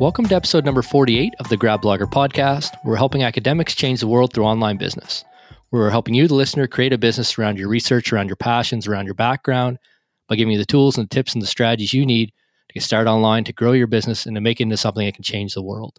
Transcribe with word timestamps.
Welcome 0.00 0.26
to 0.26 0.36
episode 0.36 0.64
number 0.64 0.82
48 0.82 1.34
of 1.40 1.48
the 1.48 1.56
Grad 1.56 1.80
Blogger 1.80 2.08
podcast. 2.08 2.70
We're 2.84 2.94
helping 2.94 3.24
academics 3.24 3.74
change 3.74 3.98
the 3.98 4.06
world 4.06 4.32
through 4.32 4.44
online 4.44 4.76
business. 4.76 5.24
We're 5.72 5.90
helping 5.90 6.14
you, 6.14 6.28
the 6.28 6.36
listener, 6.36 6.68
create 6.68 6.92
a 6.92 6.98
business 6.98 7.36
around 7.36 7.58
your 7.58 7.68
research, 7.68 8.12
around 8.12 8.28
your 8.28 8.36
passions, 8.36 8.86
around 8.86 9.06
your 9.06 9.16
background 9.16 9.80
by 10.28 10.36
giving 10.36 10.52
you 10.52 10.58
the 10.58 10.64
tools 10.64 10.96
and 10.96 11.06
the 11.06 11.12
tips 11.12 11.32
and 11.32 11.42
the 11.42 11.48
strategies 11.48 11.92
you 11.92 12.06
need 12.06 12.28
to 12.68 12.74
get 12.74 12.84
started 12.84 13.10
online, 13.10 13.42
to 13.42 13.52
grow 13.52 13.72
your 13.72 13.88
business, 13.88 14.24
and 14.24 14.36
to 14.36 14.40
make 14.40 14.60
it 14.60 14.62
into 14.62 14.76
something 14.76 15.04
that 15.04 15.16
can 15.16 15.24
change 15.24 15.54
the 15.54 15.62
world. 15.62 15.98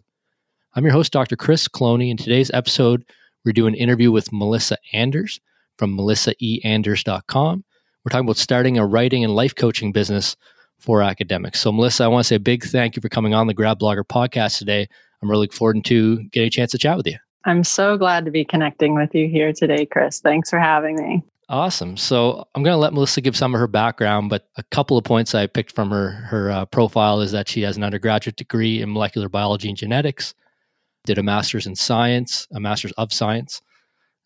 I'm 0.74 0.84
your 0.84 0.94
host, 0.94 1.12
Dr. 1.12 1.36
Chris 1.36 1.68
Cloney. 1.68 2.10
In 2.10 2.16
today's 2.16 2.50
episode, 2.52 3.04
we're 3.44 3.52
doing 3.52 3.74
an 3.74 3.80
interview 3.80 4.10
with 4.10 4.32
Melissa 4.32 4.78
Anders 4.94 5.40
from 5.76 5.94
melissaeanders.com. 5.94 7.64
We're 8.02 8.10
talking 8.10 8.26
about 8.26 8.38
starting 8.38 8.78
a 8.78 8.86
writing 8.86 9.24
and 9.24 9.34
life 9.34 9.54
coaching 9.54 9.92
business 9.92 10.38
for 10.80 11.02
academics. 11.02 11.60
So, 11.60 11.72
Melissa, 11.72 12.04
I 12.04 12.08
want 12.08 12.24
to 12.24 12.28
say 12.28 12.36
a 12.36 12.40
big 12.40 12.64
thank 12.64 12.96
you 12.96 13.02
for 13.02 13.08
coming 13.08 13.34
on 13.34 13.46
the 13.46 13.54
Grad 13.54 13.78
Blogger 13.78 14.04
podcast 14.04 14.58
today. 14.58 14.88
I'm 15.22 15.30
really 15.30 15.42
looking 15.42 15.56
forward 15.56 15.84
to 15.84 16.24
getting 16.30 16.46
a 16.46 16.50
chance 16.50 16.72
to 16.72 16.78
chat 16.78 16.96
with 16.96 17.06
you. 17.06 17.16
I'm 17.44 17.64
so 17.64 17.96
glad 17.96 18.24
to 18.24 18.30
be 18.30 18.44
connecting 18.44 18.94
with 18.94 19.14
you 19.14 19.28
here 19.28 19.52
today, 19.52 19.86
Chris. 19.86 20.20
Thanks 20.20 20.50
for 20.50 20.58
having 20.58 20.96
me. 20.96 21.22
Awesome. 21.48 21.96
So 21.96 22.46
I'm 22.54 22.62
going 22.62 22.74
to 22.74 22.78
let 22.78 22.92
Melissa 22.92 23.20
give 23.20 23.36
some 23.36 23.54
of 23.54 23.58
her 23.58 23.66
background, 23.66 24.30
but 24.30 24.48
a 24.56 24.62
couple 24.64 24.96
of 24.96 25.04
points 25.04 25.34
I 25.34 25.48
picked 25.48 25.74
from 25.74 25.90
her 25.90 26.10
her 26.10 26.50
uh, 26.50 26.64
profile 26.66 27.20
is 27.22 27.32
that 27.32 27.48
she 27.48 27.62
has 27.62 27.76
an 27.76 27.82
undergraduate 27.82 28.36
degree 28.36 28.80
in 28.80 28.92
molecular 28.92 29.28
biology 29.28 29.68
and 29.68 29.76
genetics, 29.76 30.32
did 31.06 31.18
a 31.18 31.24
master's 31.24 31.66
in 31.66 31.74
science, 31.74 32.46
a 32.52 32.60
master's 32.60 32.92
of 32.92 33.12
science, 33.12 33.62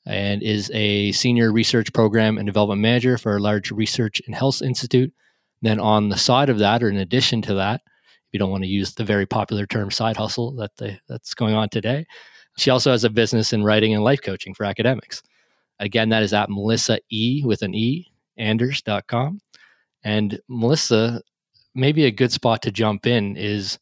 and 0.05 0.43
is 0.43 0.71
a 0.75 1.13
senior 1.13 1.51
research 1.51 1.93
program 1.95 2.37
and 2.37 2.47
development 2.47 2.83
manager 2.83 3.17
for 3.17 3.37
a 3.37 3.41
large 3.41 3.71
research 3.71 4.21
and 4.27 4.35
health 4.35 4.61
institute 4.61 5.13
then 5.65 5.81
on 5.81 6.09
the 6.09 6.17
side 6.17 6.49
of 6.49 6.59
that, 6.59 6.83
or 6.83 6.89
in 6.89 6.99
addition 6.99 7.43
to 7.43 7.55
that, 7.55 7.81
if 7.85 8.33
you 8.33 8.39
don't 8.39 8.51
want 8.51 8.65
to 8.65 8.69
use 8.69 8.95
the 8.95 9.05
very 9.05 9.27
popular 9.27 9.67
term 9.67 9.91
side 9.91 10.17
hustle 10.17 10.53
that 10.57 10.77
the, 10.77 10.99
that's 11.09 11.35
going 11.35 11.55
on 11.55 11.69
today, 11.69 12.07
she 12.57 12.71
also 12.71 12.91
has 12.91 13.05
a 13.05 13.11
business 13.11 13.53
in 13.53 13.65
writing 13.65 13.95
and 13.95 14.05
life 14.05 14.23
coaching 14.23 14.55
for 14.55 14.65
academics. 14.65 15.23
Again, 15.81 16.09
that 16.11 16.23
is 16.23 16.33
at 16.33 16.51
Melissa 16.51 16.99
E 17.11 17.43
with 17.45 17.63
an 17.63 17.75
E, 17.75 18.11
Anders.com. 18.37 19.41
And 20.05 20.39
Melissa, 20.49 21.23
maybe 21.75 22.05
a 22.05 22.11
good 22.11 22.33
spot 22.33 22.63
to 22.63 22.71
jump 22.71 23.07
in 23.07 23.37
is 23.37 23.79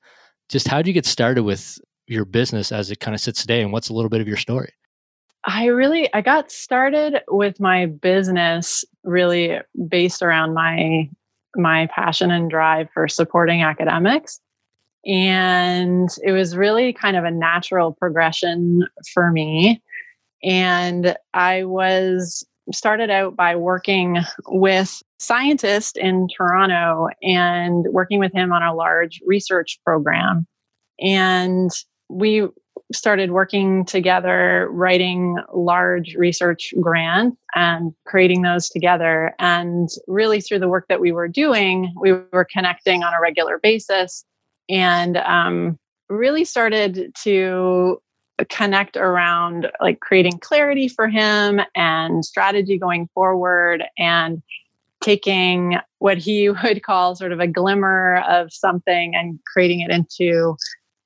just 0.48 0.69
how 0.69 0.83
do 0.83 0.88
you 0.88 0.94
get 0.94 1.06
started 1.06 1.42
with 1.42 1.78
your 2.06 2.25
business 2.25 2.72
as 2.72 2.91
it 2.91 3.00
kind 3.00 3.14
of 3.14 3.20
sits 3.20 3.41
today 3.41 3.62
and 3.62 3.72
what's 3.72 3.88
a 3.88 3.94
little 3.94 4.08
bit 4.08 4.20
of 4.20 4.28
your 4.28 4.36
story? 4.36 4.72
I 5.44 5.66
really 5.66 6.12
I 6.14 6.20
got 6.20 6.53
started 6.53 7.20
with 7.28 7.58
my 7.58 7.86
business 7.86 8.84
really 9.03 9.58
based 9.88 10.22
around 10.22 10.55
my 10.55 11.10
my 11.56 11.89
passion 11.95 12.31
and 12.31 12.50
drive 12.50 12.89
for 12.92 13.08
supporting 13.08 13.62
academics. 13.62 14.41
And 15.05 16.09
it 16.22 16.33
was 16.33 16.56
really 16.56 16.92
kind 16.92 17.17
of 17.17 17.25
a 17.25 17.31
natural 17.31 17.92
progression 17.92 18.86
for 19.12 19.31
me. 19.31 19.83
And 20.42 21.17
I 21.34 21.64
was 21.64 22.47
started 22.72 23.11
out 23.11 23.34
by 23.34 23.56
working 23.56 24.19
with 24.47 25.03
scientist 25.19 25.97
in 25.97 26.28
Toronto 26.36 27.09
and 27.22 27.87
working 27.91 28.19
with 28.20 28.33
him 28.33 28.53
on 28.53 28.62
a 28.62 28.75
large 28.75 29.20
research 29.27 29.78
program. 29.84 30.47
And 31.00 31.70
we 32.09 32.47
started 32.93 33.31
working 33.31 33.85
together, 33.85 34.69
writing 34.71 35.37
large 35.53 36.15
research 36.15 36.73
grants 36.81 37.37
and 37.55 37.95
creating 38.07 38.43
those 38.43 38.69
together. 38.69 39.34
And 39.39 39.89
really, 40.07 40.41
through 40.41 40.61
the 40.61 40.69
work 40.69 40.87
that 40.89 41.01
we 41.01 41.12
were 41.12 41.29
doing, 41.29 41.93
we 42.01 42.12
were 42.12 42.47
connecting 42.51 43.03
on 43.03 43.15
a 43.15 43.21
regular 43.21 43.59
basis 43.59 44.25
and 44.69 45.17
um, 45.19 45.78
really 46.09 46.44
started 46.44 47.12
to 47.22 48.00
connect 48.49 48.97
around 48.97 49.71
like 49.81 50.00
creating 50.00 50.39
clarity 50.39 50.89
for 50.89 51.09
him 51.09 51.61
and 51.75 52.25
strategy 52.25 52.78
going 52.78 53.09
forward 53.15 53.84
and 53.99 54.43
taking 55.03 55.77
what 55.99 56.19
he 56.19 56.49
would 56.65 56.83
call 56.83 57.15
sort 57.15 57.33
of 57.33 57.41
a 57.41 57.47
glimmer 57.47 58.22
of 58.28 58.53
something 58.53 59.15
and 59.15 59.39
creating 59.53 59.81
it 59.81 59.91
into 59.91 60.56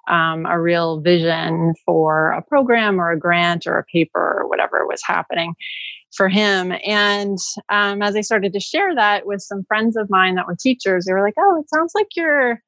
um, 0.09 0.47
a 0.47 0.61
real 0.61 1.01
vision 1.01 1.75
for 1.85 2.31
a 2.33 2.43
program 2.43 3.01
or 3.01 3.11
a 3.11 3.19
grant 3.19 3.67
or 3.67 3.79
a 3.79 3.85
paper 3.85 4.41
or 4.41 4.49
whatever 4.49 4.87
was 4.87 5.01
happening 5.05 5.55
for 6.15 6.29
him. 6.29 6.73
And 6.85 7.39
um, 7.69 8.03
as 8.03 8.17
I 8.17 8.21
started 8.21 8.53
to 8.53 8.61
share 8.61 8.95
that 8.95 9.27
with 9.27 9.41
some 9.41 9.65
friends 9.65 9.97
of 9.97 10.09
mine 10.11 10.35
that 10.37 10.47
were 10.47 10.57
teachers, 10.59 11.05
they 11.05 11.13
were 11.13 11.23
like, 11.23 11.35
"Oh, 11.39 11.61
it 11.61 11.69
sounds 11.69 11.93
like 11.95 12.09
you're." 12.17 12.63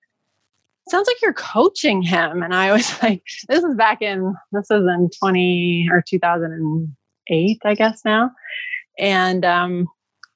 Sounds 0.88 1.06
like 1.06 1.20
you're 1.20 1.34
coaching 1.34 2.00
him. 2.00 2.42
And 2.42 2.54
I 2.54 2.72
was 2.72 2.90
like, 3.02 3.22
this 3.46 3.62
is 3.62 3.76
back 3.76 4.00
in, 4.00 4.34
this 4.52 4.70
is 4.70 4.86
in 4.86 5.10
20 5.18 5.86
or 5.92 6.02
2008, 6.08 7.58
I 7.62 7.74
guess 7.74 8.00
now. 8.06 8.30
And 8.98 9.44
um, 9.44 9.86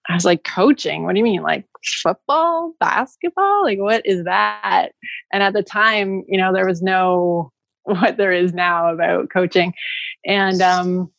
I 0.08 0.14
was 0.14 0.24
like, 0.24 0.44
coaching? 0.44 1.04
What 1.04 1.12
do 1.12 1.18
you 1.18 1.24
mean? 1.24 1.42
Like 1.42 1.64
football, 2.02 2.74
basketball? 2.80 3.62
Like, 3.62 3.78
what 3.78 4.04
is 4.04 4.24
that? 4.24 4.90
And 5.32 5.42
at 5.42 5.52
the 5.52 5.62
time, 5.62 6.24
you 6.28 6.38
know, 6.38 6.52
there 6.52 6.66
was 6.66 6.82
no 6.82 7.52
what 7.84 8.16
there 8.16 8.32
is 8.32 8.52
now 8.52 8.92
about 8.92 9.30
coaching. 9.30 9.74
And 10.24 10.60
um, 10.62 11.10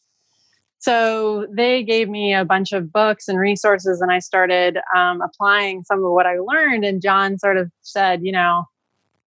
so 0.79 1.47
they 1.49 1.83
gave 1.83 2.09
me 2.09 2.33
a 2.33 2.45
bunch 2.45 2.71
of 2.71 2.91
books 2.91 3.27
and 3.27 3.39
resources, 3.39 4.01
and 4.01 4.11
I 4.11 4.19
started 4.19 4.77
um, 4.95 5.21
applying 5.21 5.83
some 5.83 6.03
of 6.03 6.11
what 6.11 6.25
I 6.25 6.39
learned. 6.39 6.85
And 6.85 7.01
John 7.01 7.37
sort 7.37 7.57
of 7.57 7.71
said, 7.81 8.21
you 8.23 8.31
know, 8.31 8.65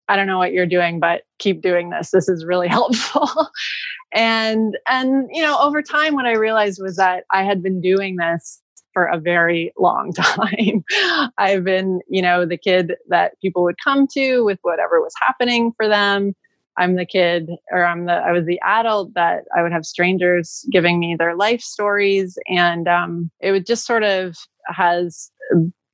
I 0.07 0.15
don't 0.15 0.27
know 0.27 0.37
what 0.37 0.53
you're 0.53 0.65
doing, 0.65 0.99
but 0.99 1.23
keep 1.39 1.61
doing 1.61 1.89
this. 1.89 2.11
This 2.11 2.29
is 2.29 2.45
really 2.45 2.67
helpful. 2.69 3.29
and 4.13 4.77
and 4.87 5.27
you 5.31 5.41
know, 5.41 5.57
over 5.59 5.81
time, 5.81 6.13
what 6.13 6.25
I 6.25 6.33
realized 6.33 6.81
was 6.81 6.95
that 6.97 7.25
I 7.31 7.43
had 7.43 7.61
been 7.61 7.81
doing 7.81 8.15
this 8.15 8.61
for 8.95 9.05
a 9.05 9.19
very 9.19 9.71
long 9.77 10.13
time. 10.15 10.83
I've 11.37 11.63
been, 11.63 11.99
you 12.09 12.23
know, 12.23 12.45
the 12.47 12.57
kid 12.57 12.93
that 13.09 13.39
people 13.41 13.61
would 13.63 13.75
come 13.83 14.07
to 14.13 14.43
with 14.43 14.57
whatever 14.63 15.01
was 15.01 15.13
happening 15.21 15.73
for 15.77 15.87
them. 15.87 16.33
I'm 16.77 16.95
the 16.95 17.05
kid, 17.05 17.49
or 17.71 17.85
I'm 17.85 18.05
the, 18.05 18.13
I 18.13 18.31
was 18.31 18.45
the 18.45 18.59
adult 18.61 19.13
that 19.13 19.43
I 19.55 19.61
would 19.61 19.71
have 19.71 19.85
strangers 19.85 20.65
giving 20.71 20.99
me 20.99 21.15
their 21.17 21.35
life 21.35 21.61
stories. 21.61 22.37
And 22.47 22.87
um, 22.87 23.31
it 23.39 23.51
would 23.51 23.65
just 23.65 23.85
sort 23.85 24.03
of 24.03 24.35
has 24.67 25.31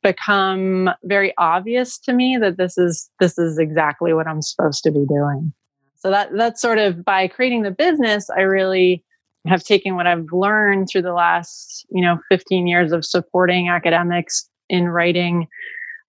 become 0.02 0.90
very 1.04 1.34
obvious 1.38 2.00
to 2.00 2.14
me 2.14 2.38
that 2.42 2.58
this 2.58 2.78
is 2.78 3.10
this 3.20 3.38
is 3.38 3.60
exactly 3.60 4.14
what 4.14 4.28
I'm 4.28 4.42
supposed 4.42 4.84
to 4.84 4.92
be 4.92 5.06
doing. 5.08 5.54
So 5.98 6.10
that 6.10 6.30
that's 6.36 6.62
sort 6.62 6.80
of 6.80 7.06
by 7.06 7.28
creating 7.28 7.62
the 7.62 7.72
business, 7.72 8.28
I 8.36 8.42
really 8.42 9.04
have 9.47 9.63
taken 9.63 9.96
what 9.96 10.07
I've 10.07 10.31
learned 10.31 10.90
through 10.90 11.02
the 11.02 11.13
last, 11.13 11.85
you 11.90 12.02
know, 12.02 12.19
15 12.29 12.68
years 12.68 12.91
of 12.91 13.06
supporting 13.06 13.69
academics 13.69 14.47
in 14.69 14.88
writing 14.88 15.47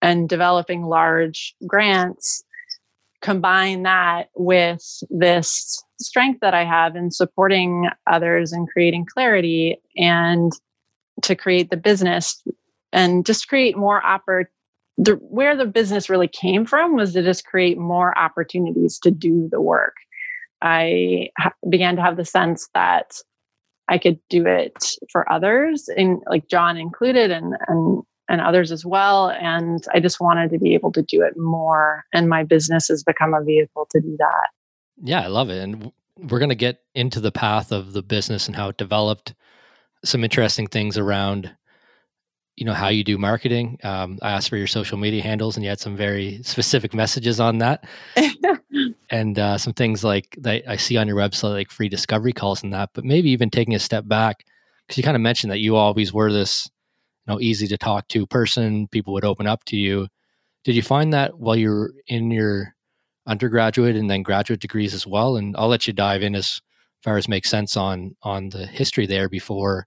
and 0.02 0.28
developing 0.28 0.82
large 0.84 1.54
grants, 1.66 2.44
combine 3.22 3.84
that 3.84 4.28
with 4.36 4.82
this 5.10 5.82
strength 6.00 6.40
that 6.40 6.54
I 6.54 6.64
have 6.64 6.96
in 6.96 7.10
supporting 7.10 7.88
others 8.06 8.52
and 8.52 8.68
creating 8.68 9.06
clarity 9.12 9.80
and 9.96 10.52
to 11.22 11.36
create 11.36 11.70
the 11.70 11.76
business 11.76 12.42
and 12.92 13.24
just 13.24 13.48
create 13.48 13.76
more 13.76 14.02
oppor- 14.02 14.46
the, 14.98 15.12
where 15.14 15.56
the 15.56 15.66
business 15.66 16.10
really 16.10 16.28
came 16.28 16.66
from 16.66 16.96
was 16.96 17.12
to 17.14 17.22
just 17.22 17.46
create 17.46 17.78
more 17.78 18.16
opportunities 18.18 18.98
to 18.98 19.10
do 19.10 19.48
the 19.50 19.60
work 19.60 19.94
I 20.62 21.30
ha- 21.38 21.52
began 21.68 21.96
to 21.96 22.02
have 22.02 22.16
the 22.16 22.24
sense 22.24 22.68
that 22.74 23.12
I 23.88 23.98
could 23.98 24.20
do 24.30 24.46
it 24.46 24.96
for 25.10 25.30
others, 25.30 25.88
and 25.96 26.22
like 26.26 26.48
John 26.48 26.76
included, 26.76 27.30
and 27.30 27.54
and 27.68 28.02
and 28.28 28.40
others 28.40 28.72
as 28.72 28.84
well. 28.84 29.30
And 29.30 29.84
I 29.92 30.00
just 30.00 30.20
wanted 30.20 30.50
to 30.50 30.58
be 30.58 30.74
able 30.74 30.92
to 30.92 31.02
do 31.02 31.22
it 31.22 31.36
more, 31.36 32.04
and 32.14 32.28
my 32.28 32.44
business 32.44 32.88
has 32.88 33.02
become 33.02 33.34
a 33.34 33.42
vehicle 33.42 33.86
to 33.90 34.00
do 34.00 34.16
that. 34.18 34.48
Yeah, 35.02 35.22
I 35.22 35.26
love 35.26 35.50
it, 35.50 35.62
and 35.62 35.92
we're 36.16 36.38
going 36.38 36.48
to 36.48 36.54
get 36.54 36.80
into 36.94 37.20
the 37.20 37.32
path 37.32 37.72
of 37.72 37.92
the 37.92 38.02
business 38.02 38.46
and 38.46 38.56
how 38.56 38.68
it 38.68 38.76
developed. 38.76 39.34
Some 40.04 40.24
interesting 40.24 40.66
things 40.66 40.98
around 40.98 41.54
you 42.56 42.66
know 42.66 42.74
how 42.74 42.88
you 42.88 43.02
do 43.04 43.18
marketing. 43.18 43.78
Um, 43.82 44.18
i 44.22 44.30
asked 44.32 44.48
for 44.48 44.56
your 44.56 44.66
social 44.66 44.98
media 44.98 45.22
handles 45.22 45.56
and 45.56 45.64
you 45.64 45.70
had 45.70 45.80
some 45.80 45.96
very 45.96 46.42
specific 46.42 46.94
messages 46.94 47.40
on 47.40 47.58
that. 47.58 47.84
And 49.10 49.38
uh, 49.38 49.58
some 49.58 49.74
things 49.74 50.02
like 50.02 50.36
that 50.40 50.62
i 50.66 50.76
see 50.76 50.96
on 50.96 51.06
your 51.06 51.18
website 51.18 51.52
like 51.52 51.70
free 51.70 51.90
discovery 51.90 52.32
calls 52.32 52.62
and 52.62 52.72
that 52.72 52.90
but 52.94 53.04
maybe 53.04 53.30
even 53.30 53.50
taking 53.50 53.74
a 53.74 53.78
step 53.78 54.08
back 54.08 54.44
because 54.86 54.96
you 54.96 55.02
kind 55.04 55.16
of 55.16 55.20
mentioned 55.20 55.50
that 55.52 55.58
you 55.58 55.76
always 55.76 56.12
were 56.14 56.32
this 56.32 56.70
you 57.26 57.32
know 57.32 57.40
easy 57.40 57.66
to 57.68 57.76
talk 57.76 58.08
to 58.08 58.26
person 58.26 58.88
people 58.88 59.12
would 59.12 59.24
open 59.24 59.46
up 59.46 59.64
to 59.64 59.76
you. 59.76 60.08
Did 60.64 60.76
you 60.76 60.82
find 60.82 61.12
that 61.12 61.38
while 61.38 61.56
you're 61.56 61.92
in 62.06 62.30
your 62.30 62.74
undergraduate 63.26 63.96
and 63.96 64.10
then 64.10 64.22
graduate 64.22 64.60
degrees 64.60 64.94
as 64.94 65.06
well? 65.06 65.36
And 65.36 65.54
i'll 65.58 65.68
let 65.68 65.86
you 65.86 65.92
dive 65.92 66.22
in 66.22 66.34
as 66.34 66.60
far 67.02 67.16
as 67.18 67.28
makes 67.28 67.50
sense 67.50 67.76
on 67.76 68.16
on 68.22 68.48
the 68.48 68.66
history 68.66 69.06
there 69.06 69.28
before 69.28 69.86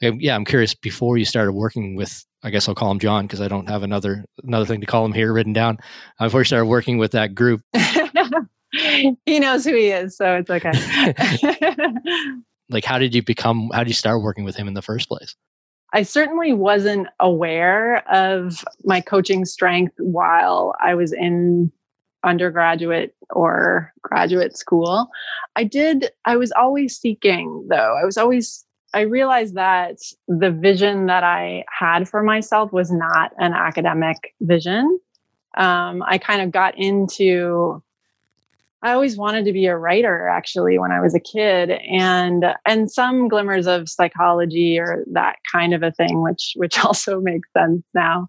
yeah, 0.00 0.34
I'm 0.34 0.44
curious. 0.44 0.74
Before 0.74 1.16
you 1.16 1.24
started 1.24 1.52
working 1.52 1.96
with, 1.96 2.24
I 2.42 2.50
guess 2.50 2.68
I'll 2.68 2.74
call 2.74 2.90
him 2.90 2.98
John 2.98 3.26
because 3.26 3.40
I 3.40 3.48
don't 3.48 3.68
have 3.68 3.82
another 3.82 4.24
another 4.42 4.66
thing 4.66 4.80
to 4.80 4.86
call 4.86 5.04
him 5.04 5.12
here 5.12 5.32
written 5.32 5.52
down. 5.52 5.78
Uh, 6.18 6.26
before 6.26 6.40
you 6.40 6.44
started 6.44 6.66
working 6.66 6.98
with 6.98 7.12
that 7.12 7.34
group, 7.34 7.62
he 8.72 9.40
knows 9.40 9.64
who 9.64 9.74
he 9.74 9.88
is, 9.88 10.16
so 10.16 10.34
it's 10.36 10.50
okay. 10.50 10.72
like, 12.70 12.84
how 12.84 12.98
did 12.98 13.14
you 13.14 13.22
become? 13.22 13.70
How 13.72 13.80
did 13.80 13.88
you 13.88 13.94
start 13.94 14.22
working 14.22 14.44
with 14.44 14.56
him 14.56 14.68
in 14.68 14.74
the 14.74 14.82
first 14.82 15.08
place? 15.08 15.34
I 15.92 16.02
certainly 16.02 16.52
wasn't 16.52 17.08
aware 17.20 18.06
of 18.12 18.64
my 18.84 19.00
coaching 19.00 19.44
strength 19.44 19.94
while 19.98 20.74
I 20.80 20.94
was 20.94 21.12
in 21.12 21.72
undergraduate 22.26 23.14
or 23.30 23.92
graduate 24.02 24.58
school. 24.58 25.08
I 25.54 25.64
did, 25.64 26.10
I 26.26 26.36
was 26.36 26.52
always 26.52 26.98
seeking, 26.98 27.66
though. 27.70 27.96
I 28.00 28.04
was 28.04 28.18
always, 28.18 28.65
I 28.96 29.02
realized 29.02 29.56
that 29.56 29.98
the 30.26 30.50
vision 30.50 31.04
that 31.04 31.22
I 31.22 31.64
had 31.68 32.08
for 32.08 32.22
myself 32.22 32.72
was 32.72 32.90
not 32.90 33.30
an 33.38 33.52
academic 33.52 34.34
vision. 34.40 34.98
Um, 35.58 36.02
I 36.06 36.16
kind 36.16 36.40
of 36.40 36.50
got 36.50 36.78
into 36.78 37.82
I 38.82 38.92
always 38.92 39.18
wanted 39.18 39.44
to 39.44 39.52
be 39.52 39.66
a 39.66 39.76
writer 39.76 40.28
actually 40.28 40.78
when 40.78 40.92
I 40.92 41.00
was 41.00 41.14
a 41.14 41.20
kid 41.20 41.72
and 41.72 42.46
and 42.64 42.90
some 42.90 43.28
glimmers 43.28 43.66
of 43.66 43.86
psychology 43.90 44.78
or 44.78 45.04
that 45.12 45.36
kind 45.52 45.74
of 45.74 45.82
a 45.82 45.92
thing 45.92 46.22
which 46.22 46.54
which 46.56 46.78
also 46.84 47.20
makes 47.20 47.50
sense 47.52 47.82
now. 47.92 48.28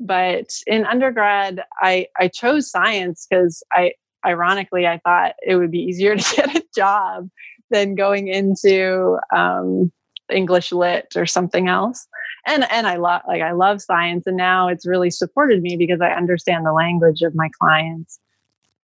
But 0.00 0.50
in 0.66 0.86
undergrad 0.86 1.62
I 1.80 2.08
I 2.18 2.26
chose 2.26 2.68
science 2.68 3.28
cuz 3.32 3.62
I 3.72 3.92
ironically 4.26 4.88
I 4.88 4.98
thought 4.98 5.36
it 5.46 5.54
would 5.54 5.70
be 5.70 5.84
easier 5.84 6.16
to 6.16 6.36
get 6.36 6.56
a 6.56 6.64
job 6.74 7.30
than 7.70 7.94
going 7.94 8.26
into 8.26 9.16
um, 9.32 9.92
English 10.30 10.72
lit 10.72 11.12
or 11.16 11.26
something 11.26 11.68
else. 11.68 12.06
And 12.46 12.70
and 12.70 12.86
I 12.86 12.96
love 12.96 13.22
like 13.28 13.42
I 13.42 13.52
love 13.52 13.82
science 13.82 14.26
and 14.26 14.36
now 14.36 14.68
it's 14.68 14.86
really 14.86 15.10
supported 15.10 15.62
me 15.62 15.76
because 15.76 16.00
I 16.00 16.10
understand 16.10 16.64
the 16.64 16.72
language 16.72 17.22
of 17.22 17.34
my 17.34 17.50
clients 17.60 18.18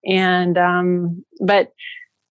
and 0.06 0.56
um, 0.56 1.24
but 1.40 1.72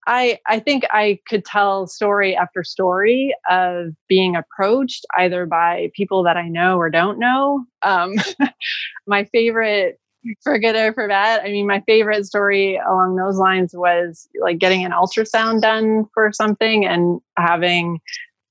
I 0.07 0.39
I 0.47 0.59
think 0.59 0.85
I 0.91 1.21
could 1.29 1.45
tell 1.45 1.87
story 1.87 2.35
after 2.37 2.65
story 2.65 3.35
of 3.49 3.95
being 4.09 4.35
approached 4.35 5.07
either 5.17 5.47
by 5.47 5.91
people 5.95 6.23
that 6.25 6.37
I 6.37 6.49
know 6.49 6.79
or 6.79 6.91
don't 6.91 7.19
know. 7.19 7.65
Um, 7.83 8.15
my 9.07 9.25
favorite 9.25 10.01
for 10.43 10.59
good 10.59 10.77
or 10.77 10.93
for 10.93 11.09
bad. 11.09 11.41
I 11.41 11.51
mean, 11.51 11.67
my 11.67 11.83
favorite 11.87 12.27
story 12.27 12.77
along 12.77 13.17
those 13.17 13.39
lines 13.39 13.73
was 13.75 14.29
like 14.41 14.59
getting 14.59 14.85
an 14.85 14.93
ultrasound 14.93 15.63
done 15.63 16.05
for 16.13 16.31
something 16.33 16.85
and 16.85 17.21
having 17.39 18.01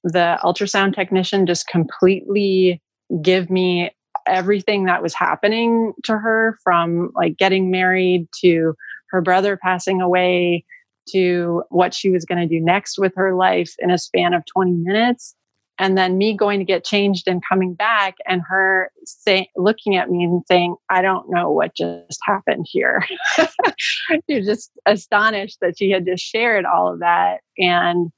the 0.03 0.37
ultrasound 0.43 0.95
technician 0.95 1.45
just 1.45 1.67
completely 1.67 2.81
give 3.21 3.49
me 3.49 3.91
everything 4.27 4.85
that 4.85 5.01
was 5.01 5.13
happening 5.13 5.93
to 6.03 6.17
her 6.17 6.57
from 6.63 7.11
like 7.15 7.37
getting 7.37 7.71
married 7.71 8.27
to 8.41 8.75
her 9.09 9.21
brother 9.21 9.57
passing 9.57 10.01
away 10.01 10.63
to 11.11 11.63
what 11.69 11.93
she 11.93 12.09
was 12.09 12.25
going 12.25 12.39
to 12.39 12.47
do 12.47 12.63
next 12.63 12.99
with 12.99 13.13
her 13.15 13.35
life 13.35 13.73
in 13.79 13.89
a 13.89 13.97
span 13.97 14.33
of 14.33 14.43
20 14.45 14.71
minutes. 14.71 15.35
And 15.81 15.97
then 15.97 16.17
me 16.17 16.35
going 16.35 16.59
to 16.59 16.65
get 16.65 16.83
changed 16.83 17.27
and 17.27 17.41
coming 17.47 17.73
back 17.73 18.15
and 18.27 18.41
her 18.47 18.91
say, 19.05 19.49
looking 19.55 19.95
at 19.95 20.09
me 20.09 20.25
and 20.25 20.43
saying 20.45 20.75
i 20.89 21.01
don't 21.01 21.29
know 21.29 21.49
what 21.49 21.75
just 21.75 22.19
happened 22.25 22.67
here. 22.69 23.03
You're 24.27 24.43
just 24.43 24.71
astonished 24.85 25.59
that 25.61 25.77
she 25.77 25.89
had 25.89 26.05
just 26.05 26.23
shared 26.23 26.65
all 26.65 26.91
of 26.91 26.99
that. 26.99 27.39
And 27.57 28.11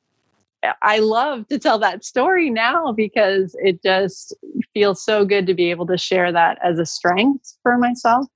i 0.81 0.99
love 0.99 1.47
to 1.47 1.57
tell 1.57 1.79
that 1.79 2.03
story 2.03 2.49
now 2.49 2.91
because 2.91 3.55
it 3.59 3.81
just 3.83 4.35
feels 4.73 5.03
so 5.03 5.25
good 5.25 5.47
to 5.47 5.53
be 5.53 5.69
able 5.71 5.85
to 5.85 5.97
share 5.97 6.31
that 6.31 6.57
as 6.63 6.79
a 6.79 6.85
strength 6.85 7.57
for 7.63 7.77
myself 7.77 8.27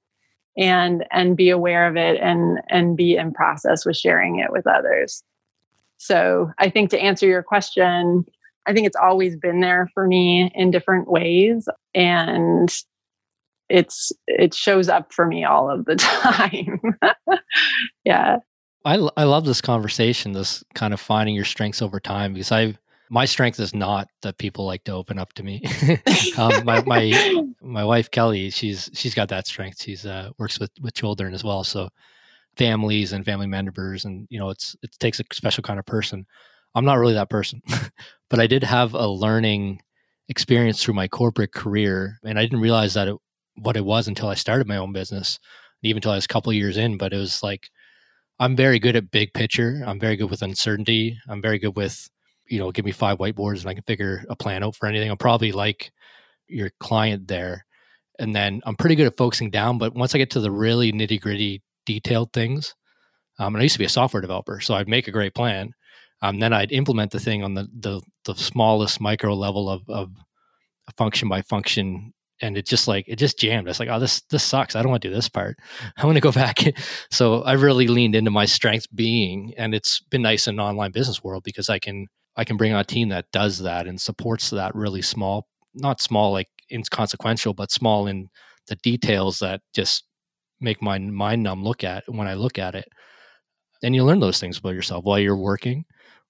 and 0.57 1.05
and 1.11 1.35
be 1.35 1.49
aware 1.49 1.87
of 1.87 1.95
it 1.95 2.19
and 2.21 2.59
and 2.69 2.95
be 2.95 3.15
in 3.15 3.33
process 3.33 3.85
with 3.85 3.97
sharing 3.97 4.39
it 4.39 4.51
with 4.51 4.65
others. 4.67 5.23
So 5.97 6.51
i 6.59 6.69
think 6.69 6.89
to 6.89 6.99
answer 6.99 7.27
your 7.27 7.43
question 7.43 8.25
i 8.65 8.73
think 8.73 8.87
it's 8.87 8.95
always 8.95 9.35
been 9.35 9.61
there 9.61 9.89
for 9.93 10.07
me 10.07 10.51
in 10.55 10.71
different 10.71 11.09
ways 11.09 11.67
and 11.93 12.73
it's 13.69 14.11
it 14.27 14.53
shows 14.53 14.89
up 14.89 15.11
for 15.11 15.25
me 15.25 15.43
all 15.43 15.71
of 15.71 15.85
the 15.85 15.95
time. 15.95 16.79
Yeah 18.03 18.37
I, 18.85 18.95
I 19.17 19.23
love 19.23 19.45
this 19.45 19.61
conversation 19.61 20.31
this 20.31 20.63
kind 20.73 20.93
of 20.93 21.01
finding 21.01 21.35
your 21.35 21.45
strengths 21.45 21.81
over 21.81 21.99
time 21.99 22.33
because 22.33 22.51
i've 22.51 22.77
my 23.09 23.25
strength 23.25 23.59
is 23.59 23.73
not 23.75 24.07
that 24.21 24.37
people 24.37 24.65
like 24.65 24.83
to 24.85 24.93
open 24.93 25.19
up 25.19 25.33
to 25.33 25.43
me. 25.43 25.63
um, 26.37 26.65
my 26.65 26.83
my 26.83 27.43
my 27.61 27.85
wife 27.85 28.11
Kelly, 28.11 28.49
she's 28.49 28.89
she's 28.93 29.13
got 29.13 29.29
that 29.29 29.47
strength. 29.47 29.81
She's 29.81 30.05
uh, 30.05 30.31
works 30.37 30.59
with 30.59 30.71
with 30.81 30.93
children 30.93 31.33
as 31.33 31.43
well, 31.43 31.63
so 31.63 31.89
families 32.57 33.13
and 33.13 33.25
family 33.25 33.47
members, 33.47 34.05
and 34.05 34.27
you 34.29 34.39
know, 34.39 34.49
it's 34.49 34.75
it 34.81 34.91
takes 34.99 35.19
a 35.19 35.23
special 35.33 35.63
kind 35.63 35.79
of 35.79 35.85
person. 35.85 36.25
I'm 36.73 36.85
not 36.85 36.97
really 36.99 37.13
that 37.13 37.29
person, 37.29 37.61
but 38.29 38.39
I 38.39 38.47
did 38.47 38.63
have 38.63 38.93
a 38.93 39.07
learning 39.07 39.81
experience 40.27 40.83
through 40.83 40.95
my 40.95 41.07
corporate 41.07 41.53
career, 41.53 42.19
and 42.23 42.39
I 42.39 42.43
didn't 42.43 42.61
realize 42.61 42.95
that 42.95 43.07
it, 43.07 43.15
what 43.55 43.77
it 43.77 43.85
was 43.85 44.07
until 44.07 44.29
I 44.29 44.35
started 44.35 44.67
my 44.67 44.77
own 44.77 44.93
business, 44.93 45.39
even 45.83 45.97
until 45.97 46.11
I 46.11 46.15
was 46.15 46.25
a 46.25 46.29
couple 46.29 46.51
years 46.53 46.77
in. 46.77 46.97
But 46.97 47.13
it 47.13 47.17
was 47.17 47.43
like 47.43 47.69
I'm 48.39 48.55
very 48.55 48.79
good 48.79 48.95
at 48.95 49.11
big 49.11 49.33
picture. 49.33 49.81
I'm 49.85 49.99
very 49.99 50.15
good 50.17 50.29
with 50.29 50.41
uncertainty. 50.41 51.17
I'm 51.29 51.41
very 51.41 51.59
good 51.59 51.75
with 51.75 52.09
you 52.47 52.59
know, 52.59 52.71
give 52.71 52.85
me 52.85 52.91
five 52.91 53.17
whiteboards 53.17 53.61
and 53.61 53.69
I 53.69 53.73
can 53.73 53.83
figure 53.83 54.23
a 54.29 54.35
plan 54.35 54.63
out 54.63 54.75
for 54.75 54.87
anything. 54.87 55.09
I'm 55.09 55.17
probably 55.17 55.51
like 55.51 55.91
your 56.47 56.71
client 56.79 57.27
there. 57.27 57.65
And 58.19 58.35
then 58.35 58.61
I'm 58.65 58.75
pretty 58.75 58.95
good 58.95 59.07
at 59.07 59.17
focusing 59.17 59.49
down. 59.49 59.77
But 59.77 59.95
once 59.95 60.15
I 60.15 60.19
get 60.19 60.29
to 60.31 60.39
the 60.39 60.51
really 60.51 60.91
nitty 60.91 61.19
gritty, 61.19 61.61
detailed 61.85 62.31
things, 62.33 62.73
um, 63.39 63.53
and 63.53 63.61
I 63.61 63.63
used 63.63 63.73
to 63.73 63.79
be 63.79 63.85
a 63.85 63.89
software 63.89 64.21
developer, 64.21 64.61
so 64.61 64.75
I'd 64.75 64.87
make 64.87 65.07
a 65.07 65.11
great 65.11 65.35
plan. 65.35 65.71
Um, 66.21 66.39
then 66.39 66.53
I'd 66.53 66.71
implement 66.71 67.11
the 67.11 67.19
thing 67.19 67.43
on 67.43 67.53
the 67.53 67.67
the, 67.77 68.01
the 68.23 68.35
smallest 68.35 69.01
micro 69.01 69.33
level 69.33 69.69
of, 69.69 69.81
of 69.89 70.11
function 70.97 71.27
by 71.27 71.41
function 71.41 72.13
and 72.41 72.57
it 72.57 72.65
just 72.65 72.87
like 72.87 73.05
it 73.07 73.17
just 73.17 73.39
jammed. 73.39 73.67
It's 73.67 73.79
like, 73.79 73.89
oh, 73.89 73.99
this 73.99 74.21
this 74.29 74.43
sucks. 74.43 74.75
I 74.75 74.81
don't 74.81 74.91
want 74.91 75.01
to 75.03 75.09
do 75.09 75.15
this 75.15 75.29
part. 75.29 75.57
I 75.97 76.05
want 76.05 76.15
to 76.15 76.21
go 76.21 76.31
back. 76.31 76.59
so 77.11 77.41
I 77.43 77.53
really 77.53 77.87
leaned 77.87 78.15
into 78.15 78.31
my 78.31 78.45
strength 78.45 78.87
being, 78.93 79.53
and 79.57 79.73
it's 79.73 80.01
been 80.09 80.21
nice 80.21 80.47
in 80.47 80.59
online 80.59 80.91
business 80.91 81.23
world 81.23 81.43
because 81.43 81.69
I 81.69 81.79
can 81.79 82.07
I 82.37 82.43
can 82.43 82.57
bring 82.57 82.73
on 82.73 82.81
a 82.81 82.83
team 82.83 83.09
that 83.09 83.31
does 83.31 83.59
that 83.59 83.87
and 83.87 83.99
supports 83.99 84.49
that 84.49 84.75
really 84.75 85.01
small, 85.01 85.47
not 85.73 86.01
small 86.01 86.31
like 86.31 86.47
inconsequential, 86.71 87.53
but 87.53 87.71
small 87.71 88.07
in 88.07 88.29
the 88.67 88.75
details 88.77 89.39
that 89.39 89.61
just 89.73 90.03
make 90.59 90.81
my 90.81 90.97
mind 90.97 91.43
numb 91.43 91.63
look 91.63 91.83
at 91.83 92.03
when 92.07 92.27
I 92.27 92.33
look 92.33 92.57
at 92.57 92.75
it. 92.75 92.85
And 93.83 93.93
you 93.93 94.03
learn 94.03 94.19
those 94.19 94.39
things 94.39 94.57
about 94.57 94.73
yourself 94.73 95.03
while 95.03 95.19
you're 95.19 95.37
working, 95.37 95.85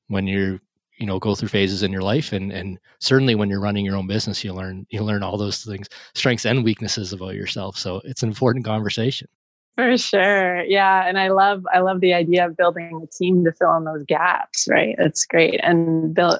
when 0.08 0.28
you're 0.28 0.60
you 0.98 1.06
know 1.06 1.20
go 1.20 1.36
through 1.36 1.50
phases 1.50 1.84
in 1.84 1.92
your 1.92 2.02
life 2.02 2.32
and 2.32 2.52
and 2.52 2.80
certainly 3.00 3.36
when 3.36 3.50
you're 3.50 3.62
running 3.62 3.86
your 3.86 3.96
own 3.96 4.08
business 4.08 4.44
you 4.44 4.54
learn 4.54 4.86
you 4.90 5.02
learn 5.02 5.24
all 5.24 5.38
those 5.38 5.64
things 5.64 5.88
strengths 6.14 6.46
and 6.46 6.64
weaknesses 6.64 7.14
about 7.14 7.36
yourself 7.36 7.78
so 7.78 8.02
it's 8.06 8.24
an 8.24 8.30
important 8.30 8.66
conversation 8.66 9.28
for 9.76 9.98
sure. 9.98 10.64
Yeah. 10.64 11.06
And 11.06 11.20
I 11.20 11.28
love 11.28 11.66
I 11.74 11.80
love 11.80 12.00
the 12.00 12.14
idea 12.14 12.46
of 12.46 12.56
building 12.56 13.02
a 13.04 13.08
team 13.08 13.44
to 13.44 13.52
fill 13.52 13.76
in 13.76 13.84
those 13.84 14.06
gaps, 14.08 14.68
right? 14.70 14.96
that's 14.98 15.26
great. 15.26 15.60
And 15.64 16.14
build, 16.14 16.40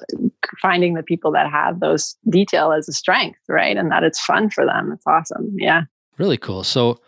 finding 0.62 0.94
the 0.94 1.02
people 1.02 1.30
that 1.32 1.50
have 1.50 1.80
those 1.80 2.16
detail 2.30 2.72
as 2.72 2.88
a 2.88 2.92
strength, 2.92 3.40
right? 3.46 3.76
And 3.76 3.90
that 3.90 4.04
it's 4.04 4.24
fun 4.24 4.48
for 4.48 4.64
them. 4.64 4.90
It's 4.92 5.06
awesome. 5.06 5.54
Yeah. 5.58 5.82
Really 6.16 6.38
cool. 6.38 6.64
So 6.64 6.98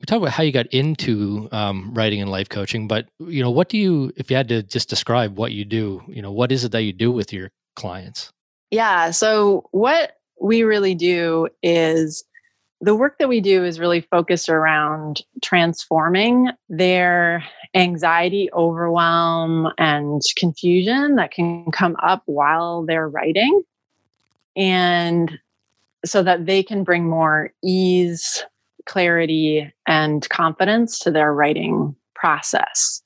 we 0.00 0.06
talk 0.06 0.18
about 0.18 0.30
how 0.30 0.42
you 0.42 0.52
got 0.52 0.66
into 0.68 1.48
um, 1.52 1.92
writing 1.92 2.20
and 2.20 2.30
life 2.30 2.48
coaching, 2.48 2.86
but 2.86 3.08
you 3.18 3.42
know, 3.42 3.50
what 3.50 3.68
do 3.68 3.78
you, 3.78 4.12
if 4.16 4.30
you 4.30 4.36
had 4.36 4.48
to 4.48 4.62
just 4.62 4.88
describe 4.88 5.36
what 5.36 5.52
you 5.52 5.64
do, 5.64 6.02
you 6.06 6.22
know, 6.22 6.32
what 6.32 6.52
is 6.52 6.64
it 6.64 6.72
that 6.72 6.82
you 6.82 6.92
do 6.92 7.10
with 7.10 7.32
your 7.32 7.50
clients? 7.74 8.32
Yeah. 8.70 9.10
So 9.10 9.68
what 9.72 10.12
we 10.40 10.62
really 10.62 10.94
do 10.94 11.48
is 11.62 12.24
the 12.80 12.94
work 12.94 13.18
that 13.18 13.28
we 13.28 13.40
do 13.40 13.64
is 13.64 13.80
really 13.80 14.02
focused 14.02 14.48
around 14.48 15.22
transforming 15.42 16.50
their 16.68 17.44
anxiety, 17.74 18.48
overwhelm, 18.52 19.68
and 19.78 20.22
confusion 20.36 21.16
that 21.16 21.32
can 21.32 21.70
come 21.72 21.96
up 22.02 22.22
while 22.26 22.84
they're 22.84 23.08
writing. 23.08 23.62
And 24.56 25.38
so 26.04 26.22
that 26.22 26.46
they 26.46 26.62
can 26.62 26.84
bring 26.84 27.08
more 27.08 27.52
ease, 27.64 28.44
clarity, 28.88 29.72
and 29.86 30.28
confidence 30.30 30.98
to 31.00 31.10
their 31.12 31.32
writing 31.32 31.94
process. 32.14 33.02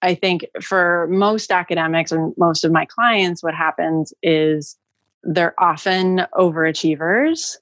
I 0.00 0.14
think 0.14 0.46
for 0.62 1.06
most 1.10 1.50
academics 1.50 2.12
and 2.12 2.32
most 2.38 2.64
of 2.64 2.72
my 2.72 2.86
clients, 2.86 3.42
what 3.42 3.54
happens 3.54 4.14
is 4.22 4.76
they're 5.24 5.54
often 5.58 6.22
overachievers 6.34 7.56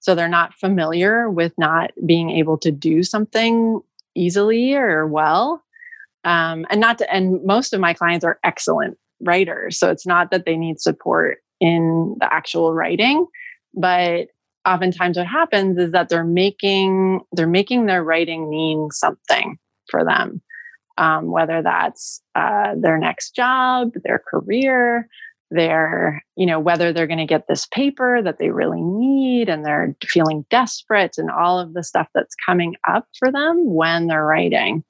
so 0.00 0.14
they're 0.14 0.28
not 0.28 0.54
familiar 0.54 1.30
with 1.30 1.52
not 1.58 1.90
being 2.06 2.30
able 2.30 2.56
to 2.58 2.72
do 2.72 3.02
something 3.02 3.80
easily 4.14 4.74
or 4.74 5.06
well. 5.06 5.62
Um, 6.24 6.66
and 6.70 6.80
not 6.80 6.98
to, 6.98 7.14
and 7.14 7.44
most 7.44 7.72
of 7.72 7.80
my 7.80 7.94
clients 7.94 8.24
are 8.24 8.38
excellent 8.42 8.98
writers. 9.20 9.78
So 9.78 9.90
it's 9.90 10.06
not 10.06 10.30
that 10.30 10.46
they 10.46 10.56
need 10.56 10.80
support 10.80 11.38
in 11.60 12.16
the 12.18 12.32
actual 12.32 12.72
writing, 12.72 13.26
but 13.74 14.28
oftentimes 14.66 15.16
what 15.16 15.26
happens 15.26 15.78
is 15.78 15.92
that 15.92 16.08
they're 16.08 16.24
making 16.24 17.20
they're 17.32 17.46
making 17.46 17.86
their 17.86 18.04
writing 18.04 18.50
mean 18.50 18.90
something 18.90 19.58
for 19.90 20.04
them 20.04 20.42
um, 21.00 21.30
whether 21.30 21.62
that's 21.62 22.20
uh, 22.34 22.74
their 22.76 22.98
next 22.98 23.34
job, 23.34 23.92
their 24.04 24.18
career, 24.18 25.08
their, 25.50 26.22
you 26.36 26.44
know, 26.44 26.60
whether 26.60 26.92
they're 26.92 27.06
going 27.06 27.18
to 27.18 27.26
get 27.26 27.48
this 27.48 27.66
paper 27.66 28.20
that 28.22 28.38
they 28.38 28.50
really 28.50 28.82
need 28.82 29.48
and 29.48 29.64
they're 29.64 29.96
feeling 30.04 30.44
desperate 30.50 31.16
and 31.16 31.30
all 31.30 31.58
of 31.58 31.72
the 31.72 31.82
stuff 31.82 32.06
that's 32.14 32.36
coming 32.46 32.76
up 32.86 33.08
for 33.18 33.32
them 33.32 33.72
when 33.72 34.06
they're 34.06 34.26
writing. 34.26 34.84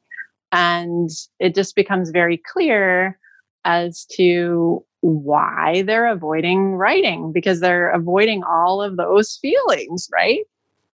And 0.50 1.08
it 1.38 1.54
just 1.54 1.76
becomes 1.76 2.10
very 2.10 2.42
clear 2.52 3.16
as 3.64 4.04
to 4.16 4.84
why 5.00 5.82
they're 5.82 6.08
avoiding 6.08 6.74
writing 6.74 7.32
because 7.32 7.60
they're 7.60 7.90
avoiding 7.90 8.42
all 8.44 8.82
of 8.82 8.96
those 8.96 9.38
feelings, 9.40 10.08
right? 10.12 10.44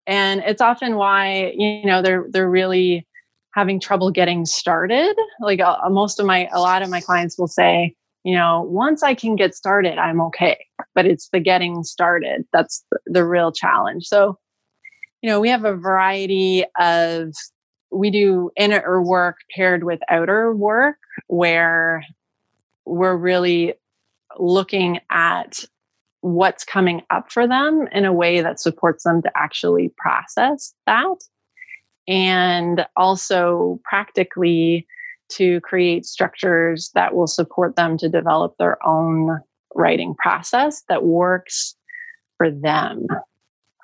And 0.07 0.43
it's 0.47 0.63
often 0.63 0.97
why, 0.97 1.53
you 1.57 1.85
know, 1.85 2.03
they're 2.03 2.27
they're 2.31 2.51
really 2.51 3.07
having 3.53 3.81
trouble 3.81 4.11
getting 4.11 4.47
started. 4.47 5.17
Like 5.41 5.61
uh, 5.61 5.77
most 5.91 6.21
of 6.21 6.27
my 6.27 6.49
a 6.53 6.61
lot 6.61 6.83
of 6.83 6.91
my 6.91 7.01
clients 7.01 7.39
will 7.39 7.49
say, 7.49 7.95
you 8.23 8.35
know, 8.35 8.63
once 8.63 9.03
I 9.03 9.15
can 9.15 9.35
get 9.35 9.55
started, 9.55 9.99
I'm 9.99 10.21
okay. 10.23 10.65
But 10.95 11.07
it's 11.07 11.29
the 11.31 11.41
getting 11.41 11.83
started 11.83 12.45
that's 12.53 12.85
the 13.07 13.25
real 13.25 13.51
challenge. 13.51 14.05
So, 14.05 14.39
you 15.21 15.29
know, 15.29 15.41
we 15.41 15.49
have 15.49 15.65
a 15.65 15.75
variety 15.75 16.65
of 16.79 17.33
we 17.91 18.11
do 18.11 18.51
inner 18.57 19.03
work 19.03 19.39
paired 19.55 19.85
with 19.85 20.01
outer 20.09 20.55
work 20.55 20.97
where 21.29 22.05
we're 22.85 23.17
really 23.17 23.75
looking 24.39 25.01
at 25.11 25.65
what's 26.21 26.65
coming 26.65 27.03
up 27.11 27.31
for 27.31 27.47
them 27.47 27.89
in 27.93 28.05
a 28.05 28.13
way 28.13 28.41
that 28.41 28.61
supports 28.61 29.05
them 29.05 29.23
to 29.23 29.31
actually 29.37 29.93
process 29.97 30.75
that. 30.87 31.17
And 32.09 32.87
also 32.97 33.81
practically 33.85 34.87
to 35.29 35.61
create 35.63 36.07
structures 36.07 36.91
that 36.95 37.15
will 37.15 37.27
support 37.27 37.77
them 37.77 37.99
to 37.99 38.09
develop 38.09 38.57
their 38.59 38.85
own 38.87 39.41
writing 39.75 40.15
process 40.15 40.83
that 40.89 41.05
works 41.05 41.75
for 42.37 42.51
them 42.51 43.07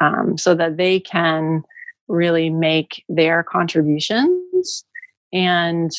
um, 0.01 0.39
so 0.39 0.55
that 0.55 0.77
they 0.77 1.01
can 1.01 1.63
really 2.09 2.51
make 2.51 3.05
their 3.09 3.43
contributions 3.43 4.85
and 5.33 5.91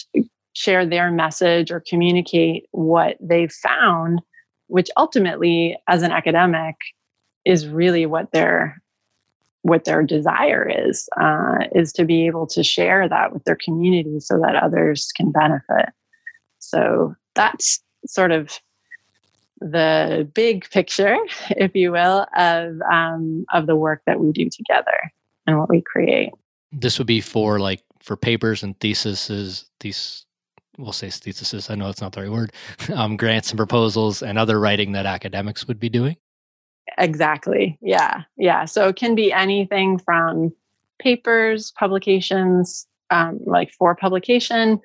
share 0.53 0.85
their 0.85 1.11
message 1.11 1.71
or 1.71 1.83
communicate 1.87 2.67
what 2.71 3.17
they've 3.19 3.51
found, 3.51 4.21
which 4.73 4.89
ultimately, 4.97 5.77
as 5.87 6.01
an 6.01 6.09
academic, 6.09 6.75
is 7.45 7.67
really 7.67 8.07
what 8.07 8.31
their 8.31 8.81
what 9.61 9.85
their 9.85 10.01
desire 10.01 10.67
is 10.67 11.07
uh, 11.21 11.59
is 11.75 11.93
to 11.93 12.05
be 12.05 12.25
able 12.25 12.47
to 12.47 12.63
share 12.63 13.07
that 13.07 13.31
with 13.31 13.43
their 13.43 13.55
community 13.63 14.19
so 14.19 14.39
that 14.39 14.55
others 14.55 15.11
can 15.15 15.31
benefit. 15.31 15.89
So 16.57 17.13
that's 17.35 17.83
sort 18.07 18.31
of 18.31 18.59
the 19.61 20.27
big 20.33 20.67
picture, 20.71 21.17
if 21.51 21.75
you 21.75 21.91
will, 21.91 22.25
of 22.35 22.81
um, 22.91 23.45
of 23.53 23.67
the 23.67 23.75
work 23.75 24.01
that 24.07 24.19
we 24.19 24.31
do 24.31 24.49
together 24.49 25.13
and 25.45 25.59
what 25.59 25.69
we 25.69 25.83
create. 25.83 26.31
This 26.71 26.97
would 26.97 27.05
be 27.05 27.21
for 27.21 27.59
like 27.59 27.83
for 28.01 28.17
papers 28.17 28.63
and 28.63 28.79
theses, 28.79 29.69
these 29.81 30.25
we'll 30.77 30.93
say 30.93 31.09
theses. 31.09 31.69
I 31.69 31.75
know 31.75 31.89
it's 31.89 32.01
not 32.01 32.13
the 32.13 32.21
right 32.21 32.31
word. 32.31 32.51
Um, 32.93 33.17
grants 33.17 33.49
and 33.49 33.57
proposals 33.57 34.21
and 34.21 34.37
other 34.37 34.59
writing 34.59 34.91
that 34.91 35.05
academics 35.05 35.67
would 35.67 35.79
be 35.79 35.89
doing. 35.89 36.17
Exactly. 36.97 37.77
Yeah. 37.81 38.23
Yeah. 38.37 38.65
So 38.65 38.89
it 38.89 38.97
can 38.97 39.15
be 39.15 39.31
anything 39.31 39.97
from 39.97 40.53
papers, 40.99 41.71
publications, 41.71 42.85
um, 43.09 43.39
like 43.45 43.71
for 43.71 43.95
publication, 43.95 44.79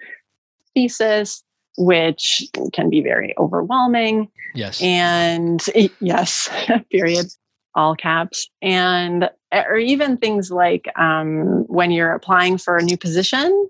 thesis, 0.75 1.43
which 1.77 2.43
can 2.73 2.89
be 2.89 3.01
very 3.01 3.35
overwhelming. 3.37 4.29
Yes. 4.55 4.81
And 4.81 5.65
yes, 6.01 6.49
period, 6.91 7.27
all 7.75 7.95
caps. 7.95 8.49
And 8.63 9.29
or 9.53 9.77
even 9.77 10.17
things 10.17 10.51
like 10.51 10.87
um, 10.97 11.65
when 11.67 11.91
you're 11.91 12.13
applying 12.13 12.59
for 12.59 12.77
a 12.77 12.83
new 12.83 12.97
position 12.97 13.69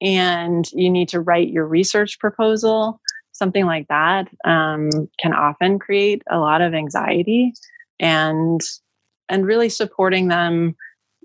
and 0.00 0.70
you 0.72 0.90
need 0.90 1.08
to 1.08 1.20
write 1.20 1.50
your 1.50 1.66
research 1.66 2.18
proposal 2.18 3.00
something 3.32 3.64
like 3.64 3.88
that 3.88 4.28
um, 4.44 4.90
can 5.18 5.32
often 5.32 5.78
create 5.78 6.22
a 6.30 6.38
lot 6.38 6.60
of 6.60 6.74
anxiety 6.74 7.54
and 7.98 8.60
and 9.30 9.46
really 9.46 9.68
supporting 9.68 10.28
them 10.28 10.76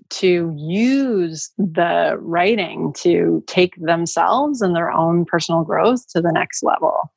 to 0.08 0.54
use 0.56 1.50
the 1.58 2.16
writing 2.20 2.92
to 2.96 3.42
take 3.46 3.74
themselves 3.76 4.62
and 4.62 4.74
their 4.74 4.90
own 4.90 5.24
personal 5.24 5.64
growth 5.64 6.06
to 6.08 6.20
the 6.20 6.30
next 6.32 6.62
level. 6.62 7.12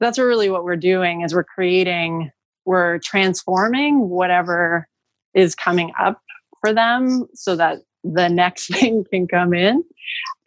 That's 0.00 0.18
really 0.18 0.50
what 0.50 0.64
we're 0.64 0.76
doing 0.76 1.22
is 1.22 1.34
we're 1.34 1.44
creating 1.44 2.30
we're 2.66 2.98
transforming 2.98 4.08
whatever 4.08 4.88
is 5.34 5.54
coming 5.54 5.92
up 6.00 6.20
for 6.60 6.72
them 6.72 7.26
so 7.34 7.56
that 7.56 7.78
the 8.04 8.28
next 8.28 8.68
thing 8.74 9.04
can 9.10 9.26
come 9.26 9.54
in 9.54 9.84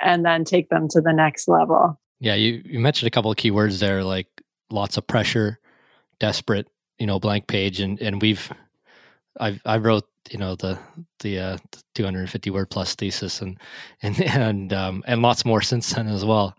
and 0.01 0.25
then 0.25 0.43
take 0.43 0.69
them 0.69 0.87
to 0.89 1.01
the 1.01 1.13
next 1.13 1.47
level. 1.47 1.99
Yeah, 2.19 2.35
you, 2.35 2.61
you 2.65 2.79
mentioned 2.79 3.07
a 3.07 3.11
couple 3.11 3.31
of 3.31 3.37
keywords 3.37 3.79
there, 3.79 4.03
like 4.03 4.27
lots 4.69 4.97
of 4.97 5.05
pressure, 5.05 5.59
desperate, 6.19 6.67
you 6.99 7.05
know, 7.05 7.19
blank 7.19 7.47
page, 7.47 7.79
and 7.79 8.01
and 8.01 8.21
we've, 8.21 8.51
I've 9.39 9.61
I 9.65 9.77
wrote 9.77 10.07
you 10.31 10.39
know 10.39 10.55
the 10.55 10.79
the, 11.19 11.39
uh, 11.39 11.57
the 11.71 11.83
250 11.95 12.49
word 12.49 12.69
plus 12.69 12.95
thesis 12.95 13.41
and 13.41 13.59
and 14.01 14.19
and 14.21 14.73
um, 14.73 15.03
and 15.05 15.21
lots 15.21 15.45
more 15.45 15.61
since 15.61 15.93
then 15.93 16.07
as 16.07 16.25
well, 16.25 16.57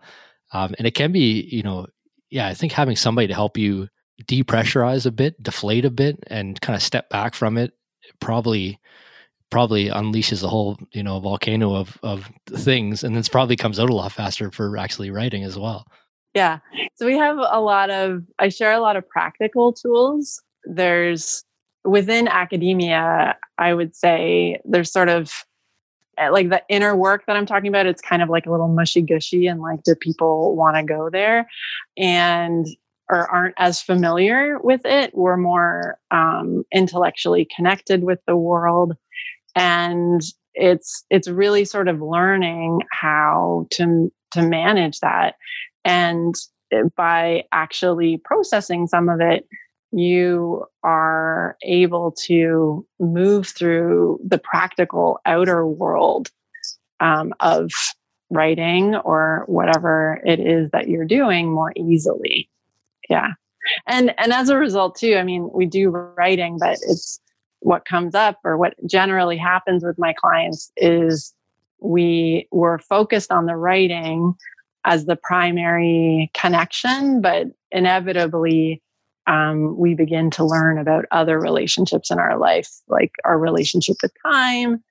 um, 0.53 0.73
and 0.77 0.87
it 0.87 0.95
can 0.95 1.11
be 1.11 1.41
you 1.51 1.63
know 1.63 1.87
yeah 2.29 2.47
I 2.47 2.53
think 2.53 2.71
having 2.71 2.95
somebody 2.95 3.27
to 3.27 3.33
help 3.33 3.57
you 3.57 3.89
depressurize 4.25 5.05
a 5.05 5.11
bit, 5.11 5.41
deflate 5.43 5.83
a 5.83 5.89
bit, 5.89 6.23
and 6.27 6.59
kind 6.61 6.75
of 6.75 6.81
step 6.81 7.09
back 7.09 7.33
from 7.35 7.57
it 7.57 7.73
probably 8.19 8.79
probably 9.49 9.87
unleashes 9.87 10.43
a 10.43 10.47
whole 10.47 10.77
you 10.91 11.03
know 11.03 11.19
volcano 11.19 11.75
of 11.75 11.97
of 12.03 12.29
things 12.47 13.03
and 13.03 13.15
this 13.15 13.29
probably 13.29 13.55
comes 13.55 13.79
out 13.79 13.89
a 13.89 13.95
lot 13.95 14.11
faster 14.11 14.51
for 14.51 14.77
actually 14.77 15.11
writing 15.11 15.43
as 15.43 15.57
well. 15.57 15.85
Yeah. 16.33 16.59
So 16.95 17.05
we 17.05 17.17
have 17.17 17.37
a 17.37 17.59
lot 17.59 17.89
of 17.89 18.23
i 18.39 18.49
share 18.49 18.73
a 18.73 18.79
lot 18.79 18.95
of 18.95 19.07
practical 19.07 19.73
tools. 19.73 20.41
There's 20.65 21.43
within 21.85 22.27
academia 22.27 23.37
i 23.57 23.73
would 23.73 23.95
say 23.95 24.59
there's 24.65 24.91
sort 24.91 25.07
of 25.07 25.31
eh, 26.17 26.29
like 26.29 26.49
the 26.49 26.61
inner 26.67 26.93
work 26.93 27.25
that 27.25 27.37
i'm 27.37 27.45
talking 27.45 27.69
about 27.69 27.85
it's 27.85 28.01
kind 28.01 28.21
of 28.21 28.29
like 28.29 28.45
a 28.45 28.51
little 28.51 28.67
mushy 28.67 29.01
gushy 29.01 29.47
and 29.47 29.61
like 29.61 29.81
do 29.83 29.95
people 29.95 30.55
want 30.57 30.75
to 30.75 30.83
go 30.83 31.09
there? 31.09 31.47
And 31.97 32.67
or 33.09 33.27
aren't 33.27 33.55
as 33.57 33.81
familiar 33.81 34.59
with 34.59 34.81
it. 34.85 35.11
We're 35.15 35.37
more 35.37 35.97
um, 36.11 36.63
intellectually 36.71 37.47
connected 37.55 38.03
with 38.03 38.19
the 38.27 38.37
world 38.37 38.95
and 39.59 40.21
it's 40.53 41.03
it's 41.09 41.27
really 41.27 41.65
sort 41.65 41.89
of 41.89 42.01
learning 42.01 42.81
how 42.91 43.67
to 43.71 44.11
to 44.31 44.41
manage 44.41 44.99
that. 45.01 45.35
And 45.83 46.33
by 46.95 47.43
actually 47.51 48.17
processing 48.23 48.87
some 48.87 49.09
of 49.09 49.19
it 49.21 49.47
you 49.91 50.63
are 50.83 51.57
able 51.63 52.11
to 52.11 52.85
move 52.99 53.47
through 53.47 54.19
the 54.23 54.37
practical 54.37 55.19
outer 55.25 55.65
world 55.65 56.29
um, 56.99 57.33
of 57.39 57.71
writing 58.29 58.95
or 58.97 59.45
whatever 59.47 60.21
it 60.23 60.39
is 60.39 60.69
that 60.69 60.87
you're 60.87 61.05
doing 61.05 61.51
more 61.51 61.73
easily. 61.75 62.47
Yeah. 63.09 63.29
And 63.87 64.13
and 64.19 64.31
as 64.31 64.49
a 64.49 64.57
result 64.57 64.95
too 64.95 65.15
i 65.17 65.23
mean 65.23 65.49
we 65.53 65.65
do 65.65 65.89
writing 65.89 66.57
but 66.59 66.77
it's 66.83 67.19
what 67.61 67.85
comes 67.85 68.15
up 68.15 68.39
or 68.43 68.57
what 68.57 68.73
generally 68.85 69.37
happens 69.37 69.83
with 69.83 69.97
my 69.97 70.13
clients 70.13 70.71
is 70.77 71.33
we 71.81 72.47
were 72.51 72.79
focused 72.79 73.31
on 73.31 73.45
the 73.45 73.55
writing 73.55 74.33
as 74.85 75.05
the 75.05 75.15
primary 75.15 76.31
connection, 76.33 77.21
but 77.21 77.47
inevitably 77.71 78.81
um, 79.27 79.77
we 79.77 79.93
begin 79.93 80.31
to 80.31 80.43
learn 80.43 80.77
about 80.77 81.05
other 81.11 81.39
relationships 81.39 82.09
in 82.09 82.17
our 82.17 82.37
life, 82.37 82.69
like 82.87 83.11
our 83.25 83.37
relationship 83.37 83.97
with 84.01 84.11
time, 84.23 84.83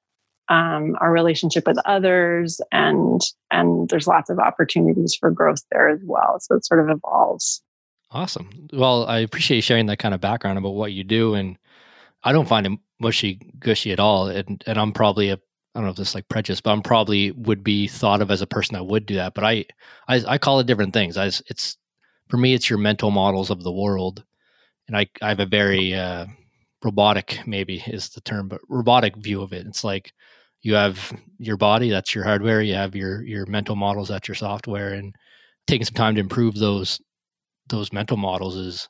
um, 0.48 0.96
our 1.00 1.10
relationship 1.10 1.66
with 1.66 1.78
others, 1.84 2.60
and 2.70 3.20
and 3.50 3.88
there's 3.88 4.06
lots 4.06 4.30
of 4.30 4.38
opportunities 4.38 5.16
for 5.18 5.30
growth 5.30 5.62
there 5.72 5.88
as 5.88 6.00
well. 6.04 6.38
So 6.40 6.54
it 6.54 6.64
sort 6.64 6.80
of 6.80 6.96
evolves. 6.96 7.62
Awesome. 8.10 8.68
Well, 8.72 9.04
I 9.06 9.18
appreciate 9.18 9.62
sharing 9.62 9.86
that 9.86 9.98
kind 9.98 10.14
of 10.14 10.20
background 10.20 10.56
about 10.56 10.74
what 10.74 10.92
you 10.92 11.04
do 11.04 11.34
and 11.34 11.58
I 12.28 12.32
don't 12.32 12.48
find 12.48 12.66
him 12.66 12.78
mushy 13.00 13.40
gushy 13.58 13.90
at 13.90 14.00
all, 14.00 14.28
and 14.28 14.62
and 14.66 14.78
I'm 14.78 14.92
probably 14.92 15.30
a 15.30 15.34
I 15.34 15.80
don't 15.80 15.84
know 15.84 15.90
if 15.90 15.96
this 15.96 16.10
is 16.10 16.14
like 16.14 16.28
prejudice, 16.28 16.60
but 16.60 16.72
I'm 16.72 16.82
probably 16.82 17.30
would 17.32 17.64
be 17.64 17.88
thought 17.88 18.20
of 18.20 18.30
as 18.30 18.42
a 18.42 18.46
person 18.46 18.74
that 18.74 18.84
would 18.84 19.06
do 19.06 19.14
that. 19.14 19.32
But 19.32 19.44
I 19.44 19.64
I, 20.08 20.22
I 20.28 20.38
call 20.38 20.60
it 20.60 20.66
different 20.66 20.92
things. 20.92 21.16
I 21.16 21.26
it's 21.26 21.78
for 22.28 22.36
me 22.36 22.52
it's 22.52 22.68
your 22.68 22.78
mental 22.78 23.10
models 23.10 23.50
of 23.50 23.62
the 23.62 23.72
world, 23.72 24.24
and 24.88 24.96
I 24.96 25.06
I 25.22 25.30
have 25.30 25.40
a 25.40 25.46
very 25.46 25.94
uh, 25.94 26.26
robotic 26.84 27.40
maybe 27.46 27.82
is 27.86 28.10
the 28.10 28.20
term, 28.20 28.48
but 28.48 28.60
robotic 28.68 29.16
view 29.16 29.40
of 29.40 29.54
it. 29.54 29.66
It's 29.66 29.82
like 29.82 30.12
you 30.60 30.74
have 30.74 31.12
your 31.38 31.56
body, 31.56 31.88
that's 31.88 32.14
your 32.14 32.24
hardware. 32.24 32.60
You 32.60 32.74
have 32.74 32.94
your 32.94 33.22
your 33.22 33.46
mental 33.46 33.76
models, 33.76 34.08
that's 34.08 34.28
your 34.28 34.34
software, 34.34 34.92
and 34.92 35.14
taking 35.66 35.86
some 35.86 35.94
time 35.94 36.14
to 36.16 36.20
improve 36.20 36.56
those 36.56 37.00
those 37.68 37.90
mental 37.90 38.18
models 38.18 38.56
is 38.56 38.88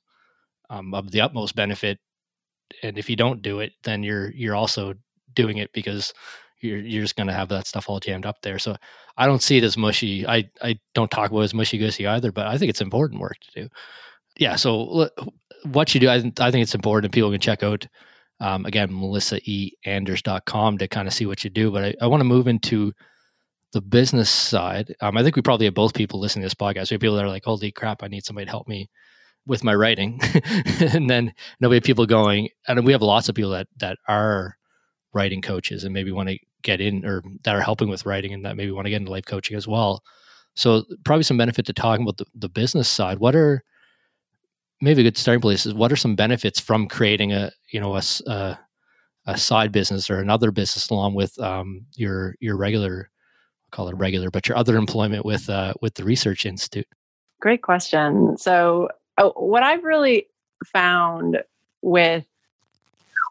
um, 0.70 0.92
of 0.92 1.12
the 1.12 1.20
utmost 1.20 1.54
benefit. 1.54 2.00
And 2.82 2.98
if 2.98 3.08
you 3.10 3.16
don't 3.16 3.42
do 3.42 3.60
it, 3.60 3.72
then 3.84 4.02
you're 4.02 4.30
you're 4.30 4.56
also 4.56 4.94
doing 5.34 5.58
it 5.58 5.72
because 5.72 6.12
you're 6.60 6.78
you're 6.78 7.02
just 7.02 7.16
going 7.16 7.26
to 7.28 7.32
have 7.32 7.48
that 7.48 7.66
stuff 7.66 7.88
all 7.88 8.00
jammed 8.00 8.26
up 8.26 8.42
there. 8.42 8.58
So 8.58 8.76
I 9.16 9.26
don't 9.26 9.42
see 9.42 9.58
it 9.58 9.64
as 9.64 9.76
mushy. 9.76 10.26
I 10.26 10.48
I 10.62 10.78
don't 10.94 11.10
talk 11.10 11.30
about 11.30 11.42
as 11.42 11.54
mushy 11.54 11.78
gushy 11.78 12.06
either, 12.06 12.32
but 12.32 12.46
I 12.46 12.58
think 12.58 12.70
it's 12.70 12.80
important 12.80 13.20
work 13.20 13.36
to 13.40 13.62
do. 13.62 13.68
Yeah. 14.38 14.56
So 14.56 15.08
what 15.64 15.94
you 15.94 16.00
do, 16.00 16.08
I, 16.08 16.16
I 16.40 16.50
think 16.50 16.62
it's 16.62 16.74
important. 16.74 17.06
and 17.06 17.12
People 17.12 17.30
can 17.30 17.40
check 17.40 17.62
out 17.62 17.86
um, 18.40 18.66
again 18.66 18.90
melissaeanders.com 18.90 20.78
to 20.78 20.88
kind 20.88 21.08
of 21.08 21.14
see 21.14 21.26
what 21.26 21.44
you 21.44 21.50
do. 21.50 21.70
But 21.70 21.84
I, 21.84 21.94
I 22.02 22.06
want 22.06 22.20
to 22.20 22.24
move 22.24 22.46
into 22.48 22.92
the 23.72 23.80
business 23.82 24.30
side. 24.30 24.94
Um, 25.00 25.16
I 25.16 25.22
think 25.22 25.36
we 25.36 25.42
probably 25.42 25.66
have 25.66 25.74
both 25.74 25.94
people 25.94 26.20
listening 26.20 26.42
to 26.42 26.46
this 26.46 26.54
podcast. 26.54 26.90
We 26.90 26.94
have 26.94 27.00
people 27.00 27.16
that 27.16 27.24
are 27.24 27.28
like, 27.28 27.44
"Holy 27.44 27.72
crap, 27.72 28.02
I 28.02 28.08
need 28.08 28.24
somebody 28.24 28.46
to 28.46 28.50
help 28.50 28.68
me." 28.68 28.88
With 29.46 29.64
my 29.64 29.74
writing 29.74 30.20
and 30.80 31.08
then 31.08 31.32
nobody 31.60 31.80
people 31.80 32.04
going 32.04 32.48
and 32.66 32.84
we 32.84 32.92
have 32.92 33.02
lots 33.02 33.28
of 33.28 33.34
people 33.34 33.50
that 33.50 33.66
that 33.78 33.96
are 34.06 34.58
writing 35.14 35.40
coaches 35.40 35.84
and 35.84 35.94
maybe 35.94 36.12
want 36.12 36.28
to 36.28 36.38
get 36.62 36.80
in 36.80 37.04
or 37.04 37.22
that 37.44 37.54
are 37.54 37.60
helping 37.60 37.88
with 37.88 38.06
writing 38.06 38.32
and 38.32 38.44
that 38.44 38.56
maybe 38.56 38.70
want 38.70 38.86
to 38.86 38.90
get 38.90 39.00
into 39.00 39.10
life 39.10 39.24
coaching 39.24 39.56
as 39.56 39.66
well. 39.66 40.02
So 40.54 40.84
probably 41.04 41.22
some 41.22 41.38
benefit 41.38 41.66
to 41.66 41.72
talking 41.72 42.04
about 42.04 42.16
the, 42.16 42.26
the 42.34 42.48
business 42.48 42.88
side. 42.88 43.18
What 43.18 43.36
are 43.36 43.62
maybe 44.80 45.00
a 45.02 45.04
good 45.04 45.16
starting 45.16 45.40
place 45.40 45.66
is 45.66 45.74
what 45.74 45.92
are 45.92 45.96
some 45.96 46.16
benefits 46.16 46.60
from 46.60 46.88
creating 46.88 47.32
a 47.32 47.50
you 47.70 47.80
know 47.80 47.96
a, 47.96 48.02
a, 48.26 48.58
a 49.26 49.38
side 49.38 49.72
business 49.72 50.10
or 50.10 50.20
another 50.20 50.50
business 50.50 50.90
along 50.90 51.14
with 51.14 51.38
um, 51.40 51.86
your 51.94 52.34
your 52.40 52.56
regular 52.56 53.10
I'll 53.66 53.76
call 53.76 53.88
it 53.88 53.96
regular 53.96 54.30
but 54.30 54.48
your 54.48 54.56
other 54.56 54.76
employment 54.76 55.24
with 55.24 55.48
uh, 55.48 55.74
with 55.80 55.94
the 55.94 56.04
research 56.04 56.44
institute. 56.46 56.86
Great 57.40 57.62
question. 57.62 58.36
So 58.36 58.88
what 59.36 59.62
I've 59.62 59.84
really 59.84 60.26
found 60.72 61.38
with 61.82 62.24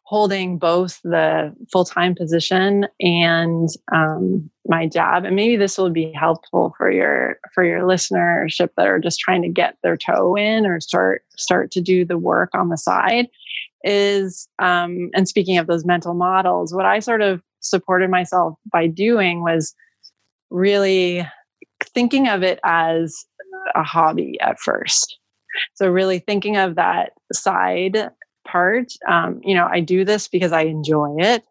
holding 0.08 0.58
both 0.58 1.02
the 1.04 1.54
full-time 1.70 2.16
position 2.16 2.88
and 3.02 3.68
um, 3.94 4.50
my 4.66 4.88
job 4.88 5.26
and 5.26 5.36
maybe 5.36 5.58
this 5.58 5.78
will 5.78 5.90
be 5.90 6.14
helpful 6.14 6.74
for 6.78 6.90
your 6.90 7.38
for 7.54 7.66
your 7.66 7.82
listenership 7.82 8.70
that 8.78 8.88
are 8.88 9.00
just 9.00 9.20
trying 9.20 9.42
to 9.42 9.50
get 9.50 9.76
their 9.84 9.98
toe 9.98 10.34
in 10.38 10.66
or 10.66 10.80
start 10.80 11.24
start 11.36 11.72
to 11.72 11.82
do 11.82 12.06
the 12.06 12.18
work 12.18 12.50
on 12.54 12.70
the 12.70 12.78
side 12.78 13.28
is 13.84 14.48
um, 14.60 15.10
and 15.14 15.28
speaking 15.28 15.58
of 15.58 15.68
those 15.68 15.84
mental 15.84 16.14
models 16.14 16.74
what 16.74 16.86
i 16.86 17.00
sort 17.00 17.22
of 17.22 17.42
supported 17.60 18.10
myself 18.10 18.58
by 18.72 18.88
doing 18.88 19.42
was 19.42 19.76
really 20.50 21.28
thinking 21.84 22.30
of 22.30 22.44
it 22.44 22.62
as 22.64 23.26
a 23.76 23.84
hobby 23.84 24.40
at 24.40 24.58
first 24.58 25.18
so 25.76 25.90
really 25.90 26.20
thinking 26.20 26.58
of 26.58 26.76
that 26.76 27.14
side 27.34 28.10
part. 28.48 28.94
Um, 29.08 29.42
you 29.44 29.56
know, 29.56 29.68
I 29.70 29.80
do 29.80 30.06
this 30.06 30.28
because 30.28 30.52
I 30.52 30.62
enjoy 30.62 31.16
it. 31.18 31.44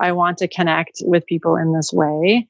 I 0.00 0.12
want 0.12 0.38
to 0.38 0.48
connect 0.48 1.02
with 1.02 1.26
people 1.26 1.56
in 1.56 1.72
this 1.72 1.92
way. 1.92 2.48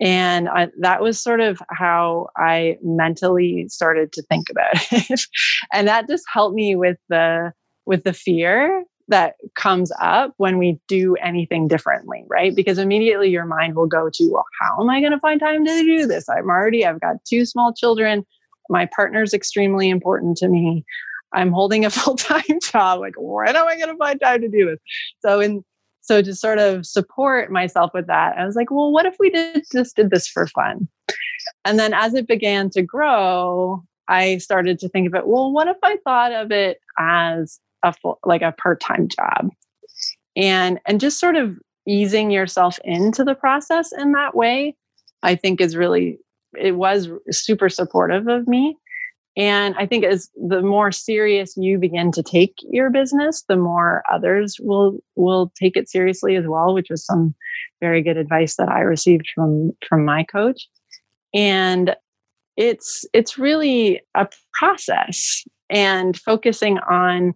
And 0.00 0.48
I, 0.48 0.68
that 0.80 1.00
was 1.00 1.20
sort 1.20 1.40
of 1.40 1.62
how 1.70 2.28
I 2.36 2.76
mentally 2.82 3.68
started 3.68 4.12
to 4.14 4.22
think 4.22 4.50
about 4.50 4.74
it. 4.92 5.20
and 5.72 5.86
that 5.86 6.08
just 6.08 6.24
helped 6.32 6.54
me 6.54 6.76
with 6.76 6.98
the 7.08 7.52
with 7.84 8.04
the 8.04 8.12
fear 8.12 8.84
that 9.08 9.34
comes 9.54 9.92
up 10.00 10.32
when 10.36 10.58
we 10.58 10.80
do 10.88 11.14
anything 11.16 11.68
differently, 11.68 12.24
right? 12.28 12.54
Because 12.54 12.78
immediately 12.78 13.28
your 13.28 13.44
mind 13.44 13.74
will 13.74 13.86
go 13.86 14.08
to, 14.12 14.30
well, 14.32 14.44
how 14.60 14.80
am 14.80 14.88
I 14.88 15.00
going 15.00 15.12
to 15.12 15.18
find 15.18 15.40
time 15.40 15.64
to 15.64 15.82
do 15.82 16.06
this? 16.06 16.28
I'm 16.28 16.48
already, 16.48 16.86
I've 16.86 17.00
got 17.00 17.16
two 17.24 17.44
small 17.44 17.74
children. 17.74 18.24
My 18.68 18.86
partner's 18.86 19.34
extremely 19.34 19.90
important 19.90 20.36
to 20.38 20.48
me. 20.48 20.84
I'm 21.32 21.52
holding 21.52 21.84
a 21.84 21.90
full 21.90 22.16
time 22.16 22.58
job. 22.62 23.00
Like, 23.00 23.14
when 23.16 23.56
am 23.56 23.66
I 23.66 23.76
going 23.76 23.90
to 23.90 23.96
find 23.96 24.20
time 24.20 24.40
to 24.42 24.48
do 24.48 24.66
this? 24.66 24.78
So, 25.20 25.40
in 25.40 25.64
so 26.02 26.20
to 26.20 26.34
sort 26.34 26.58
of 26.58 26.84
support 26.84 27.50
myself 27.50 27.92
with 27.94 28.08
that, 28.08 28.36
I 28.36 28.44
was 28.44 28.56
like, 28.56 28.72
well, 28.72 28.90
what 28.90 29.06
if 29.06 29.16
we 29.20 29.30
did 29.30 29.62
just 29.72 29.94
did 29.94 30.10
this 30.10 30.26
for 30.26 30.48
fun? 30.48 30.88
And 31.64 31.78
then 31.78 31.94
as 31.94 32.14
it 32.14 32.26
began 32.26 32.70
to 32.70 32.82
grow, 32.82 33.84
I 34.08 34.38
started 34.38 34.80
to 34.80 34.88
think 34.88 35.06
of 35.06 35.14
it. 35.14 35.28
Well, 35.28 35.52
what 35.52 35.68
if 35.68 35.76
I 35.82 35.96
thought 36.04 36.32
of 36.32 36.50
it 36.50 36.80
as 36.98 37.60
a 37.84 37.92
full, 37.92 38.18
like 38.24 38.42
a 38.42 38.52
part 38.52 38.80
time 38.80 39.08
job, 39.08 39.50
and 40.36 40.80
and 40.86 41.00
just 41.00 41.20
sort 41.20 41.36
of 41.36 41.56
easing 41.86 42.30
yourself 42.30 42.78
into 42.84 43.24
the 43.24 43.34
process 43.34 43.92
in 43.92 44.12
that 44.12 44.34
way, 44.34 44.76
I 45.22 45.36
think 45.36 45.60
is 45.60 45.76
really 45.76 46.18
it 46.58 46.72
was 46.72 47.08
super 47.30 47.68
supportive 47.68 48.28
of 48.28 48.46
me 48.46 48.76
and 49.36 49.74
I 49.78 49.86
think 49.86 50.04
as 50.04 50.30
the 50.36 50.60
more 50.60 50.92
serious 50.92 51.56
you 51.56 51.78
begin 51.78 52.12
to 52.12 52.22
take 52.22 52.54
your 52.70 52.90
business, 52.90 53.42
the 53.48 53.56
more 53.56 54.02
others 54.12 54.56
will 54.60 54.98
will 55.16 55.52
take 55.58 55.76
it 55.76 55.88
seriously 55.88 56.36
as 56.36 56.46
well, 56.46 56.74
which 56.74 56.90
was 56.90 57.04
some 57.04 57.34
very 57.80 58.02
good 58.02 58.18
advice 58.18 58.56
that 58.56 58.68
I 58.68 58.80
received 58.80 59.26
from 59.34 59.72
from 59.88 60.04
my 60.04 60.24
coach. 60.24 60.68
And 61.32 61.96
it's 62.58 63.06
it's 63.14 63.38
really 63.38 64.02
a 64.14 64.28
process 64.52 65.44
and 65.70 66.18
focusing 66.18 66.78
on 66.80 67.32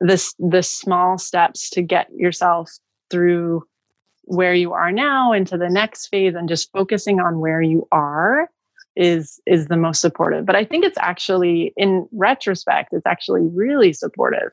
this 0.00 0.34
the 0.40 0.64
small 0.64 1.16
steps 1.16 1.70
to 1.70 1.82
get 1.82 2.08
yourself 2.16 2.72
through 3.08 3.62
where 4.24 4.54
you 4.54 4.72
are 4.72 4.90
now 4.90 5.32
into 5.32 5.56
the 5.56 5.70
next 5.70 6.08
phase 6.08 6.34
and 6.34 6.48
just 6.48 6.72
focusing 6.72 7.20
on 7.20 7.38
where 7.38 7.62
you 7.62 7.86
are 7.92 8.50
is 8.96 9.40
is 9.46 9.66
the 9.66 9.76
most 9.76 10.00
supportive. 10.00 10.46
But 10.46 10.56
i 10.56 10.64
think 10.64 10.84
it's 10.84 10.98
actually 10.98 11.72
in 11.76 12.08
retrospect 12.12 12.92
it's 12.92 13.06
actually 13.06 13.42
really 13.52 13.92
supportive 13.92 14.50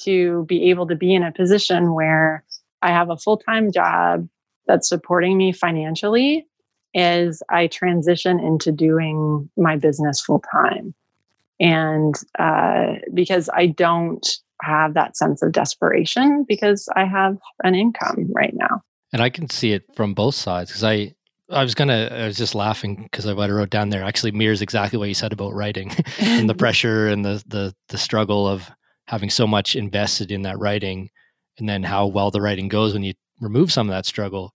to 0.00 0.44
be 0.46 0.70
able 0.70 0.86
to 0.86 0.96
be 0.96 1.14
in 1.14 1.22
a 1.22 1.32
position 1.32 1.94
where 1.94 2.44
i 2.82 2.90
have 2.90 3.10
a 3.10 3.16
full-time 3.16 3.72
job 3.72 4.28
that's 4.66 4.88
supporting 4.88 5.38
me 5.38 5.52
financially 5.52 6.46
as 6.94 7.42
i 7.50 7.66
transition 7.68 8.40
into 8.40 8.72
doing 8.72 9.48
my 9.56 9.76
business 9.76 10.20
full-time. 10.20 10.94
And 11.58 12.14
uh, 12.38 12.96
because 13.14 13.48
i 13.54 13.66
don't 13.66 14.26
have 14.62 14.94
that 14.94 15.16
sense 15.16 15.42
of 15.42 15.52
desperation 15.52 16.44
because 16.48 16.88
i 16.96 17.04
have 17.04 17.38
an 17.62 17.74
income 17.74 18.28
right 18.34 18.54
now. 18.54 18.82
And 19.12 19.22
i 19.22 19.30
can 19.30 19.48
see 19.48 19.72
it 19.72 19.84
from 19.94 20.12
both 20.12 20.34
sides 20.34 20.70
because 20.70 20.84
i 20.84 21.14
I 21.50 21.62
was 21.62 21.74
gonna. 21.74 22.08
I 22.10 22.26
was 22.26 22.36
just 22.36 22.54
laughing 22.54 23.04
because 23.04 23.26
what 23.26 23.50
I 23.50 23.52
wrote 23.52 23.70
down 23.70 23.90
there 23.90 24.02
actually 24.02 24.32
mirrors 24.32 24.62
exactly 24.62 24.98
what 24.98 25.08
you 25.08 25.14
said 25.14 25.32
about 25.32 25.54
writing 25.54 25.92
and 26.18 26.48
the 26.48 26.54
pressure 26.62 27.08
and 27.08 27.24
the 27.24 27.42
the 27.46 27.74
the 27.88 27.98
struggle 27.98 28.48
of 28.48 28.70
having 29.06 29.30
so 29.30 29.46
much 29.46 29.76
invested 29.76 30.32
in 30.32 30.42
that 30.42 30.58
writing, 30.58 31.08
and 31.58 31.68
then 31.68 31.82
how 31.82 32.06
well 32.06 32.30
the 32.30 32.40
writing 32.40 32.68
goes 32.68 32.92
when 32.94 33.04
you 33.04 33.14
remove 33.40 33.72
some 33.72 33.88
of 33.88 33.94
that 33.94 34.06
struggle. 34.06 34.52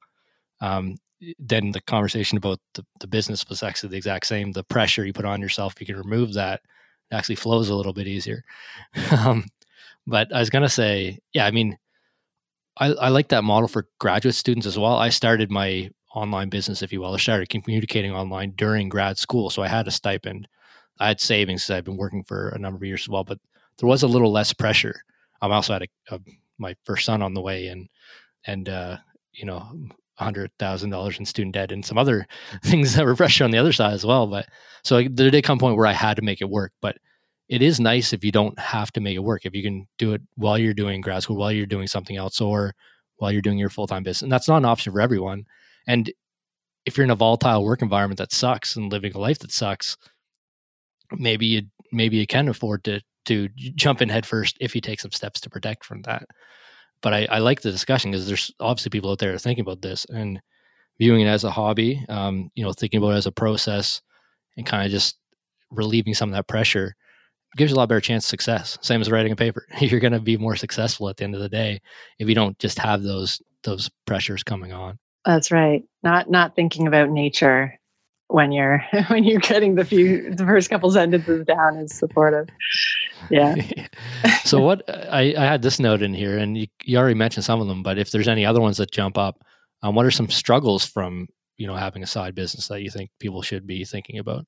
Um, 0.59 0.97
then 1.39 1.71
the 1.71 1.81
conversation 1.81 2.37
about 2.37 2.59
the, 2.73 2.83
the 2.99 3.07
business 3.07 3.47
was 3.47 3.63
actually 3.63 3.89
the 3.89 3.97
exact 3.97 4.25
same. 4.25 4.51
The 4.51 4.63
pressure 4.63 5.05
you 5.05 5.13
put 5.13 5.25
on 5.25 5.41
yourself, 5.41 5.79
you 5.79 5.85
can 5.85 5.97
remove 5.97 6.33
that. 6.33 6.61
It 7.11 7.15
actually 7.15 7.35
flows 7.35 7.69
a 7.69 7.75
little 7.75 7.93
bit 7.93 8.07
easier. 8.07 8.43
um, 9.11 9.45
but 10.07 10.33
I 10.33 10.39
was 10.39 10.49
gonna 10.49 10.69
say, 10.69 11.19
yeah, 11.33 11.45
I 11.45 11.51
mean, 11.51 11.77
I, 12.77 12.87
I 12.93 13.09
like 13.09 13.29
that 13.29 13.43
model 13.43 13.67
for 13.67 13.87
graduate 13.99 14.35
students 14.35 14.67
as 14.67 14.77
well. 14.77 14.95
I 14.95 15.09
started 15.09 15.51
my 15.51 15.89
online 16.13 16.49
business, 16.49 16.81
if 16.81 16.91
you 16.91 17.01
will. 17.01 17.13
I 17.13 17.17
started 17.17 17.49
communicating 17.49 18.11
online 18.11 18.51
during 18.51 18.89
grad 18.89 19.17
school. 19.17 19.49
So 19.49 19.61
I 19.61 19.67
had 19.67 19.87
a 19.87 19.91
stipend. 19.91 20.47
I 20.99 21.07
had 21.07 21.19
savings 21.19 21.63
because 21.63 21.77
I've 21.77 21.85
been 21.85 21.97
working 21.97 22.23
for 22.23 22.49
a 22.49 22.59
number 22.59 22.77
of 22.77 22.83
years 22.83 23.03
as 23.03 23.09
well, 23.09 23.23
but 23.23 23.39
there 23.77 23.87
was 23.87 24.03
a 24.03 24.07
little 24.07 24.31
less 24.31 24.53
pressure. 24.53 25.01
I 25.41 25.49
also 25.49 25.73
had 25.73 25.83
a, 25.83 26.15
a, 26.15 26.19
my 26.57 26.75
first 26.83 27.05
son 27.05 27.21
on 27.21 27.33
the 27.33 27.41
way 27.41 27.67
and, 27.67 27.89
and, 28.45 28.69
uh, 28.69 28.97
you 29.33 29.45
know, 29.45 29.65
hundred 30.15 30.51
thousand 30.59 30.91
dollars 30.91 31.17
in 31.17 31.25
student 31.25 31.53
debt 31.53 31.71
and 31.71 31.85
some 31.85 31.97
other 31.97 32.27
things 32.63 32.93
that 32.93 33.05
were 33.05 33.15
pressure 33.15 33.43
on 33.43 33.51
the 33.51 33.57
other 33.57 33.73
side 33.73 33.93
as 33.93 34.05
well. 34.05 34.27
But 34.27 34.47
so 34.83 35.01
there 35.09 35.31
did 35.31 35.43
come 35.43 35.57
a 35.57 35.59
point 35.59 35.77
where 35.77 35.87
I 35.87 35.93
had 35.93 36.15
to 36.17 36.21
make 36.21 36.41
it 36.41 36.49
work. 36.49 36.73
But 36.81 36.97
it 37.49 37.61
is 37.61 37.79
nice 37.79 38.13
if 38.13 38.23
you 38.23 38.31
don't 38.31 38.57
have 38.59 38.91
to 38.93 39.01
make 39.01 39.15
it 39.15 39.23
work. 39.23 39.45
If 39.45 39.53
you 39.53 39.63
can 39.63 39.87
do 39.97 40.13
it 40.13 40.21
while 40.35 40.57
you're 40.57 40.73
doing 40.73 41.01
grad 41.01 41.23
school, 41.23 41.35
while 41.35 41.51
you're 41.51 41.65
doing 41.65 41.87
something 41.87 42.15
else, 42.15 42.39
or 42.39 42.73
while 43.17 43.31
you're 43.31 43.41
doing 43.41 43.57
your 43.57 43.69
full 43.69 43.87
time 43.87 44.03
business. 44.03 44.21
And 44.21 44.31
that's 44.31 44.47
not 44.47 44.57
an 44.57 44.65
option 44.65 44.93
for 44.93 45.01
everyone. 45.01 45.45
And 45.87 46.11
if 46.85 46.97
you're 46.97 47.03
in 47.03 47.11
a 47.11 47.15
volatile 47.15 47.63
work 47.63 47.81
environment 47.81 48.17
that 48.17 48.31
sucks 48.31 48.75
and 48.75 48.91
living 48.91 49.13
a 49.13 49.19
life 49.19 49.39
that 49.39 49.51
sucks, 49.51 49.97
maybe 51.11 51.45
you 51.45 51.61
maybe 51.91 52.17
you 52.17 52.27
can 52.27 52.47
afford 52.47 52.83
to 52.85 53.01
to 53.25 53.49
jump 53.75 54.01
in 54.01 54.09
headfirst 54.09 54.57
if 54.59 54.73
you 54.73 54.81
take 54.81 54.99
some 54.99 55.11
steps 55.11 55.39
to 55.41 55.49
protect 55.49 55.85
from 55.85 56.01
that. 56.03 56.23
But 57.01 57.13
I, 57.13 57.27
I 57.29 57.39
like 57.39 57.61
the 57.61 57.71
discussion 57.71 58.11
because 58.11 58.27
there's 58.27 58.51
obviously 58.59 58.89
people 58.89 59.11
out 59.11 59.19
there 59.19 59.37
thinking 59.37 59.61
about 59.61 59.81
this 59.81 60.05
and 60.05 60.41
viewing 60.99 61.21
it 61.21 61.27
as 61.27 61.43
a 61.43 61.51
hobby, 61.51 62.03
um, 62.09 62.49
you 62.55 62.63
know, 62.63 62.73
thinking 62.73 62.99
about 62.99 63.13
it 63.13 63.17
as 63.17 63.25
a 63.27 63.31
process 63.31 64.01
and 64.57 64.65
kind 64.65 64.85
of 64.85 64.91
just 64.91 65.17
relieving 65.71 66.13
some 66.13 66.29
of 66.29 66.35
that 66.35 66.47
pressure 66.47 66.95
gives 67.57 67.71
you 67.71 67.75
a 67.75 67.79
lot 67.79 67.89
better 67.89 68.01
chance 68.01 68.25
of 68.25 68.29
success. 68.29 68.77
Same 68.81 69.01
as 69.01 69.11
writing 69.11 69.31
a 69.31 69.35
paper. 69.35 69.65
You're 69.79 69.99
going 69.99 70.13
to 70.13 70.19
be 70.19 70.37
more 70.37 70.55
successful 70.55 71.09
at 71.09 71.17
the 71.17 71.23
end 71.23 71.35
of 71.35 71.41
the 71.41 71.49
day 71.49 71.81
if 72.19 72.29
you 72.29 72.35
don't 72.35 72.57
just 72.59 72.79
have 72.79 73.03
those 73.03 73.41
those 73.63 73.89
pressures 74.05 74.43
coming 74.43 74.71
on. 74.71 74.97
That's 75.25 75.51
right. 75.51 75.83
Not 76.03 76.29
not 76.29 76.55
thinking 76.55 76.87
about 76.87 77.09
nature 77.09 77.79
when 78.27 78.51
you're 78.51 78.83
when 79.07 79.23
you're 79.23 79.39
getting 79.39 79.75
the 79.75 79.85
few 79.85 80.33
the 80.33 80.45
first 80.45 80.69
couple 80.69 80.91
sentences 80.91 81.45
down 81.45 81.77
is 81.77 81.97
supportive. 81.97 82.47
Yeah. 83.29 83.55
so 84.43 84.61
what 84.61 84.83
I, 84.89 85.33
I 85.37 85.45
had 85.45 85.61
this 85.61 85.79
note 85.79 86.01
in 86.01 86.13
here, 86.13 86.37
and 86.37 86.57
you, 86.57 86.67
you 86.83 86.97
already 86.97 87.15
mentioned 87.15 87.45
some 87.45 87.61
of 87.61 87.67
them, 87.67 87.83
but 87.83 87.97
if 87.97 88.11
there's 88.11 88.27
any 88.27 88.45
other 88.45 88.61
ones 88.61 88.77
that 88.77 88.91
jump 88.91 89.17
up, 89.17 89.43
um, 89.83 89.95
what 89.95 90.05
are 90.05 90.11
some 90.11 90.29
struggles 90.29 90.85
from 90.85 91.27
you 91.57 91.67
know 91.67 91.75
having 91.75 92.03
a 92.03 92.07
side 92.07 92.35
business 92.35 92.67
that 92.67 92.81
you 92.81 92.89
think 92.89 93.11
people 93.19 93.41
should 93.41 93.67
be 93.67 93.85
thinking 93.85 94.17
about? 94.17 94.45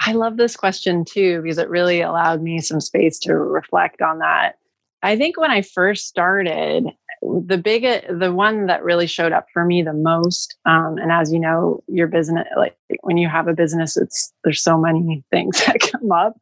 I 0.00 0.12
love 0.12 0.36
this 0.36 0.56
question 0.56 1.04
too 1.04 1.42
because 1.42 1.58
it 1.58 1.68
really 1.68 2.00
allowed 2.00 2.42
me 2.42 2.60
some 2.60 2.80
space 2.80 3.18
to 3.20 3.34
reflect 3.34 4.00
on 4.00 4.18
that. 4.18 4.56
I 5.02 5.16
think 5.16 5.38
when 5.38 5.50
I 5.50 5.62
first 5.62 6.06
started, 6.06 6.86
the 7.22 7.58
big 7.58 7.82
the 8.08 8.32
one 8.32 8.66
that 8.66 8.84
really 8.84 9.06
showed 9.06 9.32
up 9.32 9.46
for 9.52 9.64
me 9.64 9.82
the 9.82 9.92
most 9.92 10.56
um, 10.66 10.98
and 10.98 11.10
as 11.10 11.32
you 11.32 11.38
know 11.38 11.82
your 11.88 12.06
business 12.06 12.46
like 12.56 12.76
when 13.02 13.16
you 13.16 13.28
have 13.28 13.48
a 13.48 13.54
business 13.54 13.96
it's 13.96 14.32
there's 14.44 14.62
so 14.62 14.78
many 14.78 15.24
things 15.30 15.64
that 15.66 15.80
come 15.80 16.12
up. 16.12 16.36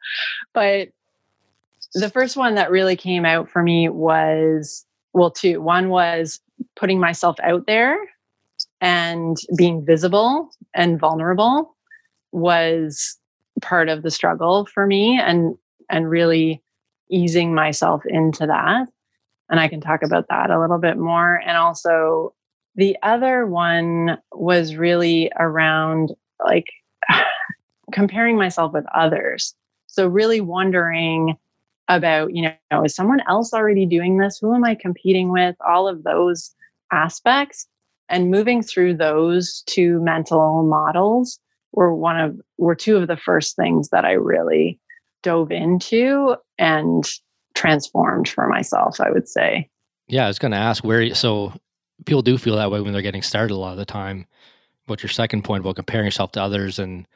But 0.53 0.89
the 1.95 2.11
first 2.11 2.37
one 2.37 2.57
that 2.57 2.71
really 2.71 2.97
came 2.97 3.25
out 3.25 3.49
for 3.49 3.63
me 3.63 3.89
was 3.89 4.85
well 5.13 5.31
two 5.31 5.61
one 5.61 5.89
was 5.89 6.41
putting 6.75 7.01
myself 7.01 7.37
out 7.43 7.67
there 7.67 7.97
and 8.81 9.37
being 9.57 9.85
visible 9.85 10.51
and 10.75 11.01
vulnerable 11.01 11.75
was 12.33 13.19
part 13.63 13.89
of 13.89 14.03
the 14.03 14.11
struggle 14.11 14.67
for 14.67 14.87
me 14.87 15.19
and 15.19 15.57
and 15.91 16.11
really 16.11 16.63
easing 17.11 17.55
myself 17.55 18.03
into 18.07 18.47
that 18.47 18.87
and 19.49 19.61
I 19.61 19.69
can 19.69 19.81
talk 19.81 20.03
about 20.03 20.27
that 20.29 20.51
a 20.51 20.61
little 20.61 20.79
bit 20.79 20.99
more. 20.99 21.37
And 21.47 21.57
also, 21.57 22.35
the 22.75 22.97
other 23.03 23.47
one 23.47 24.19
was 24.33 24.77
really 24.77 25.31
around 25.39 26.13
like 26.45 26.67
comparing 27.93 28.37
myself 28.37 28.73
with 28.73 28.85
others. 28.95 29.55
So, 29.87 30.07
really 30.07 30.41
wondering 30.41 31.37
about, 31.89 32.35
you 32.35 32.51
know, 32.71 32.85
is 32.85 32.95
someone 32.95 33.21
else 33.29 33.53
already 33.53 33.87
doing 33.87 34.19
this? 34.19 34.39
Who 34.39 34.55
am 34.55 34.65
I 34.65 34.75
competing 34.75 35.31
with? 35.31 35.57
All 35.67 35.87
of 35.87 36.03
those 36.03 36.55
aspects 36.93 37.67
and 38.09 38.31
moving 38.31 38.63
through 38.63 38.97
those 38.97 39.63
two 39.67 40.01
mental 40.03 40.63
models 40.65 41.39
were 41.73 41.95
one 41.95 42.19
of 42.19 42.41
were 42.59 42.75
two 42.75 42.97
of 42.97 43.09
the 43.09 43.17
first 43.17 43.57
things 43.57 43.91
that 43.91 44.05
I 44.05 44.13
really 44.13 44.79
dove 45.23 45.51
into 45.51 46.37
and 46.59 47.05
transformed 47.57 48.29
for 48.29 48.47
myself, 48.47 49.01
I 49.01 49.11
would 49.11 49.29
say. 49.29 49.69
Yeah, 50.07 50.27
I 50.27 50.29
was 50.29 50.39
going 50.39 50.53
to 50.53 50.59
ask 50.59 50.85
where, 50.85 51.15
so 51.15 51.53
people 52.05 52.23
do 52.23 52.39
feel 52.39 52.57
that 52.57 52.71
way 52.71 52.81
when 52.81 52.93
they're 52.93 53.03
getting 53.03 53.23
started 53.23 53.55
a 53.55 53.57
lot 53.57 53.73
of 53.73 53.79
the 53.79 53.85
time. 53.85 54.27
What's 54.87 55.03
your 55.03 55.11
second 55.11 55.43
point 55.43 55.63
about 55.63 55.77
comparing 55.77 56.05
yourself 56.05 56.31
to 56.33 56.43
others 56.43 56.79
and 56.79 57.09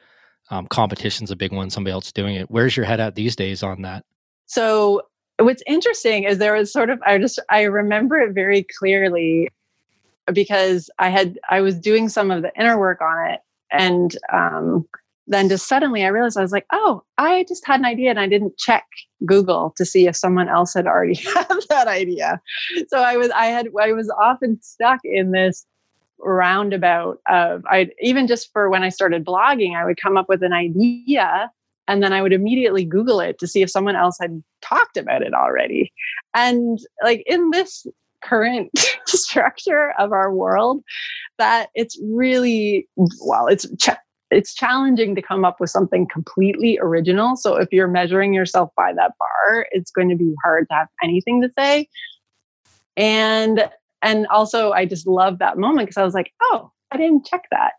um, 0.49 0.67
competition's 0.67 1.31
a 1.31 1.35
big 1.35 1.53
one, 1.53 1.69
somebody 1.69 1.93
else 1.93 2.11
doing 2.11 2.35
it. 2.35 2.51
Where's 2.51 2.75
your 2.75 2.85
head 2.85 2.99
at 2.99 3.15
these 3.15 3.35
days 3.35 3.63
on 3.63 3.83
that? 3.83 4.03
So, 4.47 5.03
what's 5.39 5.63
interesting 5.65 6.25
is 6.25 6.37
there 6.37 6.53
was 6.53 6.71
sort 6.71 6.89
of, 6.89 7.01
I 7.03 7.17
just, 7.17 7.39
I 7.49 7.63
remember 7.63 8.19
it 8.19 8.33
very 8.33 8.65
clearly 8.77 9.47
because 10.31 10.89
I 10.99 11.09
had, 11.09 11.39
I 11.49 11.61
was 11.61 11.79
doing 11.79 12.09
some 12.09 12.29
of 12.31 12.41
the 12.41 12.51
inner 12.59 12.77
work 12.77 12.99
on 13.01 13.31
it. 13.31 13.39
And 13.71 14.15
um, 14.33 14.85
then 15.25 15.47
just 15.47 15.67
suddenly 15.67 16.03
I 16.03 16.09
realized 16.09 16.37
I 16.37 16.41
was 16.41 16.51
like, 16.51 16.65
oh, 16.73 17.01
I 17.17 17.45
just 17.47 17.65
had 17.65 17.79
an 17.79 17.85
idea 17.85 18.09
and 18.09 18.19
I 18.19 18.27
didn't 18.27 18.57
check 18.57 18.85
Google 19.25 19.73
to 19.77 19.85
see 19.85 20.07
if 20.07 20.15
someone 20.15 20.49
else 20.49 20.73
had 20.73 20.87
already 20.87 21.15
had 21.35 21.47
that 21.69 21.87
idea. 21.87 22.41
So 22.87 22.99
I 22.99 23.17
was 23.17 23.29
I 23.31 23.47
had 23.47 23.67
I 23.81 23.93
was 23.93 24.11
often 24.19 24.61
stuck 24.61 24.99
in 25.03 25.31
this 25.31 25.65
roundabout 26.19 27.19
of 27.27 27.63
I 27.65 27.89
even 27.99 28.27
just 28.27 28.51
for 28.51 28.69
when 28.69 28.83
I 28.83 28.89
started 28.89 29.25
blogging, 29.25 29.75
I 29.75 29.85
would 29.85 29.99
come 30.01 30.17
up 30.17 30.29
with 30.29 30.43
an 30.43 30.53
idea 30.53 31.51
and 31.87 32.01
then 32.01 32.13
I 32.13 32.21
would 32.21 32.33
immediately 32.33 32.85
Google 32.85 33.19
it 33.19 33.39
to 33.39 33.47
see 33.47 33.61
if 33.61 33.69
someone 33.69 33.95
else 33.95 34.17
had 34.19 34.41
talked 34.61 34.97
about 34.97 35.23
it 35.23 35.33
already. 35.33 35.91
And 36.33 36.79
like 37.03 37.23
in 37.25 37.49
this 37.49 37.85
current 38.23 38.71
structure 39.07 39.93
of 39.99 40.11
our 40.11 40.33
world, 40.33 40.83
that 41.37 41.69
it's 41.73 41.99
really 42.03 42.87
well, 43.25 43.47
it's 43.47 43.65
it's 44.31 44.53
challenging 44.53 45.13
to 45.15 45.21
come 45.21 45.43
up 45.43 45.59
with 45.59 45.69
something 45.69 46.07
completely 46.07 46.79
original. 46.81 47.35
So 47.35 47.57
if 47.57 47.67
you're 47.71 47.87
measuring 47.87 48.33
yourself 48.33 48.71
by 48.77 48.93
that 48.93 49.11
bar, 49.19 49.67
it's 49.71 49.91
going 49.91 50.09
to 50.09 50.15
be 50.15 50.33
hard 50.43 50.67
to 50.69 50.75
have 50.75 50.87
anything 51.03 51.41
to 51.41 51.49
say. 51.57 51.87
And 52.95 53.69
and 54.01 54.25
also 54.27 54.71
I 54.71 54.85
just 54.85 55.05
love 55.05 55.39
that 55.39 55.57
moment 55.57 55.87
because 55.87 55.97
I 55.97 56.03
was 56.03 56.13
like, 56.13 56.31
oh, 56.41 56.71
I 56.91 56.97
didn't 56.97 57.25
check 57.25 57.43
that. 57.51 57.73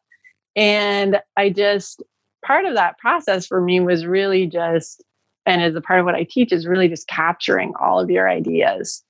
And 0.54 1.20
I 1.36 1.50
just 1.50 2.02
part 2.44 2.66
of 2.66 2.74
that 2.74 2.98
process 2.98 3.46
for 3.46 3.60
me 3.60 3.80
was 3.80 4.06
really 4.06 4.46
just 4.46 5.02
and 5.46 5.62
as 5.62 5.74
a 5.74 5.80
part 5.80 6.00
of 6.00 6.06
what 6.06 6.14
I 6.14 6.26
teach 6.28 6.52
is 6.52 6.66
really 6.66 6.88
just 6.88 7.08
capturing 7.08 7.72
all 7.80 7.98
of 7.98 8.10
your 8.10 8.28
ideas. 8.28 9.02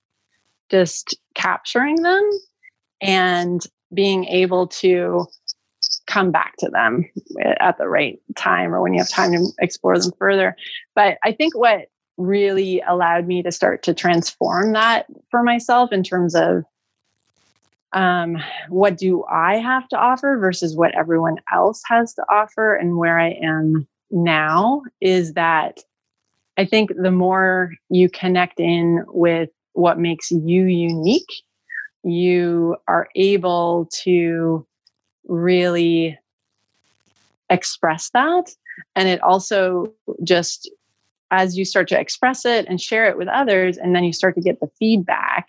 Just 0.70 1.18
capturing 1.34 1.96
them 1.96 2.30
and 3.02 3.62
being 3.92 4.24
able 4.26 4.66
to 4.68 5.26
come 6.06 6.30
back 6.30 6.54
to 6.58 6.68
them 6.68 7.04
at 7.60 7.78
the 7.78 7.88
right 7.88 8.20
time 8.36 8.74
or 8.74 8.82
when 8.82 8.94
you 8.94 9.00
have 9.00 9.08
time 9.08 9.32
to 9.32 9.46
explore 9.60 9.98
them 9.98 10.12
further. 10.18 10.56
But 10.94 11.18
I 11.24 11.32
think 11.32 11.56
what 11.56 11.88
really 12.16 12.82
allowed 12.86 13.26
me 13.26 13.42
to 13.42 13.52
start 13.52 13.82
to 13.84 13.94
transform 13.94 14.72
that 14.72 15.06
for 15.30 15.42
myself 15.42 15.92
in 15.92 16.02
terms 16.02 16.34
of 16.34 16.64
um, 17.92 18.38
what 18.68 18.96
do 18.96 19.24
I 19.30 19.56
have 19.56 19.88
to 19.88 19.98
offer 19.98 20.38
versus 20.38 20.76
what 20.76 20.94
everyone 20.94 21.36
else 21.52 21.82
has 21.86 22.14
to 22.14 22.24
offer 22.30 22.74
and 22.74 22.96
where 22.96 23.18
I 23.18 23.30
am 23.42 23.86
now 24.10 24.82
is 25.00 25.34
that 25.34 25.80
I 26.56 26.64
think 26.64 26.92
the 26.96 27.10
more 27.10 27.72
you 27.90 28.08
connect 28.08 28.60
in 28.60 29.04
with 29.08 29.50
what 29.72 29.98
makes 29.98 30.30
you 30.30 30.64
unique, 30.64 31.42
you 32.04 32.76
are 32.88 33.08
able 33.14 33.88
to 34.02 34.66
really 35.26 36.18
express 37.50 38.10
that. 38.10 38.50
And 38.96 39.08
it 39.08 39.22
also 39.22 39.92
just, 40.24 40.70
as 41.30 41.56
you 41.56 41.64
start 41.64 41.88
to 41.88 42.00
express 42.00 42.44
it 42.44 42.66
and 42.68 42.80
share 42.80 43.06
it 43.06 43.18
with 43.18 43.28
others, 43.28 43.76
and 43.76 43.94
then 43.94 44.04
you 44.04 44.12
start 44.12 44.34
to 44.34 44.40
get 44.40 44.60
the 44.60 44.70
feedback 44.78 45.48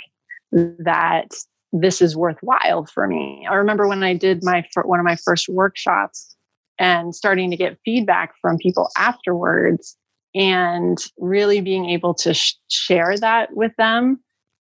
that 0.52 1.34
this 1.72 2.02
is 2.02 2.16
worthwhile 2.16 2.86
for 2.86 3.08
me. 3.08 3.48
I 3.50 3.56
remember 3.56 3.88
when 3.88 4.04
I 4.04 4.14
did 4.14 4.44
my 4.44 4.64
one 4.84 5.00
of 5.00 5.06
my 5.06 5.16
first 5.16 5.50
workshops 5.50 6.36
and 6.78 7.16
starting 7.16 7.50
to 7.50 7.58
get 7.58 7.80
feedback 7.84 8.34
from 8.42 8.58
people 8.58 8.90
afterwards 8.96 9.98
and 10.36 10.98
really 11.18 11.62
being 11.62 11.90
able 11.90 12.14
to 12.16 12.34
sh- 12.34 12.56
share 12.70 13.18
that 13.18 13.56
with 13.56 13.76
them 13.78 14.20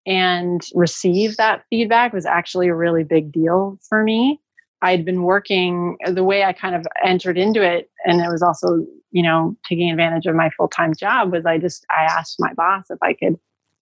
and 0.05 0.61
receive 0.73 1.37
that 1.37 1.63
feedback 1.69 2.13
was 2.13 2.25
actually 2.25 2.67
a 2.67 2.75
really 2.75 3.03
big 3.03 3.31
deal 3.31 3.77
for 3.87 4.03
me 4.03 4.39
I'd 4.81 5.05
been 5.05 5.23
working 5.23 5.97
uh, 6.05 6.11
the 6.11 6.23
way 6.23 6.43
I 6.43 6.53
kind 6.53 6.75
of 6.75 6.85
entered 7.03 7.37
into 7.37 7.61
it, 7.61 7.89
and 8.05 8.21
it 8.21 8.29
was 8.29 8.41
also, 8.41 8.85
you 9.11 9.23
know, 9.23 9.55
taking 9.67 9.91
advantage 9.91 10.25
of 10.25 10.35
my 10.35 10.49
full 10.51 10.67
time 10.67 10.93
job. 10.95 11.31
Was 11.31 11.45
I 11.45 11.57
just 11.57 11.85
I 11.89 12.03
asked 12.03 12.37
my 12.39 12.53
boss 12.53 12.85
if 12.89 12.99
I 13.01 13.13
could 13.13 13.37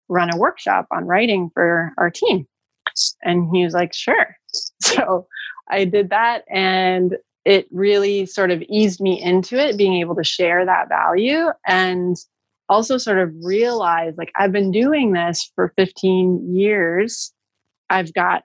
run 0.09 0.33
a 0.33 0.37
workshop 0.37 0.87
on 0.91 1.05
writing 1.05 1.51
for 1.53 1.93
our 1.97 2.09
team, 2.09 2.47
and 3.23 3.49
he 3.55 3.63
was 3.63 3.73
like, 3.73 3.93
"Sure." 3.93 4.35
So 4.81 5.27
I 5.69 5.85
did 5.85 6.09
that, 6.09 6.43
and 6.49 7.17
it 7.45 7.67
really 7.71 8.25
sort 8.25 8.51
of 8.51 8.61
eased 8.63 8.99
me 8.99 9.21
into 9.21 9.57
it, 9.57 9.77
being 9.77 9.95
able 9.95 10.15
to 10.15 10.23
share 10.23 10.65
that 10.65 10.89
value 10.89 11.47
and 11.65 12.17
also 12.67 12.97
sort 12.97 13.19
of 13.19 13.31
realize 13.41 14.13
like 14.17 14.31
I've 14.35 14.51
been 14.51 14.71
doing 14.71 15.13
this 15.13 15.49
for 15.55 15.73
15 15.77 16.53
years. 16.53 17.31
I've 17.89 18.13
got 18.13 18.43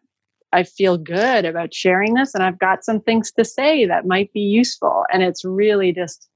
I 0.52 0.64
feel 0.64 0.98
good 0.98 1.44
about 1.44 1.72
sharing 1.74 2.14
this 2.14 2.34
and 2.34 2.42
I've 2.42 2.58
got 2.58 2.84
some 2.84 3.00
things 3.00 3.32
to 3.32 3.44
say 3.44 3.86
that 3.86 4.06
might 4.06 4.32
be 4.32 4.40
useful. 4.40 5.04
And 5.12 5.22
it's 5.22 5.44
really 5.44 5.92
just 5.92 6.28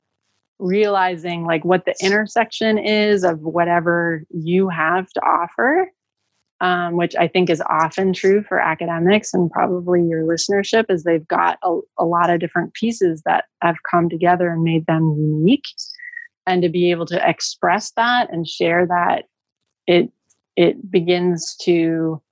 realizing 0.59 1.45
like 1.45 1.65
what 1.65 1.85
the 1.85 1.95
intersection 2.01 2.79
is 2.79 3.25
of 3.25 3.41
whatever 3.41 4.25
you 4.31 4.69
have 4.69 5.11
to 5.13 5.21
offer, 5.21 5.91
um, 6.61 6.97
which 6.97 7.15
I 7.17 7.29
think 7.29 7.51
is 7.51 7.63
often 7.69 8.15
true 8.15 8.43
for 8.43 8.59
academics 8.59 9.35
and 9.35 9.51
probably 9.51 10.03
your 10.03 10.23
listenership, 10.23 10.87
is 10.89 11.05
they've 11.05 11.29
got 11.29 11.59
a, 11.63 11.79
a 11.99 12.05
lot 12.05 12.31
of 12.31 12.41
different 12.41 12.73
pieces 12.73 13.23
that 13.27 13.45
have 13.61 13.77
come 13.91 14.09
together 14.09 14.49
and 14.49 14.63
made 14.63 14.87
them 14.87 15.15
unique. 15.19 15.67
And 16.47 16.63
to 16.63 16.69
be 16.69 16.91
able 16.91 17.07
to 17.07 17.29
express 17.29 17.91
that 17.93 18.33
and 18.33 18.49
share 18.49 18.87
that, 18.87 19.25
it 19.87 20.11
it 20.57 20.91
begins 20.91 21.55
to 21.63 22.23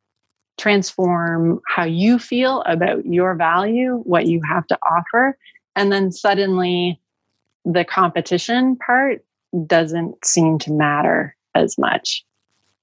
transform 0.59 1.61
how 1.67 1.85
you 1.85 2.19
feel 2.19 2.63
about 2.63 3.05
your 3.07 3.35
value, 3.35 4.01
what 4.05 4.27
you 4.27 4.41
have 4.49 4.67
to 4.69 4.79
offer. 4.89 5.37
And 5.77 5.93
then 5.93 6.13
suddenly 6.13 7.01
the 7.65 7.85
competition 7.85 8.77
part 8.77 9.25
doesn't 9.67 10.25
seem 10.25 10.59
to 10.61 10.73
matter 10.73 11.37
as 11.55 11.79
much. 11.79 12.25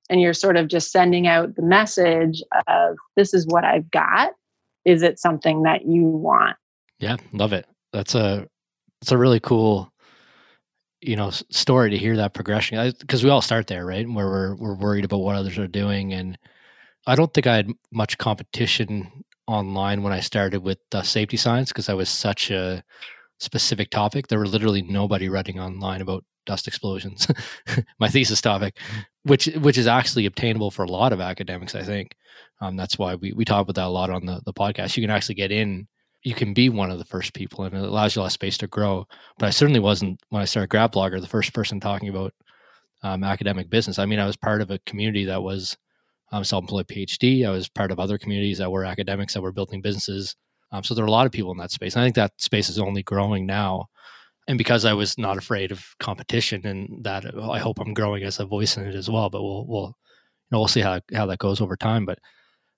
And 0.09 0.21
you're 0.21 0.33
sort 0.33 0.57
of 0.57 0.67
just 0.67 0.91
sending 0.91 1.27
out 1.27 1.55
the 1.55 1.61
message 1.61 2.43
of 2.67 2.97
this 3.15 3.33
is 3.33 3.47
what 3.47 3.63
I've 3.63 3.89
got. 3.91 4.33
is 4.83 5.03
it 5.03 5.19
something 5.19 5.63
that 5.63 5.85
you 5.85 6.03
want? 6.03 6.57
Yeah, 6.99 7.17
love 7.33 7.53
it. 7.53 7.65
That's 7.93 8.15
a 8.15 8.47
it's 9.01 9.11
a 9.11 9.17
really 9.17 9.39
cool 9.39 9.91
you 11.01 11.15
know 11.15 11.31
story 11.31 11.89
to 11.89 11.97
hear 11.97 12.15
that 12.17 12.33
progression 12.33 12.93
because 12.99 13.23
we 13.23 13.29
all 13.29 13.41
start 13.41 13.67
there 13.67 13.85
right 13.85 14.07
where 14.07 14.27
we're 14.27 14.55
we're 14.55 14.75
worried 14.75 15.03
about 15.03 15.17
what 15.17 15.35
others 15.35 15.57
are 15.57 15.67
doing 15.67 16.13
and 16.13 16.37
i 17.07 17.15
don't 17.15 17.33
think 17.33 17.47
i 17.47 17.55
had 17.55 17.71
much 17.91 18.17
competition 18.17 19.23
online 19.47 20.03
when 20.03 20.13
i 20.13 20.19
started 20.19 20.61
with 20.61 20.79
uh, 20.93 21.01
safety 21.01 21.37
science 21.37 21.69
because 21.69 21.89
i 21.89 21.93
was 21.93 22.09
such 22.09 22.51
a 22.51 22.83
specific 23.41 23.89
topic. 23.89 24.27
There 24.27 24.37
were 24.37 24.47
literally 24.47 24.83
nobody 24.83 25.27
writing 25.27 25.59
online 25.59 25.99
about 25.99 26.23
dust 26.45 26.67
explosions. 26.67 27.27
My 27.99 28.07
thesis 28.07 28.39
topic 28.39 28.77
which 29.23 29.45
which 29.57 29.77
is 29.77 29.87
actually 29.87 30.25
obtainable 30.25 30.71
for 30.71 30.83
a 30.83 30.91
lot 30.91 31.13
of 31.13 31.21
academics 31.21 31.75
i 31.75 31.83
think. 31.83 32.15
Um, 32.59 32.75
that's 32.75 32.97
why 32.97 33.15
we, 33.15 33.33
we 33.33 33.45
talk 33.45 33.61
about 33.63 33.75
that 33.75 33.87
a 33.87 33.89
lot 33.89 34.11
on 34.11 34.25
the, 34.25 34.39
the 34.45 34.53
podcast. 34.53 34.95
You 34.95 35.03
can 35.03 35.09
actually 35.09 35.35
get 35.35 35.51
in 35.51 35.87
you 36.23 36.35
can 36.35 36.53
be 36.53 36.69
one 36.69 36.91
of 36.91 36.99
the 36.99 37.05
first 37.05 37.33
people 37.33 37.63
and 37.63 37.75
it 37.75 37.81
allows 37.81 38.15
you 38.15 38.19
a 38.19 38.23
lot 38.23 38.27
of 38.27 38.33
space 38.33 38.57
to 38.59 38.67
grow. 38.67 39.07
But 39.39 39.47
I 39.47 39.49
certainly 39.49 39.79
wasn't 39.79 40.21
when 40.29 40.41
I 40.41 40.45
started 40.45 40.69
Grad 40.69 40.93
Blogger 40.93 41.19
the 41.19 41.27
first 41.27 41.53
person 41.53 41.79
talking 41.79 42.09
about 42.09 42.33
um, 43.01 43.23
academic 43.23 43.69
business. 43.71 43.97
I 43.97 44.05
mean, 44.05 44.19
I 44.19 44.27
was 44.27 44.37
part 44.37 44.61
of 44.61 44.69
a 44.69 44.79
community 44.85 45.25
that 45.25 45.41
was 45.41 45.75
um, 46.31 46.43
self-employed 46.43 46.87
PhD. 46.87 47.45
I 47.45 47.51
was 47.51 47.69
part 47.69 47.91
of 47.91 47.99
other 47.99 48.17
communities 48.17 48.57
that 48.59 48.71
were 48.71 48.85
academics 48.85 49.33
that 49.33 49.41
were 49.41 49.51
building 49.51 49.81
businesses. 49.81 50.35
Um, 50.71 50.83
so 50.83 50.93
there 50.93 51.03
are 51.03 51.07
a 51.07 51.11
lot 51.11 51.25
of 51.25 51.31
people 51.31 51.51
in 51.51 51.57
that 51.57 51.71
space. 51.71 51.95
And 51.95 52.01
I 52.01 52.05
think 52.05 52.15
that 52.15 52.33
space 52.37 52.69
is 52.69 52.79
only 52.79 53.03
growing 53.03 53.45
now. 53.45 53.87
And 54.47 54.57
because 54.57 54.85
I 54.85 54.93
was 54.93 55.17
not 55.17 55.37
afraid 55.37 55.71
of 55.71 55.85
competition, 55.99 56.65
and 56.65 57.03
that 57.03 57.25
I 57.39 57.59
hope 57.59 57.79
I'm 57.79 57.93
growing 57.93 58.23
as 58.23 58.39
a 58.39 58.45
voice 58.45 58.75
in 58.75 58.85
it 58.85 58.95
as 58.95 59.09
well. 59.09 59.29
But 59.29 59.43
we'll 59.43 59.65
we'll 59.67 59.87
you 59.87 59.93
know 60.51 60.59
we'll 60.59 60.67
see 60.67 60.81
how 60.81 60.99
how 61.13 61.27
that 61.27 61.37
goes 61.37 61.61
over 61.61 61.77
time. 61.77 62.05
But 62.05 62.17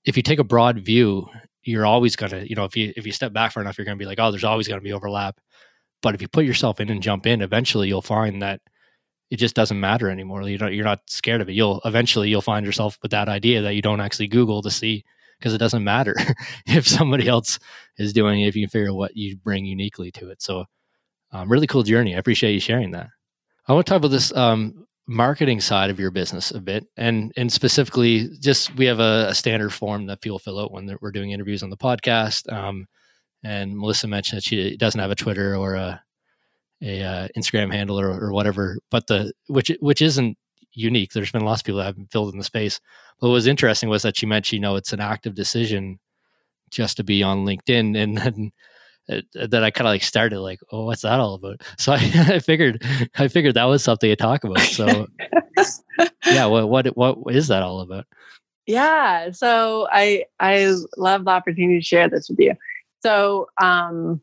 if 0.06 0.18
you 0.18 0.24
take 0.24 0.40
a 0.40 0.44
broad 0.44 0.80
view 0.80 1.30
you're 1.64 1.86
always 1.86 2.16
to, 2.16 2.48
you 2.48 2.56
know, 2.56 2.66
if 2.66 2.76
you 2.76 2.94
if 2.96 3.06
you 3.06 3.12
step 3.12 3.34
back 3.34 3.52
far 3.52 3.62
enough, 3.62 3.78
you're 3.78 3.86
going 3.86 3.98
to 3.98 4.02
be 4.02 4.08
like, 4.08 4.20
oh, 4.20 4.32
there's 4.32 4.44
always 4.44 4.68
to 4.68 4.80
be 4.80 4.94
overlap. 4.94 5.40
But 6.02 6.16
if 6.16 6.22
you 6.22 6.28
put 6.28 6.46
yourself 6.46 6.80
in 6.80 6.90
and 6.90 7.02
jump 7.02 7.26
in, 7.26 7.42
eventually 7.42 7.88
you'll 7.88 8.02
find 8.02 8.42
that 8.42 8.60
it 9.34 9.40
just 9.40 9.56
doesn't 9.56 9.80
matter 9.80 10.12
anymore. 10.12 10.48
You 10.48 10.60
don't, 10.60 10.74
you're 10.74 10.86
not 10.86 11.02
scared 11.08 11.42
of 11.42 11.50
it. 11.50 11.54
You'll 11.54 11.82
eventually 11.86 12.30
you'll 12.30 12.42
find 12.42 12.64
yourself 12.64 13.00
with 13.02 13.10
that 13.12 13.30
idea 13.30 13.64
that 13.64 13.74
you 13.74 13.82
don't 13.82 14.00
actually 14.00 14.28
Google 14.28 14.62
to 14.62 14.70
see 14.70 15.04
because 15.40 15.56
it 15.56 15.58
doesn't 15.58 15.84
matter 15.84 16.14
if 16.68 16.88
somebody 16.88 17.28
else 17.28 17.58
is 17.98 18.14
doing 18.14 18.42
it. 18.42 18.48
If 18.48 18.56
you 18.56 18.62
can 18.62 18.70
figure 18.70 18.92
out 18.92 18.96
what 18.96 19.18
you 19.18 19.36
bring 19.38 19.66
uniquely 19.66 20.12
to 20.12 20.30
it, 20.30 20.44
so 20.44 20.66
um, 21.32 21.52
really 21.52 21.66
cool 21.66 21.82
journey. 21.82 22.14
I 22.14 22.20
appreciate 22.20 22.54
you 22.54 22.60
sharing 22.60 22.92
that. 22.92 23.08
I 23.68 23.74
want 23.74 23.88
to 23.88 23.90
talk 23.90 23.98
about 23.98 24.10
this 24.10 24.32
um, 24.36 24.86
marketing 25.08 25.60
side 25.60 25.90
of 25.90 26.00
your 26.00 26.12
business 26.12 26.52
a 26.52 26.62
bit 26.62 26.86
and 26.96 27.34
and 27.36 27.52
specifically 27.52 28.30
just 28.40 28.76
we 28.76 28.86
have 28.86 29.00
a, 29.00 29.26
a 29.30 29.34
standard 29.34 29.74
form 29.74 30.06
that 30.06 30.22
people 30.22 30.38
fill 30.38 30.60
out 30.60 30.72
when 30.72 30.96
we're 31.02 31.12
doing 31.12 31.32
interviews 31.32 31.64
on 31.64 31.72
the 31.72 31.76
podcast 31.76 32.50
um, 32.54 32.88
and 33.44 33.76
melissa 33.76 34.08
mentioned 34.08 34.38
that 34.38 34.44
she 34.44 34.78
doesn't 34.78 35.02
have 35.02 35.12
a 35.12 35.16
twitter 35.16 35.58
or 35.58 35.74
a, 35.74 36.02
a 36.84 37.02
uh, 37.02 37.28
instagram 37.38 37.72
handle 37.74 38.00
or, 38.00 38.10
or 38.10 38.32
whatever 38.32 38.78
but 38.92 39.08
the 39.08 39.32
which 39.48 39.72
which 39.80 40.02
isn't 40.02 40.38
unique 40.74 41.12
there's 41.14 41.32
been 41.32 41.46
lots 41.46 41.62
of 41.62 41.66
people 41.66 41.78
that 41.78 41.86
have 41.86 41.98
filled 42.12 42.34
in 42.34 42.38
the 42.38 42.44
space 42.44 42.80
but 43.20 43.28
what 43.28 43.34
was 43.34 43.48
interesting 43.48 43.90
was 43.90 44.02
that 44.02 44.18
she 44.18 44.26
mentioned 44.26 44.58
you 44.58 44.60
know 44.60 44.76
it's 44.76 44.94
an 44.94 45.00
active 45.00 45.36
decision 45.36 46.00
just 46.70 46.98
to 46.98 47.04
be 47.04 47.24
on 47.24 47.46
linkedin 47.46 47.98
and 48.02 48.18
then 48.18 48.52
uh, 49.10 49.20
that 49.34 49.64
I 49.64 49.72
kind 49.72 49.88
of 49.88 49.92
like 49.92 50.04
started 50.04 50.40
like, 50.40 50.62
oh, 50.72 50.86
what's 50.86 51.02
that 51.02 51.20
all 51.20 51.34
about? 51.34 51.62
So 51.78 51.92
I, 51.92 51.98
I 52.36 52.40
figured, 52.40 52.84
I 53.18 53.28
figured 53.28 53.56
that 53.56 53.66
was 53.66 53.84
something 53.84 54.10
to 54.10 54.16
talk 54.16 54.44
about. 54.44 54.60
So 54.60 55.08
yeah, 56.26 56.46
what, 56.46 56.70
what, 56.70 56.98
what 56.98 57.36
is 57.36 57.50
that 57.50 57.64
all 57.64 57.82
about? 57.82 58.06
Yeah. 58.66 59.32
So 59.32 59.88
I, 59.92 60.24
I 60.40 60.74
love 60.96 61.26
the 61.26 61.32
opportunity 61.32 61.80
to 61.80 61.86
share 61.86 62.10
this 62.10 62.30
with 62.30 62.40
you. 62.40 62.56
So, 63.02 63.48
um, 63.62 64.22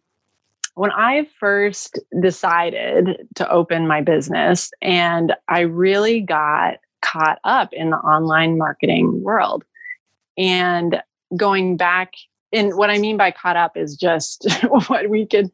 when 0.74 0.90
I 0.92 1.26
first 1.38 1.98
decided 2.20 3.28
to 3.36 3.50
open 3.50 3.86
my 3.86 4.00
business 4.00 4.70
and 4.80 5.34
I 5.48 5.60
really 5.60 6.20
got 6.20 6.78
caught 7.02 7.38
up 7.44 7.72
in 7.72 7.90
the 7.90 7.96
online 7.96 8.58
marketing 8.58 9.22
world 9.22 9.64
and 10.38 11.02
going 11.36 11.76
back 11.76 12.14
and 12.52 12.76
what 12.76 12.90
I 12.90 12.98
mean 12.98 13.16
by 13.16 13.30
caught 13.30 13.56
up 13.56 13.76
is 13.76 13.96
just 13.96 14.46
what 14.88 15.08
we 15.08 15.26
could 15.26 15.50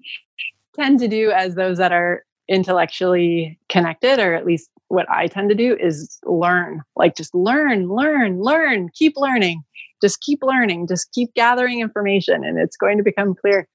tend 0.75 0.99
to 1.01 1.09
do 1.09 1.31
as 1.31 1.55
those 1.55 1.79
that 1.79 1.93
are 1.93 2.25
intellectually 2.49 3.59
connected, 3.69 4.19
or 4.19 4.35
at 4.35 4.47
least 4.47 4.71
what 4.89 5.11
I 5.11 5.27
tend 5.27 5.49
to 5.51 5.55
do 5.55 5.77
is 5.81 6.19
learn, 6.25 6.83
like 6.95 7.17
just 7.17 7.35
learn, 7.35 7.89
learn, 7.89 8.41
learn, 8.41 8.91
keep 8.95 9.15
learning, 9.17 9.63
just 10.01 10.21
keep 10.21 10.41
learning, 10.43 10.87
just 10.87 11.13
keep 11.13 11.35
gathering 11.35 11.81
information, 11.81 12.45
and 12.45 12.59
it's 12.59 12.77
going 12.77 12.97
to 12.99 13.03
become 13.03 13.35
clear. 13.35 13.67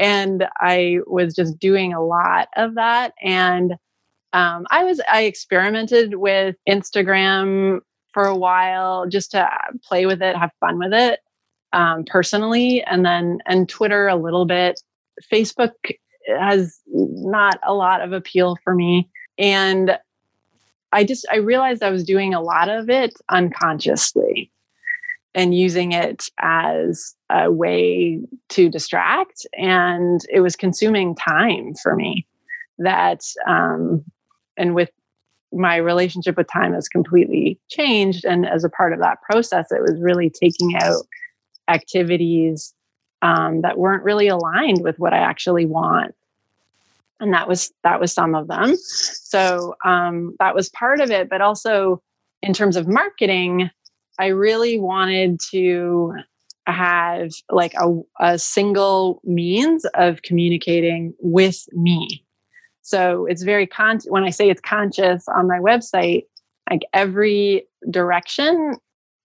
And 0.00 0.48
I 0.58 0.98
was 1.06 1.34
just 1.34 1.58
doing 1.58 1.92
a 1.92 2.02
lot 2.02 2.48
of 2.56 2.74
that. 2.74 3.12
And 3.22 3.74
um, 4.32 4.66
I 4.70 4.84
was, 4.84 5.00
I 5.08 5.22
experimented 5.22 6.14
with 6.14 6.56
Instagram 6.68 7.80
for 8.12 8.24
a 8.24 8.36
while 8.36 9.06
just 9.06 9.32
to 9.32 9.48
play 9.84 10.06
with 10.06 10.22
it, 10.22 10.36
have 10.36 10.50
fun 10.60 10.78
with 10.78 10.92
it 10.92 11.20
um, 11.72 12.04
personally, 12.04 12.82
and 12.82 13.04
then 13.04 13.38
and 13.46 13.68
Twitter 13.68 14.08
a 14.08 14.16
little 14.16 14.46
bit. 14.46 14.80
Facebook 15.32 15.72
has 16.26 16.80
not 16.96 17.58
a 17.62 17.74
lot 17.74 18.00
of 18.00 18.12
appeal 18.12 18.56
for 18.64 18.74
me, 18.74 19.08
and 19.38 19.98
I 20.92 21.04
just 21.04 21.26
I 21.30 21.36
realized 21.36 21.82
I 21.82 21.90
was 21.90 22.04
doing 22.04 22.34
a 22.34 22.40
lot 22.40 22.68
of 22.68 22.90
it 22.90 23.14
unconsciously 23.28 24.50
and 25.34 25.54
using 25.54 25.92
it 25.92 26.28
as 26.38 27.14
a 27.30 27.50
way 27.50 28.20
to 28.48 28.68
distract 28.68 29.46
and 29.54 30.22
it 30.32 30.40
was 30.40 30.56
consuming 30.56 31.14
time 31.14 31.74
for 31.82 31.94
me 31.94 32.26
that 32.78 33.22
um, 33.46 34.04
and 34.56 34.74
with 34.74 34.90
my 35.52 35.76
relationship 35.76 36.36
with 36.36 36.48
time 36.48 36.74
has 36.74 36.88
completely 36.88 37.58
changed 37.68 38.24
and 38.24 38.46
as 38.46 38.64
a 38.64 38.68
part 38.68 38.92
of 38.92 39.00
that 39.00 39.20
process 39.22 39.70
it 39.70 39.80
was 39.80 40.00
really 40.00 40.30
taking 40.30 40.76
out 40.76 41.02
activities 41.68 42.74
um, 43.22 43.62
that 43.62 43.78
weren't 43.78 44.02
really 44.02 44.28
aligned 44.28 44.82
with 44.82 44.98
what 44.98 45.12
I 45.12 45.18
actually 45.18 45.66
want. 45.66 46.14
And 47.20 47.34
that 47.34 47.48
was 47.48 47.72
that 47.84 48.00
was 48.00 48.12
some 48.12 48.34
of 48.34 48.48
them. 48.48 48.76
So 48.76 49.74
um, 49.84 50.36
that 50.38 50.54
was 50.54 50.70
part 50.70 51.00
of 51.00 51.10
it. 51.10 51.28
But 51.28 51.42
also 51.42 52.02
in 52.42 52.54
terms 52.54 52.76
of 52.76 52.88
marketing, 52.88 53.70
I 54.20 54.26
really 54.26 54.78
wanted 54.78 55.40
to 55.50 56.12
have 56.66 57.30
like 57.48 57.72
a, 57.74 58.00
a 58.20 58.38
single 58.38 59.22
means 59.24 59.86
of 59.94 60.20
communicating 60.20 61.14
with 61.20 61.66
me. 61.72 62.22
So 62.82 63.24
it's 63.24 63.42
very 63.42 63.66
con 63.66 64.00
when 64.08 64.24
I 64.24 64.30
say 64.30 64.50
it's 64.50 64.60
conscious 64.60 65.26
on 65.26 65.48
my 65.48 65.58
website, 65.58 66.24
like 66.68 66.82
every 66.92 67.66
direction 67.88 68.76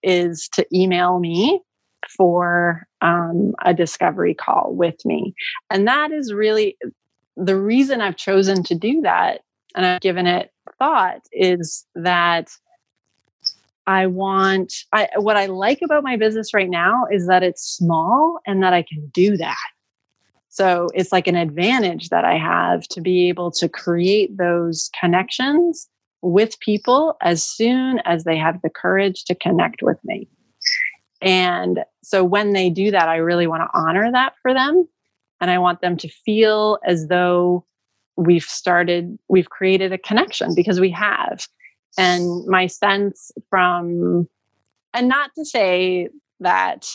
is 0.02 0.48
to 0.54 0.66
email 0.74 1.18
me 1.18 1.60
for 2.16 2.86
um, 3.02 3.54
a 3.66 3.74
discovery 3.74 4.32
call 4.32 4.74
with 4.74 5.04
me. 5.04 5.34
And 5.68 5.86
that 5.86 6.10
is 6.10 6.32
really 6.32 6.78
the 7.36 7.56
reason 7.56 8.00
I've 8.00 8.16
chosen 8.16 8.62
to 8.62 8.74
do 8.74 9.02
that 9.02 9.42
and 9.74 9.84
I've 9.84 10.00
given 10.00 10.26
it 10.26 10.52
thought 10.78 11.20
is 11.32 11.86
that 11.94 12.48
I 13.86 14.06
want 14.06 14.72
I 14.92 15.08
what 15.16 15.36
I 15.36 15.46
like 15.46 15.80
about 15.82 16.02
my 16.02 16.16
business 16.16 16.52
right 16.52 16.70
now 16.70 17.04
is 17.10 17.26
that 17.28 17.42
it's 17.42 17.62
small 17.62 18.40
and 18.46 18.62
that 18.62 18.72
I 18.72 18.82
can 18.82 19.06
do 19.12 19.36
that. 19.36 19.56
So 20.48 20.88
it's 20.94 21.12
like 21.12 21.26
an 21.26 21.36
advantage 21.36 22.08
that 22.08 22.24
I 22.24 22.38
have 22.38 22.88
to 22.88 23.00
be 23.00 23.28
able 23.28 23.50
to 23.52 23.68
create 23.68 24.36
those 24.38 24.90
connections 24.98 25.86
with 26.22 26.58
people 26.60 27.16
as 27.20 27.44
soon 27.44 28.00
as 28.04 28.24
they 28.24 28.38
have 28.38 28.62
the 28.62 28.70
courage 28.70 29.24
to 29.24 29.34
connect 29.34 29.82
with 29.82 29.98
me. 30.02 30.28
And 31.20 31.80
so 32.02 32.24
when 32.24 32.52
they 32.52 32.70
do 32.70 32.90
that, 32.90 33.08
I 33.08 33.16
really 33.16 33.46
want 33.46 33.62
to 33.62 33.78
honor 33.78 34.10
that 34.12 34.34
for 34.42 34.52
them. 34.52 34.88
And 35.40 35.50
I 35.50 35.58
want 35.58 35.80
them 35.80 35.96
to 35.98 36.08
feel 36.08 36.78
as 36.86 37.08
though 37.08 37.64
we've 38.16 38.44
started, 38.44 39.18
we've 39.28 39.50
created 39.50 39.92
a 39.92 39.98
connection 39.98 40.54
because 40.54 40.80
we 40.80 40.90
have. 40.90 41.46
And 41.98 42.46
my 42.46 42.66
sense 42.66 43.32
from, 43.48 44.28
and 44.92 45.08
not 45.08 45.30
to 45.36 45.44
say 45.44 46.08
that 46.40 46.88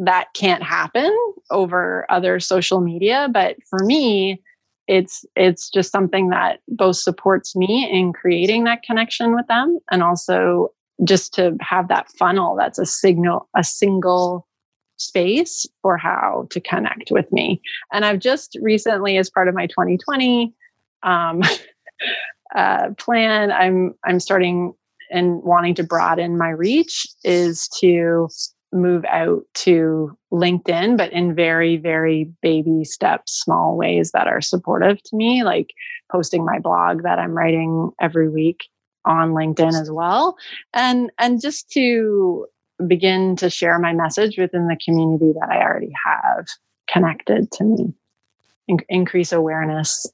that 0.00 0.28
can't 0.34 0.62
happen 0.62 1.16
over 1.50 2.06
other 2.10 2.40
social 2.40 2.80
media, 2.80 3.28
but 3.32 3.56
for 3.68 3.80
me, 3.80 4.40
it's 4.86 5.24
it's 5.34 5.70
just 5.70 5.90
something 5.90 6.28
that 6.28 6.60
both 6.68 6.96
supports 6.96 7.56
me 7.56 7.88
in 7.90 8.12
creating 8.12 8.64
that 8.64 8.82
connection 8.82 9.34
with 9.34 9.46
them 9.46 9.78
and 9.90 10.02
also 10.02 10.70
just 11.04 11.32
to 11.34 11.56
have 11.60 11.88
that 11.88 12.10
funnel 12.18 12.54
that's 12.54 12.78
a 12.78 12.84
signal 12.84 13.48
a 13.56 13.64
single 13.64 14.46
space 14.96 15.66
for 15.80 15.96
how 15.96 16.46
to 16.50 16.60
connect 16.60 17.10
with 17.10 17.30
me. 17.32 17.60
And 17.92 18.04
i've 18.04 18.18
just 18.20 18.58
recently 18.60 19.16
as 19.16 19.30
part 19.30 19.48
of 19.48 19.54
my 19.54 19.66
2020 19.66 20.52
um, 21.02 21.42
uh, 22.54 22.88
plan 22.98 23.52
i'm 23.52 23.94
i'm 24.04 24.20
starting 24.20 24.72
and 25.10 25.42
wanting 25.42 25.74
to 25.74 25.84
broaden 25.84 26.38
my 26.38 26.50
reach 26.50 27.06
is 27.24 27.68
to 27.80 28.28
move 28.74 29.04
out 29.08 29.44
to 29.54 30.16
LinkedIn, 30.32 30.98
but 30.98 31.12
in 31.12 31.34
very, 31.34 31.76
very 31.76 32.30
baby 32.42 32.84
steps, 32.84 33.32
small 33.32 33.76
ways 33.76 34.10
that 34.12 34.26
are 34.26 34.40
supportive 34.40 35.00
to 35.04 35.16
me, 35.16 35.44
like 35.44 35.70
posting 36.10 36.44
my 36.44 36.58
blog 36.58 37.04
that 37.04 37.18
I'm 37.18 37.30
writing 37.30 37.92
every 38.00 38.28
week 38.28 38.64
on 39.04 39.30
LinkedIn 39.30 39.80
as 39.80 39.90
well. 39.90 40.36
And 40.72 41.10
and 41.18 41.40
just 41.40 41.70
to 41.70 42.46
begin 42.86 43.36
to 43.36 43.48
share 43.48 43.78
my 43.78 43.92
message 43.92 44.36
within 44.36 44.66
the 44.66 44.78
community 44.84 45.32
that 45.38 45.48
I 45.48 45.62
already 45.62 45.92
have 46.04 46.46
connected 46.88 47.52
to 47.52 47.64
me. 47.64 47.94
In- 48.66 48.78
increase 48.88 49.30
awareness 49.30 50.06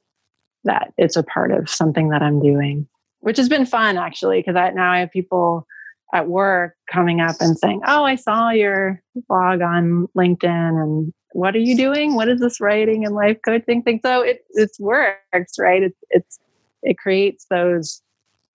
that 0.63 0.93
it's 0.97 1.15
a 1.15 1.23
part 1.23 1.51
of 1.51 1.69
something 1.69 2.09
that 2.09 2.21
I'm 2.21 2.41
doing, 2.41 2.87
which 3.19 3.37
has 3.37 3.49
been 3.49 3.65
fun 3.65 3.97
actually, 3.97 4.39
because 4.39 4.55
I, 4.55 4.71
now 4.71 4.91
I 4.91 4.99
have 4.99 5.11
people 5.11 5.67
at 6.13 6.27
work 6.27 6.75
coming 6.91 7.21
up 7.21 7.37
and 7.39 7.57
saying, 7.57 7.81
"Oh, 7.85 8.03
I 8.03 8.15
saw 8.15 8.49
your 8.49 9.01
blog 9.27 9.61
on 9.61 10.07
LinkedIn, 10.17 10.83
and 10.83 11.13
what 11.33 11.55
are 11.55 11.59
you 11.59 11.75
doing? 11.77 12.15
What 12.15 12.27
is 12.27 12.39
this 12.39 12.59
writing 12.59 13.05
and 13.05 13.15
life 13.15 13.37
coaching 13.45 13.81
thing?" 13.81 13.99
So 14.03 14.21
it 14.21 14.45
it's 14.51 14.79
works, 14.79 15.57
right? 15.57 15.83
It's 15.83 15.97
it's 16.09 16.39
it 16.83 16.97
creates 16.97 17.45
those 17.49 18.01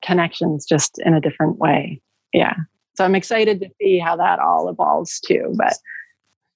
connections 0.02 0.66
just 0.66 1.00
in 1.04 1.14
a 1.14 1.20
different 1.20 1.58
way. 1.58 2.00
Yeah. 2.32 2.54
So 2.94 3.04
I'm 3.04 3.14
excited 3.14 3.60
to 3.60 3.68
see 3.80 3.98
how 3.98 4.16
that 4.16 4.38
all 4.38 4.68
evolves 4.68 5.20
too. 5.20 5.52
But 5.56 5.74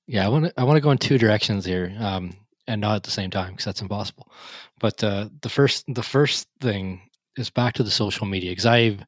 yeah, 0.06 0.24
I 0.24 0.28
want 0.28 0.46
to 0.46 0.52
I 0.56 0.64
want 0.64 0.76
to 0.76 0.80
go 0.80 0.90
in 0.90 0.98
two 0.98 1.18
directions 1.18 1.64
here, 1.64 1.94
um, 1.98 2.34
and 2.66 2.80
not 2.80 2.96
at 2.96 3.02
the 3.02 3.10
same 3.10 3.30
time 3.30 3.52
because 3.52 3.64
that's 3.64 3.82
impossible. 3.82 4.30
But 4.78 5.02
uh, 5.02 5.28
the 5.42 5.48
first 5.48 5.84
the 5.88 6.02
first 6.02 6.48
thing 6.60 7.00
is 7.36 7.50
back 7.50 7.74
to 7.74 7.82
the 7.82 7.90
social 7.90 8.26
media 8.26 8.52
because 8.52 8.66
I've 8.66 9.04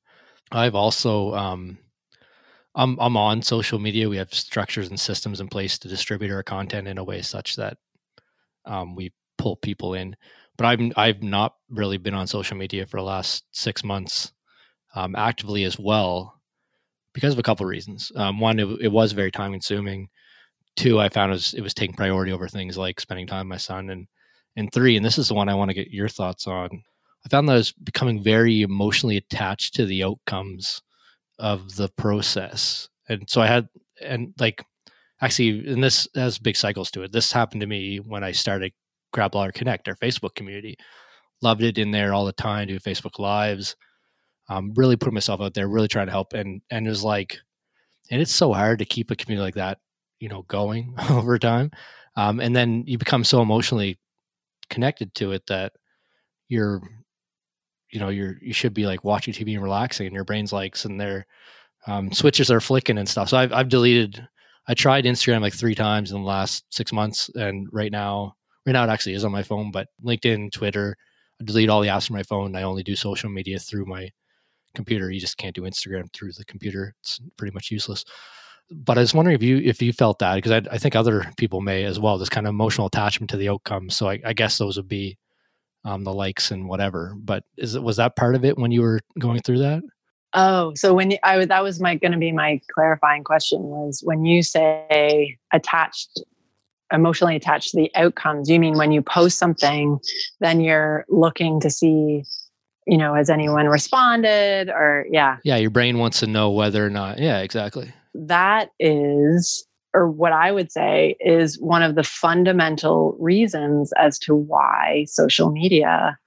I've 0.50 0.74
also 0.74 1.34
um, 1.34 1.78
I'm 2.74 2.98
I'm 3.00 3.16
on 3.16 3.42
social 3.42 3.78
media. 3.78 4.08
We 4.08 4.16
have 4.16 4.32
structures 4.32 4.88
and 4.88 4.98
systems 4.98 5.40
in 5.40 5.48
place 5.48 5.78
to 5.78 5.88
distribute 5.88 6.32
our 6.32 6.42
content 6.42 6.88
in 6.88 6.98
a 6.98 7.04
way 7.04 7.22
such 7.22 7.56
that 7.56 7.76
um, 8.64 8.94
we 8.94 9.12
pull 9.38 9.56
people 9.56 9.94
in. 9.94 10.16
But 10.56 10.66
I've 10.66 10.92
I've 10.96 11.22
not 11.22 11.54
really 11.70 11.98
been 11.98 12.14
on 12.14 12.26
social 12.26 12.56
media 12.56 12.86
for 12.86 12.98
the 12.98 13.02
last 13.04 13.44
six 13.52 13.84
months 13.84 14.32
um, 14.94 15.14
actively 15.16 15.64
as 15.64 15.78
well 15.78 16.40
because 17.14 17.32
of 17.32 17.38
a 17.38 17.42
couple 17.42 17.64
of 17.64 17.70
reasons. 17.70 18.12
Um, 18.16 18.40
one, 18.40 18.58
it, 18.58 18.66
it, 18.80 18.88
was 18.88 19.12
very 19.12 19.30
time 19.30 19.52
consuming. 19.52 20.08
Two, 20.76 21.00
I 21.00 21.08
found 21.08 21.32
it 21.32 21.34
was, 21.34 21.54
it 21.54 21.60
was 21.60 21.74
taking 21.74 21.94
priority 21.94 22.32
over 22.32 22.48
things 22.48 22.78
like 22.78 23.00
spending 23.00 23.26
time 23.26 23.46
with 23.46 23.54
my 23.54 23.58
son. 23.58 23.90
And 23.90 24.06
and 24.56 24.72
three, 24.72 24.96
and 24.96 25.04
this 25.04 25.18
is 25.18 25.28
the 25.28 25.34
one 25.34 25.48
I 25.48 25.54
want 25.54 25.70
to 25.70 25.74
get 25.74 25.90
your 25.90 26.08
thoughts 26.08 26.46
on. 26.46 26.68
I 27.24 27.28
found 27.28 27.48
that 27.48 27.52
I 27.52 27.56
was 27.56 27.72
becoming 27.72 28.22
very 28.22 28.62
emotionally 28.62 29.16
attached 29.16 29.74
to 29.74 29.86
the 29.86 30.04
outcomes 30.04 30.82
of 31.38 31.76
the 31.76 31.88
process. 31.96 32.88
And 33.08 33.28
so 33.28 33.40
I 33.40 33.46
had, 33.46 33.68
and 34.02 34.34
like, 34.38 34.62
actually, 35.20 35.66
and 35.68 35.82
this 35.82 36.06
has 36.14 36.38
big 36.38 36.56
cycles 36.56 36.90
to 36.90 37.02
it. 37.02 37.12
This 37.12 37.32
happened 37.32 37.60
to 37.62 37.66
me 37.66 37.98
when 37.98 38.24
I 38.24 38.32
started 38.32 38.72
Grad 39.12 39.32
Blogger 39.32 39.54
Connect, 39.54 39.88
our 39.88 39.96
Facebook 39.96 40.34
community. 40.34 40.76
Loved 41.40 41.62
it 41.62 41.78
in 41.78 41.90
there 41.90 42.12
all 42.12 42.24
the 42.24 42.32
time, 42.32 42.68
do 42.68 42.78
Facebook 42.78 43.18
Lives. 43.18 43.74
Um, 44.48 44.72
really 44.76 44.96
put 44.96 45.12
myself 45.12 45.40
out 45.40 45.54
there, 45.54 45.68
really 45.68 45.88
trying 45.88 46.06
to 46.06 46.12
help. 46.12 46.34
And 46.34 46.60
and 46.70 46.86
it 46.86 46.90
was 46.90 47.04
like, 47.04 47.38
and 48.10 48.20
it's 48.20 48.34
so 48.34 48.52
hard 48.52 48.80
to 48.80 48.84
keep 48.84 49.10
a 49.10 49.16
community 49.16 49.44
like 49.44 49.54
that, 49.54 49.78
you 50.22 50.28
know, 50.28 50.42
going 50.42 50.94
over 51.10 51.36
time. 51.36 51.72
Um, 52.14 52.38
and 52.38 52.54
then 52.54 52.84
you 52.86 52.96
become 52.96 53.24
so 53.24 53.42
emotionally 53.42 53.98
connected 54.70 55.12
to 55.16 55.32
it 55.32 55.44
that 55.48 55.72
you're 56.48 56.80
you 57.90 57.98
know 57.98 58.08
you're 58.08 58.36
you 58.40 58.52
should 58.52 58.72
be 58.72 58.86
like 58.86 59.02
watching 59.02 59.34
TV 59.34 59.54
and 59.54 59.62
relaxing, 59.62 60.06
and 60.06 60.14
your 60.14 60.24
brain's 60.24 60.52
like 60.52 60.76
sitting 60.76 60.96
there. 60.96 61.26
Um, 61.88 62.12
switches 62.12 62.52
are 62.52 62.60
flicking 62.60 62.98
and 62.98 63.08
stuff. 63.08 63.28
So 63.30 63.36
I've 63.36 63.52
I've 63.52 63.68
deleted. 63.68 64.26
I 64.68 64.74
tried 64.74 65.06
Instagram 65.06 65.40
like 65.40 65.54
three 65.54 65.74
times 65.74 66.12
in 66.12 66.20
the 66.20 66.26
last 66.26 66.64
six 66.70 66.92
months, 66.92 67.28
and 67.34 67.66
right 67.72 67.90
now, 67.90 68.36
right 68.64 68.72
now 68.72 68.84
it 68.84 68.90
actually 68.90 69.14
is 69.14 69.24
on 69.24 69.32
my 69.32 69.42
phone. 69.42 69.72
But 69.72 69.88
LinkedIn, 70.04 70.52
Twitter, 70.52 70.96
I 71.40 71.44
delete 71.44 71.68
all 71.68 71.80
the 71.80 71.88
apps 71.88 72.06
from 72.06 72.14
my 72.14 72.22
phone. 72.22 72.54
I 72.54 72.62
only 72.62 72.84
do 72.84 72.94
social 72.94 73.28
media 73.28 73.58
through 73.58 73.86
my 73.86 74.08
computer. 74.76 75.10
You 75.10 75.18
just 75.18 75.36
can't 75.36 75.54
do 75.54 75.62
Instagram 75.62 76.12
through 76.12 76.32
the 76.32 76.44
computer. 76.44 76.94
It's 77.00 77.20
pretty 77.36 77.52
much 77.52 77.72
useless. 77.72 78.04
But 78.74 78.98
I 78.98 79.02
was 79.02 79.14
wondering 79.14 79.34
if 79.34 79.42
you 79.42 79.58
if 79.58 79.82
you 79.82 79.92
felt 79.92 80.18
that 80.20 80.36
because 80.36 80.52
I, 80.52 80.62
I 80.70 80.78
think 80.78 80.96
other 80.96 81.30
people 81.36 81.60
may 81.60 81.84
as 81.84 81.98
well. 82.00 82.18
This 82.18 82.28
kind 82.28 82.46
of 82.46 82.50
emotional 82.50 82.86
attachment 82.86 83.30
to 83.30 83.36
the 83.36 83.48
outcome. 83.48 83.90
So 83.90 84.08
I, 84.08 84.20
I 84.24 84.32
guess 84.32 84.58
those 84.58 84.76
would 84.76 84.88
be 84.88 85.18
um, 85.84 86.04
the 86.04 86.12
likes 86.12 86.50
and 86.50 86.68
whatever. 86.68 87.14
But 87.16 87.44
is 87.56 87.74
it 87.74 87.82
was 87.82 87.96
that 87.96 88.16
part 88.16 88.34
of 88.34 88.44
it 88.44 88.58
when 88.58 88.70
you 88.70 88.82
were 88.82 89.00
going 89.18 89.40
through 89.40 89.58
that? 89.58 89.82
Oh, 90.34 90.72
so 90.74 90.94
when 90.94 91.10
you, 91.10 91.18
I 91.22 91.44
that 91.44 91.62
was 91.62 91.80
my 91.80 91.96
going 91.96 92.12
to 92.12 92.18
be 92.18 92.32
my 92.32 92.60
clarifying 92.72 93.24
question 93.24 93.60
was 93.62 94.00
when 94.04 94.24
you 94.24 94.42
say 94.42 95.36
attached 95.52 96.22
emotionally 96.92 97.36
attached 97.36 97.70
to 97.70 97.76
the 97.78 97.90
outcomes 97.94 98.50
you 98.50 98.60
mean 98.60 98.76
when 98.76 98.92
you 98.92 99.00
post 99.00 99.38
something 99.38 99.98
then 100.40 100.60
you're 100.60 101.06
looking 101.08 101.58
to 101.58 101.70
see 101.70 102.22
you 102.86 102.98
know 102.98 103.14
has 103.14 103.30
anyone 103.30 103.66
responded 103.66 104.68
or 104.68 105.06
yeah 105.10 105.38
yeah 105.42 105.56
your 105.56 105.70
brain 105.70 105.98
wants 105.98 106.20
to 106.20 106.26
know 106.26 106.50
whether 106.50 106.84
or 106.84 106.90
not 106.90 107.18
yeah 107.18 107.38
exactly 107.38 107.92
that 108.14 108.70
is 108.78 109.66
or 109.94 110.10
what 110.10 110.32
I 110.32 110.52
would 110.52 110.72
say 110.72 111.16
is 111.20 111.60
one 111.60 111.82
of 111.82 111.94
the 111.96 112.02
fundamental 112.02 113.16
reasons 113.20 113.92
as 113.98 114.18
to 114.20 114.34
why 114.34 115.04
social 115.08 115.50
media 115.50 116.18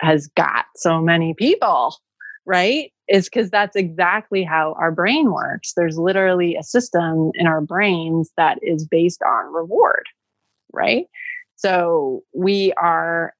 has 0.00 0.26
got 0.28 0.66
so 0.76 1.00
many 1.00 1.34
people, 1.34 1.96
right? 2.46 2.90
Is 3.08 3.26
because 3.26 3.50
that's 3.50 3.76
exactly 3.76 4.42
how 4.42 4.74
our 4.78 4.90
brain 4.90 5.32
works. 5.32 5.72
There's 5.76 5.98
literally 5.98 6.56
a 6.56 6.62
system 6.62 7.30
in 7.34 7.46
our 7.46 7.60
brains 7.60 8.30
that 8.36 8.58
is 8.62 8.86
based 8.86 9.22
on 9.22 9.52
reward, 9.52 10.04
right? 10.72 11.06
So 11.56 12.22
we 12.34 12.72
are 12.74 13.34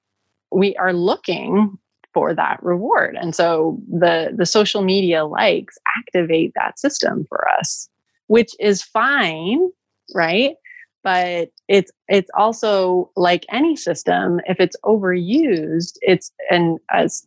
we 0.51 0.75
are 0.77 0.93
looking 0.93 1.79
for 2.19 2.35
that 2.35 2.63
reward. 2.63 3.17
And 3.21 3.35
so 3.35 3.79
the 3.89 4.33
the 4.37 4.47
social 4.47 4.83
media 4.83 5.25
likes 5.25 5.77
activate 5.99 6.53
that 6.57 6.79
system 6.79 7.27
for 7.29 7.49
us 7.59 7.89
which 8.29 8.53
is 8.61 8.83
fine, 8.83 9.69
right? 10.15 10.55
But 11.03 11.51
it's 11.69 11.91
it's 12.09 12.31
also 12.37 13.11
like 13.17 13.45
any 13.51 13.77
system, 13.77 14.41
if 14.47 14.61
it's 14.61 14.77
overused, 14.85 15.95
it's 16.03 16.31
and 16.51 16.79
as 16.93 17.25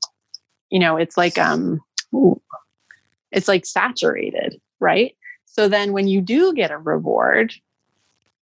you 0.69 0.79
know, 0.79 0.97
it's 0.97 1.17
like 1.17 1.37
um 1.37 1.81
it's 3.31 3.47
like 3.47 3.65
saturated, 3.65 4.59
right? 4.79 5.15
So 5.45 5.67
then 5.67 5.93
when 5.93 6.07
you 6.07 6.21
do 6.21 6.53
get 6.53 6.71
a 6.71 6.77
reward, 6.77 7.53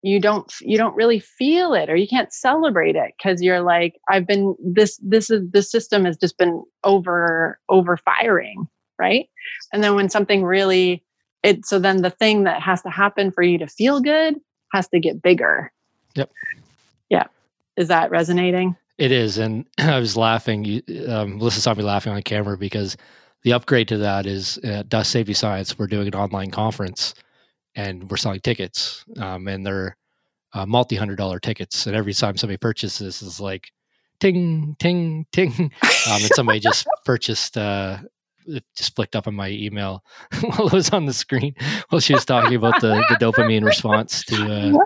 you 0.02 0.20
don't 0.20 0.54
you 0.62 0.78
don't 0.78 0.96
really 0.96 1.20
feel 1.20 1.74
it 1.74 1.90
or 1.90 1.96
you 1.96 2.08
can't 2.08 2.32
celebrate 2.32 2.96
it 2.96 3.12
because 3.18 3.42
you're 3.42 3.62
like 3.62 4.00
i've 4.10 4.26
been 4.26 4.56
this 4.64 4.98
this 5.04 5.30
is 5.30 5.42
the 5.52 5.62
system 5.62 6.06
has 6.06 6.16
just 6.16 6.38
been 6.38 6.64
over 6.86 7.60
over 7.70 7.98
firing 7.98 8.68
right? 9.00 9.30
And 9.74 9.84
then 9.84 9.96
when 9.96 10.10
something 10.10 10.44
really 10.44 11.04
it 11.42 11.66
so 11.66 11.80
then 11.80 12.02
the 12.02 12.10
thing 12.10 12.44
that 12.44 12.62
has 12.62 12.82
to 12.84 12.90
happen 12.90 13.32
for 13.32 13.42
you 13.42 13.58
to 13.58 13.68
feel 13.68 14.02
good 14.02 14.36
has 14.74 14.88
to 14.90 15.00
get 15.00 15.22
bigger. 15.22 15.72
Yep. 16.16 16.30
Yeah. 17.10 17.24
Is 17.78 17.88
that 17.88 18.12
resonating? 18.12 18.76
It 18.98 19.14
is 19.14 19.38
and 19.38 19.66
i 19.78 19.98
was 19.98 20.18
laughing 20.18 20.66
you 20.66 20.84
um, 21.08 21.38
melissa 21.38 21.62
saw 21.62 21.74
me 21.74 21.84
laughing 21.84 22.12
on 22.12 22.22
camera 22.22 22.58
because 22.58 22.98
the 23.44 23.54
upgrade 23.54 23.88
to 23.88 23.98
that 23.98 24.26
is 24.26 24.58
at 24.58 24.90
dust 24.90 25.10
safety 25.12 25.34
science 25.34 25.80
we're 25.80 25.88
doing 25.88 26.06
an 26.06 26.16
online 26.16 26.52
conference 26.52 27.14
and 27.76 28.10
we're 28.10 28.18
selling 28.18 28.40
tickets 28.42 29.06
um, 29.18 29.48
and 29.48 29.66
they're 29.66 29.96
uh, 30.54 30.66
multi-hundred 30.66 31.18
dollar 31.18 31.40
tickets 31.40 31.86
and 31.86 31.96
every 31.96 32.14
time 32.14 32.38
somebody 32.38 32.58
purchases 32.58 33.22
is 33.22 33.40
like 33.40 33.72
ting 34.20 34.76
ting 34.80 35.26
ting 35.32 35.54
um, 36.10 36.22
and 36.22 36.32
somebody 36.34 36.60
just 36.60 36.88
purchased 37.06 37.58
uh, 37.58 37.98
it 38.48 38.64
just 38.76 38.96
flicked 38.96 39.16
up 39.16 39.28
on 39.28 39.36
my 39.36 39.50
email 39.50 40.04
while 40.42 40.68
it 40.68 40.74
was 40.74 40.90
on 40.90 41.06
the 41.06 41.14
screen 41.14 41.54
while 41.90 42.00
she 42.00 42.14
was 42.14 42.26
talking 42.26 42.56
about 42.56 42.82
the, 42.82 43.04
the 43.10 43.16
dopamine 43.16 43.64
response 43.64 44.24
to 44.24 44.52
uh, 44.52 44.86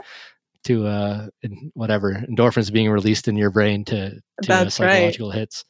to 0.64 0.88
uh, 0.88 1.28
whatever 1.74 2.14
endorphins 2.30 2.72
being 2.72 2.89
released 2.89 3.28
in 3.28 3.36
your 3.36 3.49
brain 3.49 3.84
to 3.86 4.20
to 4.41 4.53
uh, 4.53 4.70
psychological 4.70 5.30
right. 5.30 5.39
hits. 5.39 5.66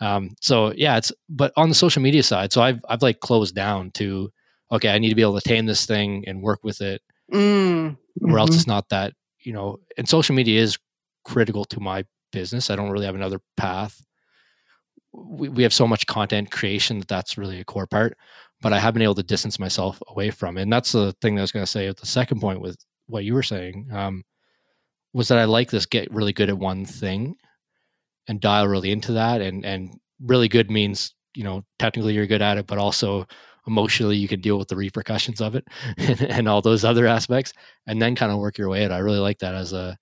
Um, 0.00 0.34
so 0.40 0.72
yeah, 0.74 0.96
it's 0.96 1.12
but 1.28 1.52
on 1.56 1.68
the 1.68 1.74
social 1.74 2.02
media 2.02 2.22
side, 2.22 2.52
so 2.52 2.62
I've 2.62 2.80
I've 2.88 3.02
like 3.02 3.20
closed 3.20 3.54
down 3.54 3.90
to 3.92 4.30
okay, 4.72 4.90
I 4.90 4.98
need 4.98 5.10
to 5.10 5.14
be 5.14 5.22
able 5.22 5.40
to 5.40 5.48
tame 5.48 5.66
this 5.66 5.86
thing 5.86 6.24
and 6.26 6.42
work 6.42 6.60
with 6.62 6.80
it, 6.80 7.02
mm, 7.32 7.38
mm-hmm. 7.38 8.32
or 8.32 8.38
else 8.38 8.54
it's 8.54 8.66
not 8.66 8.88
that 8.90 9.14
you 9.40 9.52
know. 9.52 9.78
And 9.96 10.08
social 10.08 10.34
media 10.34 10.60
is 10.60 10.78
critical 11.24 11.64
to 11.66 11.80
my 11.80 12.04
business. 12.32 12.70
I 12.70 12.76
don't 12.76 12.90
really 12.90 13.06
have 13.06 13.14
another 13.14 13.40
path 13.56 14.00
we, 15.12 15.48
we 15.48 15.62
have 15.62 15.72
so 15.72 15.86
much 15.86 16.06
content 16.06 16.50
creation 16.50 16.98
that 16.98 17.08
that's 17.08 17.38
really 17.38 17.60
a 17.60 17.64
core 17.64 17.86
part 17.86 18.16
but 18.60 18.72
i 18.72 18.78
have 18.78 18.94
been 18.94 19.02
able 19.02 19.14
to 19.14 19.22
distance 19.22 19.58
myself 19.58 20.00
away 20.08 20.30
from 20.30 20.56
it 20.56 20.62
and 20.62 20.72
that's 20.72 20.92
the 20.92 21.12
thing 21.20 21.34
that 21.34 21.40
i 21.40 21.42
was 21.42 21.52
going 21.52 21.64
to 21.64 21.70
say 21.70 21.86
at 21.86 21.96
the 21.96 22.06
second 22.06 22.40
point 22.40 22.60
with 22.60 22.76
what 23.06 23.24
you 23.24 23.34
were 23.34 23.42
saying 23.42 23.88
um, 23.92 24.22
was 25.12 25.28
that 25.28 25.38
i 25.38 25.44
like 25.44 25.70
this 25.70 25.86
get 25.86 26.12
really 26.12 26.32
good 26.32 26.48
at 26.48 26.58
one 26.58 26.84
thing 26.84 27.36
and 28.28 28.40
dial 28.40 28.68
really 28.68 28.92
into 28.92 29.12
that 29.12 29.40
and 29.40 29.64
and 29.64 29.98
really 30.20 30.48
good 30.48 30.70
means 30.70 31.14
you 31.34 31.44
know 31.44 31.64
technically 31.78 32.14
you're 32.14 32.26
good 32.26 32.42
at 32.42 32.58
it 32.58 32.66
but 32.66 32.78
also 32.78 33.26
emotionally 33.66 34.16
you 34.16 34.28
can 34.28 34.40
deal 34.40 34.58
with 34.58 34.68
the 34.68 34.76
repercussions 34.76 35.40
of 35.40 35.54
it 35.54 35.66
and, 35.98 36.22
and 36.22 36.48
all 36.48 36.62
those 36.62 36.84
other 36.84 37.06
aspects 37.06 37.52
and 37.86 38.00
then 38.00 38.14
kind 38.14 38.32
of 38.32 38.38
work 38.38 38.56
your 38.56 38.68
way 38.68 38.84
out 38.84 38.92
i 38.92 38.98
really 38.98 39.18
like 39.18 39.38
that 39.38 39.54
as 39.54 39.72
a 39.72 39.96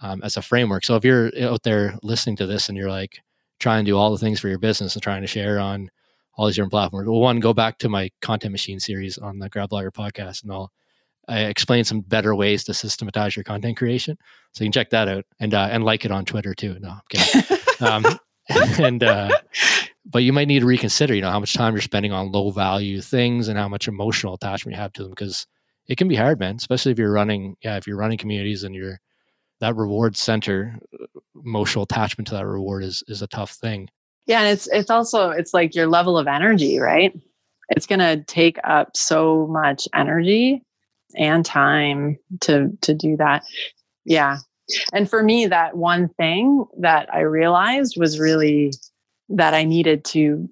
um, 0.00 0.20
as 0.22 0.36
a 0.36 0.42
framework. 0.42 0.84
So 0.84 0.96
if 0.96 1.04
you're 1.04 1.30
out 1.42 1.62
there 1.62 1.98
listening 2.02 2.36
to 2.36 2.46
this 2.46 2.68
and 2.68 2.76
you're 2.76 2.90
like 2.90 3.20
trying 3.58 3.84
to 3.84 3.90
do 3.90 3.96
all 3.96 4.10
the 4.10 4.18
things 4.18 4.40
for 4.40 4.48
your 4.48 4.58
business 4.58 4.94
and 4.94 5.02
trying 5.02 5.20
to 5.20 5.26
share 5.26 5.58
on 5.58 5.90
all 6.34 6.46
these 6.46 6.56
different 6.56 6.72
platforms 6.72 7.06
well 7.06 7.20
one 7.20 7.38
go 7.38 7.52
back 7.52 7.76
to 7.76 7.88
my 7.88 8.08
content 8.22 8.52
machine 8.52 8.80
series 8.80 9.18
on 9.18 9.38
the 9.38 9.48
Grad 9.48 9.68
Blogger 9.68 9.90
podcast 9.90 10.42
and 10.42 10.52
i'll 10.52 10.72
I 11.28 11.40
explain 11.42 11.84
some 11.84 12.00
better 12.00 12.34
ways 12.34 12.64
to 12.64 12.74
systematize 12.74 13.36
your 13.36 13.44
content 13.44 13.76
creation. 13.76 14.16
So 14.52 14.64
you 14.64 14.66
can 14.66 14.72
check 14.72 14.90
that 14.90 15.06
out 15.06 15.24
and 15.38 15.54
uh, 15.54 15.68
and 15.70 15.84
like 15.84 16.04
it 16.04 16.10
on 16.10 16.24
twitter 16.24 16.54
too. 16.54 16.78
No 16.80 16.90
i'm 16.90 17.00
kidding. 17.08 17.58
Um, 17.80 18.04
and 18.78 19.02
uh, 19.02 19.30
but 20.04 20.22
you 20.22 20.32
might 20.32 20.48
need 20.48 20.60
to 20.60 20.66
reconsider, 20.66 21.14
you 21.14 21.20
know, 21.20 21.30
how 21.30 21.40
much 21.40 21.54
time 21.54 21.74
you're 21.74 21.82
spending 21.82 22.12
on 22.12 22.32
low 22.32 22.50
value 22.50 23.00
things 23.00 23.48
and 23.48 23.58
how 23.58 23.68
much 23.68 23.88
emotional 23.88 24.34
attachment 24.34 24.76
you 24.76 24.80
have 24.80 24.92
to 24.94 25.02
them 25.02 25.10
because 25.10 25.46
it 25.88 25.96
can 25.96 26.08
be 26.08 26.16
hard, 26.16 26.38
man. 26.38 26.56
Especially 26.56 26.92
if 26.92 26.98
you're 26.98 27.12
running, 27.12 27.56
yeah, 27.62 27.76
if 27.76 27.86
you're 27.86 27.96
running 27.96 28.18
communities 28.18 28.64
and 28.64 28.74
you're 28.74 29.00
that 29.60 29.76
reward 29.76 30.16
center, 30.16 30.78
uh, 30.94 31.06
emotional 31.44 31.84
attachment 31.84 32.28
to 32.28 32.34
that 32.34 32.46
reward 32.46 32.84
is 32.84 33.02
is 33.08 33.22
a 33.22 33.26
tough 33.26 33.52
thing. 33.52 33.88
Yeah, 34.26 34.40
and 34.40 34.48
it's 34.48 34.68
it's 34.68 34.90
also 34.90 35.30
it's 35.30 35.52
like 35.52 35.74
your 35.74 35.86
level 35.86 36.16
of 36.16 36.26
energy, 36.26 36.78
right? 36.78 37.12
It's 37.70 37.86
going 37.86 38.00
to 38.00 38.24
take 38.24 38.58
up 38.64 38.96
so 38.96 39.46
much 39.48 39.86
energy 39.94 40.62
and 41.16 41.44
time 41.44 42.18
to 42.40 42.70
to 42.82 42.94
do 42.94 43.16
that. 43.16 43.44
Yeah. 44.04 44.38
And 44.92 45.10
for 45.10 45.22
me 45.22 45.46
that 45.46 45.76
one 45.76 46.08
thing 46.10 46.64
that 46.78 47.12
I 47.12 47.20
realized 47.20 47.96
was 47.96 48.20
really 48.20 48.72
that 49.30 49.54
I 49.54 49.64
needed 49.64 50.04
to 50.06 50.48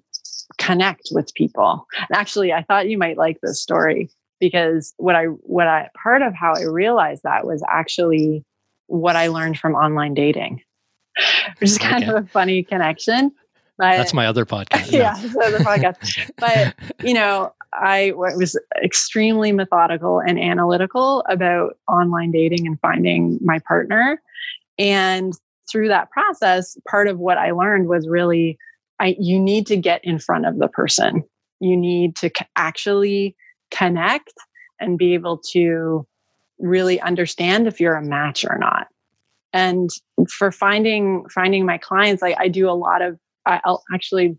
connect 0.57 1.09
with 1.11 1.33
people. 1.33 1.85
And 1.97 2.17
actually, 2.17 2.51
I 2.53 2.63
thought 2.63 2.89
you 2.89 2.97
might 2.97 3.17
like 3.17 3.39
this 3.41 3.61
story 3.61 4.09
because 4.39 4.93
what 4.97 5.15
I 5.15 5.25
what 5.25 5.67
I 5.67 5.89
part 6.01 6.21
of 6.21 6.33
how 6.33 6.53
I 6.55 6.63
realized 6.63 7.23
that 7.23 7.45
was 7.45 7.63
actually 7.69 8.43
what 8.87 9.15
I 9.15 9.27
learned 9.27 9.59
from 9.59 9.75
online 9.75 10.13
dating, 10.13 10.61
which 11.59 11.71
is 11.71 11.77
kind 11.77 12.03
okay. 12.03 12.11
of 12.11 12.25
a 12.25 12.27
funny 12.27 12.63
connection. 12.63 13.31
But, 13.77 13.95
That's 13.95 14.13
my 14.13 14.27
other 14.27 14.45
podcast. 14.45 14.91
yeah, 14.91 15.13
so 15.13 15.51
the 15.51 15.63
podcast. 15.63 16.31
but 16.37 16.75
you 17.05 17.13
know, 17.13 17.53
I 17.73 18.11
was 18.15 18.59
extremely 18.83 19.51
methodical 19.51 20.19
and 20.19 20.37
analytical 20.39 21.23
about 21.29 21.77
online 21.87 22.31
dating 22.31 22.67
and 22.67 22.79
finding 22.81 23.39
my 23.41 23.59
partner. 23.59 24.21
And 24.77 25.33
through 25.71 25.87
that 25.89 26.09
process, 26.09 26.77
part 26.89 27.07
of 27.07 27.19
what 27.19 27.37
I 27.37 27.51
learned 27.51 27.87
was 27.87 28.07
really 28.07 28.57
I, 28.99 29.15
you 29.19 29.39
need 29.39 29.67
to 29.67 29.77
get 29.77 30.03
in 30.03 30.19
front 30.19 30.45
of 30.45 30.59
the 30.59 30.67
person. 30.67 31.23
You 31.59 31.77
need 31.77 32.15
to 32.17 32.29
actually 32.55 33.35
connect 33.71 34.33
and 34.79 34.97
be 34.97 35.13
able 35.13 35.37
to 35.51 36.05
really 36.59 36.99
understand 37.01 37.67
if 37.67 37.79
you're 37.79 37.95
a 37.95 38.05
match 38.05 38.45
or 38.45 38.57
not. 38.57 38.87
And 39.53 39.89
for 40.29 40.51
finding 40.51 41.25
finding 41.33 41.65
my 41.65 41.77
clients, 41.77 42.21
I, 42.21 42.35
I 42.37 42.47
do 42.49 42.69
a 42.69 42.73
lot 42.73 43.01
of. 43.01 43.17
I'll 43.45 43.83
actually 43.91 44.37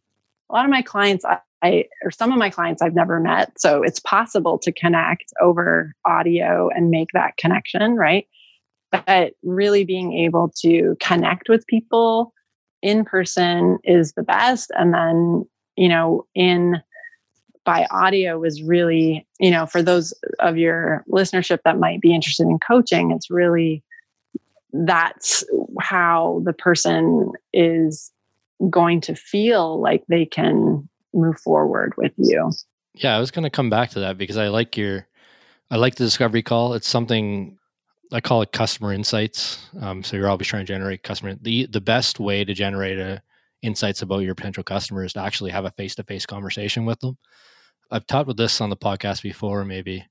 a 0.51 0.53
lot 0.53 0.65
of 0.65 0.71
my 0.71 0.83
clients 0.83 1.25
I, 1.25 1.39
I, 1.63 1.85
or 2.05 2.11
some 2.11 2.33
of 2.33 2.39
my 2.39 2.51
clients 2.51 2.81
I've 2.81 2.95
never 2.95 3.19
met. 3.19 3.53
So 3.59 3.83
it's 3.83 4.01
possible 4.01 4.59
to 4.59 4.73
connect 4.73 5.33
over 5.41 5.95
audio 6.05 6.69
and 6.75 6.91
make 6.91 7.09
that 7.13 7.37
connection, 7.37 7.97
right? 7.97 8.27
But 8.93 9.33
really 9.43 9.85
being 9.85 10.13
able 10.13 10.53
to 10.63 10.97
connect 11.01 11.49
with 11.49 11.67
people 11.67 12.33
in 12.83 13.05
person 13.05 13.79
is 13.85 14.13
the 14.13 14.23
best. 14.23 14.71
And 14.77 14.95
then 14.95 15.47
you 15.77 15.89
know 15.89 16.27
in 16.35 16.81
by 17.65 17.87
audio 17.91 18.43
is 18.45 18.63
really 18.63 19.27
you 19.39 19.51
know 19.51 19.67
for 19.67 19.83
those 19.83 20.13
of 20.39 20.57
your 20.57 21.05
listenership 21.11 21.61
that 21.65 21.79
might 21.79 22.01
be 22.01 22.15
interested 22.15 22.45
in 22.47 22.59
coaching 22.59 23.11
it's 23.11 23.31
really 23.31 23.83
that's 24.73 25.45
how 25.81 26.43
the 26.45 26.53
person 26.53 27.33
is 27.53 28.13
going 28.69 29.01
to 29.01 29.15
feel 29.15 29.81
like 29.81 30.05
they 30.09 30.25
can 30.25 30.87
move 31.13 31.41
forward 31.41 31.93
with 31.97 32.13
you. 32.17 32.53
Yeah 32.95 33.17
i 33.17 33.21
was 33.21 33.31
going 33.31 33.43
to 33.45 33.51
come 33.51 33.71
back 33.71 33.91
to 33.91 34.01
that 34.01 34.19
because 34.19 34.37
i 34.37 34.49
like 34.49 34.77
your 34.77 35.07
i 35.71 35.77
like 35.77 35.95
the 35.95 36.05
discovery 36.05 36.43
call. 36.43 36.75
It's 36.75 36.89
something 36.89 37.59
I 38.13 38.21
call 38.21 38.43
it 38.43 38.53
customer 38.53 38.93
insights. 38.93 39.69
Um, 39.81 40.03
so 40.03 40.17
you're 40.17 40.29
always 40.29 40.49
trying 40.49 40.67
to 40.67 40.73
generate 40.73 41.03
customer. 41.03 41.37
The 41.41 41.67
the 41.67 41.81
best 41.81 42.19
way 42.19 42.45
to 42.45 42.55
generate 42.55 42.99
a, 42.99 43.23
insights 43.63 44.03
about 44.03 44.21
your 44.21 44.35
potential 44.35 44.65
customer 44.65 45.05
is 45.05 45.13
to 45.15 45.21
actually 45.21 45.51
have 45.51 45.65
a 45.65 45.71
face 45.73 45.95
to 45.97 46.05
face 46.05 46.27
conversation 46.27 46.85
with 46.85 46.99
them. 47.01 47.19
I've 47.91 48.07
talked 48.07 48.29
with 48.29 48.37
this 48.37 48.61
on 48.61 48.71
the 48.71 48.77
podcast 48.77 49.23
before, 49.23 49.65
maybe. 49.65 50.07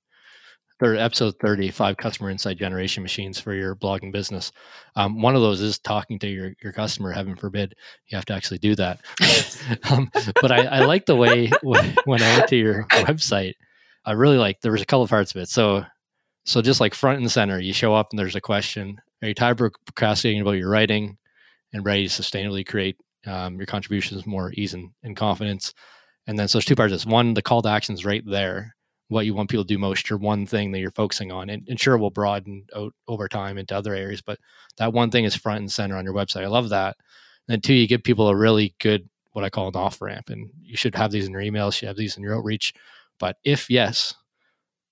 Third, 0.80 0.98
episode 0.98 1.36
35 1.42 1.98
customer 1.98 2.30
insight 2.30 2.58
generation 2.58 3.04
machines 3.04 3.38
for 3.38 3.54
your 3.54 3.76
blogging 3.76 4.14
business. 4.14 4.52
Um, 4.96 5.22
one 5.22 5.36
of 5.36 5.42
those 5.42 5.60
is 5.60 5.78
talking 5.78 6.18
to 6.20 6.28
your, 6.28 6.54
your 6.64 6.72
customer. 6.72 7.12
Heaven 7.12 7.36
forbid 7.36 7.76
you 8.08 8.16
have 8.16 8.26
to 8.26 8.34
actually 8.34 8.60
do 8.60 8.76
that. 8.76 9.02
um, 9.92 10.10
but 10.42 10.54
I, 10.54 10.66
I 10.66 10.86
like 10.86 11.06
the 11.06 11.18
way 11.18 11.52
when 11.64 12.22
I 12.22 12.38
went 12.38 12.48
to 12.48 12.56
your 12.56 12.86
website, 12.92 13.56
I 14.06 14.14
really 14.14 14.38
like 14.38 14.62
there 14.62 14.72
was 14.72 14.82
a 14.82 14.86
couple 14.86 15.04
of 15.04 15.10
parts 15.10 15.36
of 15.36 15.42
it. 15.42 15.50
So 15.50 15.84
so 16.50 16.64
just 16.64 16.80
like 16.80 16.96
front 16.96 17.20
and 17.20 17.32
center, 17.32 17.60
you 17.60 17.74
show 17.74 17.94
up 17.94 18.08
and 18.10 18.18
there's 18.18 18.36
a 18.36 18.42
question. 18.42 19.00
Are 19.22 19.28
you 19.28 19.36
tired 19.36 19.62
of 19.62 19.72
procrastinating 19.86 20.42
about 20.42 20.54
your 20.54 20.72
writing 20.72 21.16
and 21.74 21.86
ready 21.86 22.08
to 22.08 22.22
sustainably 22.22 22.66
create 22.66 22.98
um, 23.28 23.58
your 23.58 23.68
contributions 23.68 24.26
more 24.26 24.52
ease 24.56 24.74
and, 24.74 24.90
and 25.04 25.16
confidence? 25.16 25.76
And 26.26 26.40
then 26.40 26.48
so 26.48 26.58
there's 26.58 26.66
two 26.66 26.76
parts 26.76 26.92
of 26.92 26.98
this. 26.98 27.06
One, 27.06 27.36
the 27.36 27.44
call 27.44 27.62
to 27.62 27.70
action 27.70 27.94
is 27.94 28.04
right 28.04 28.24
there. 28.26 28.76
What 29.10 29.28
you 29.28 29.36
want 29.36 29.52
people 29.52 29.64
to 29.64 29.68
do 29.68 29.78
most, 29.78 30.10
your 30.10 30.18
one 30.18 30.48
thing 30.48 30.72
that 30.72 30.80
you're 30.80 30.90
focusing 30.90 31.32
on. 31.32 31.52
And, 31.52 31.68
and 31.70 31.80
sure, 31.80 32.00
we'll 32.00 32.10
broaden 32.10 32.66
out 32.76 32.96
over 33.08 33.28
time 33.28 33.60
into 33.60 33.78
other 33.78 33.94
areas, 33.94 34.24
but 34.24 34.40
that 34.78 34.92
one 34.92 35.12
thing 35.12 35.26
is 35.26 35.36
front 35.36 35.60
and 35.60 35.72
center 35.72 35.98
on 35.98 36.04
your 36.04 36.16
website. 36.16 36.44
I 36.44 36.48
love 36.48 36.70
that. 36.70 36.98
And 37.48 37.54
then 37.54 37.62
two, 37.62 37.76
you 37.76 37.88
give 37.88 38.04
people 38.04 38.28
a 38.28 38.36
really 38.36 38.74
good 38.80 39.08
what 39.34 39.46
I 39.46 39.52
call 39.52 39.68
an 39.68 39.76
off 39.76 40.02
ramp. 40.02 40.30
And 40.30 40.50
you 40.64 40.76
should 40.76 40.96
have 40.96 41.12
these 41.12 41.28
in 41.28 41.32
your 41.32 41.44
emails, 41.44 41.80
you 41.80 41.88
have 41.88 41.98
these 41.98 42.18
in 42.18 42.24
your 42.24 42.36
outreach. 42.36 42.74
But 43.20 43.38
if 43.44 43.70
yes, 43.70 44.16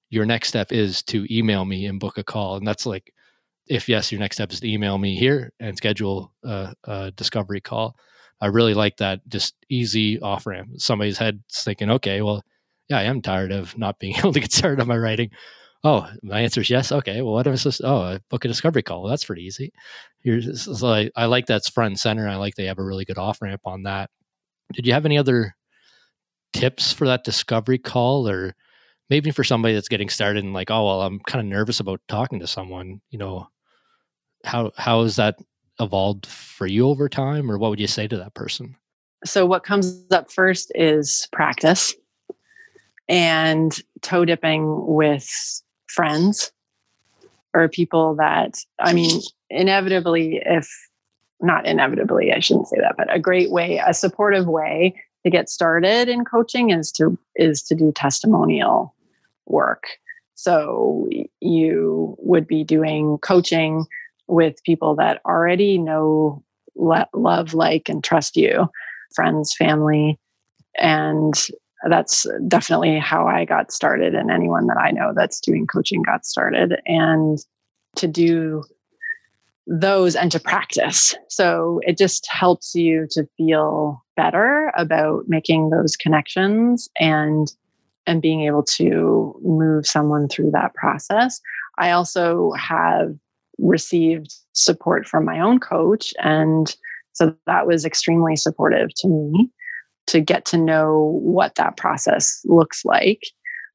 your 0.10 0.26
next 0.26 0.50
step 0.50 0.72
is 0.72 1.04
to 1.04 1.26
email 1.36 1.66
me 1.66 1.86
and 1.86 2.00
book 2.00 2.18
a 2.18 2.24
call. 2.24 2.58
And 2.58 2.68
that's 2.68 2.86
like, 2.86 3.14
if 3.68 3.90
yes, 3.90 4.12
your 4.12 4.20
next 4.20 4.38
step 4.38 4.52
is 4.52 4.62
to 4.62 4.72
email 4.72 4.98
me 4.98 5.16
here 5.16 5.52
and 5.60 5.76
schedule 5.76 6.34
a, 6.44 6.74
a 6.86 7.12
discovery 7.12 7.62
call. 7.62 7.96
I 8.40 8.48
really 8.48 8.74
like 8.74 8.98
that 8.98 9.28
just 9.28 9.56
easy 9.70 10.20
off 10.20 10.46
ramp. 10.46 10.70
Somebody's 10.78 11.18
head 11.18 11.44
thinking, 11.52 11.90
okay, 11.92 12.22
well, 12.22 12.44
yeah, 12.88 13.00
I 13.00 13.04
am 13.04 13.22
tired 13.22 13.52
of 13.52 13.78
not 13.78 14.00
being 14.00 14.16
able 14.18 14.34
to 14.34 14.40
get 14.40 14.52
started 14.52 14.82
on 14.82 14.88
my 14.88 14.98
writing. 14.98 15.32
Oh, 15.84 16.10
my 16.24 16.42
answer 16.42 16.62
is 16.62 16.70
yes. 16.70 16.92
Okay, 16.92 17.22
well, 17.22 17.34
what 17.34 17.48
if 17.48 17.54
it's 17.54 17.64
just 17.64 17.82
oh, 17.84 18.02
I 18.02 18.20
book 18.30 18.46
a 18.46 18.48
discovery 18.48 18.82
call? 18.82 19.04
Well, 19.04 19.10
that's 19.10 19.26
pretty 19.26 19.44
easy. 19.44 19.72
Here's 20.24 20.64
so 20.80 20.88
I, 20.88 21.10
I 21.16 21.26
like 21.26 21.46
that's 21.46 21.70
front 21.70 21.92
and 21.92 22.00
center. 22.00 22.28
I 22.28 22.36
like 22.36 22.56
they 22.56 22.66
have 22.66 22.80
a 22.80 22.84
really 22.84 23.06
good 23.06 23.18
off 23.18 23.42
ramp 23.42 23.62
on 23.66 23.84
that. 23.84 24.10
Did 24.74 24.88
you 24.88 24.94
have 24.94 25.06
any 25.06 25.18
other 25.18 25.56
tips 26.54 26.92
for 26.92 27.08
that 27.08 27.24
discovery 27.24 27.78
call 27.78 28.28
or 28.28 28.56
maybe 29.10 29.32
for 29.32 29.44
somebody 29.44 29.74
that's 29.74 29.88
getting 29.88 30.10
started 30.10 30.44
and 30.44 30.54
like, 30.54 30.72
oh 30.72 30.86
well, 30.86 31.02
I'm 31.02 31.20
kind 31.22 31.46
of 31.46 31.50
nervous 31.50 31.80
about 31.80 32.02
talking 32.08 32.40
to 32.40 32.48
someone. 32.48 33.02
You 33.10 33.20
know, 33.20 33.48
how 34.44 34.72
how 34.78 35.04
has 35.04 35.16
that 35.18 35.40
evolved 35.80 36.26
for 36.26 36.68
you 36.68 36.88
over 36.88 37.10
time, 37.10 37.52
or 37.52 37.58
what 37.58 37.70
would 37.70 37.80
you 37.80 37.88
say 37.88 38.08
to 38.08 38.18
that 38.18 38.34
person? 38.34 38.76
So 39.26 39.46
what 39.46 39.64
comes 39.64 40.04
up 40.12 40.32
first 40.32 40.72
is 40.76 41.28
practice 41.32 41.96
and 43.10 43.78
toe 44.02 44.26
dipping 44.26 44.86
with 44.86 45.28
friends 45.88 46.52
or 47.54 47.68
people 47.68 48.16
that 48.16 48.58
I 48.80 48.94
mean, 48.94 49.22
inevitably, 49.50 50.42
if 50.46 50.70
not 51.40 51.66
inevitably, 51.66 52.34
I 52.34 52.40
shouldn't 52.40 52.68
say 52.68 52.78
that, 52.80 52.96
but 52.98 53.14
a 53.14 53.20
great 53.20 53.52
way, 53.52 53.82
a 53.86 53.94
supportive 53.94 54.48
way 54.48 54.96
to 55.24 55.30
get 55.30 55.50
started 55.50 56.10
in 56.10 56.26
coaching 56.26 56.70
is 56.70 56.92
to 56.94 57.18
is 57.36 57.62
to 57.64 57.76
do 57.76 57.92
testimonial 57.92 58.94
work. 59.48 59.84
So 60.36 61.08
you 61.40 62.16
would 62.20 62.48
be 62.48 62.64
doing 62.64 63.18
coaching 63.20 63.86
with 64.28 64.64
people 64.64 64.96
that 64.96 65.22
already 65.26 65.78
know, 65.78 66.44
love, 66.76 67.54
like, 67.54 67.90
and 67.90 68.04
trust 68.04 68.38
you, 68.38 68.68
friends, 69.16 69.56
family. 69.56 70.20
And 70.80 71.34
that's 71.90 72.28
definitely 72.48 73.00
how 73.00 73.26
I 73.26 73.46
got 73.46 73.72
started. 73.72 74.14
And 74.14 74.30
anyone 74.30 74.68
that 74.68 74.78
I 74.78 74.92
know 74.92 75.14
that's 75.16 75.40
doing 75.40 75.66
coaching 75.66 76.04
got 76.04 76.26
started. 76.26 76.80
And 76.86 77.40
to 77.96 78.08
do 78.08 78.64
those 79.66 80.16
and 80.16 80.32
to 80.32 80.40
practice. 80.40 81.16
So 81.30 81.82
it 81.84 81.98
just 81.98 82.28
helps 82.30 82.74
you 82.76 83.08
to 83.12 83.28
feel 83.38 84.04
better 84.16 84.72
about 84.78 85.26
making 85.28 85.72
those 85.72 85.96
connections 85.96 86.90
and 87.00 87.52
and 88.08 88.22
being 88.22 88.42
able 88.42 88.64
to 88.64 89.40
move 89.44 89.86
someone 89.86 90.28
through 90.28 90.50
that 90.52 90.74
process. 90.74 91.40
I 91.78 91.92
also 91.92 92.54
have 92.54 93.14
received 93.60 94.34
support 94.54 95.08
from 95.08 95.26
my 95.26 95.40
own 95.40 95.60
coach. 95.60 96.14
And 96.24 96.76
so 97.14 97.36
that 97.46 97.68
was 97.68 97.86
extremely 97.86 98.36
supportive 98.36 98.90
to 98.98 99.08
me. 99.08 99.52
to 100.08 100.22
get 100.22 100.46
to 100.46 100.58
know 100.58 101.20
what 101.22 101.56
that 101.56 101.78
process 101.78 102.42
looks 102.46 102.84
like. 102.86 103.24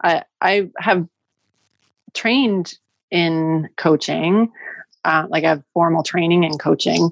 I, 0.03 0.23
I 0.41 0.69
have 0.79 1.07
trained 2.15 2.75
in 3.11 3.69
coaching, 3.77 4.51
uh, 5.05 5.27
like 5.29 5.45
I 5.45 5.51
have 5.51 5.63
formal 5.75 6.03
training 6.03 6.45
in 6.45 6.59
coaching. 6.59 7.11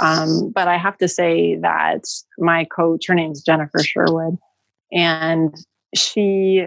Um, 0.00 0.50
but 0.50 0.68
I 0.68 0.76
have 0.78 0.96
to 0.98 1.08
say 1.08 1.56
that 1.56 2.04
my 2.38 2.64
coach, 2.64 3.06
her 3.06 3.14
name's 3.14 3.42
Jennifer 3.42 3.82
Sherwood, 3.82 4.38
and 4.90 5.54
she, 5.94 6.66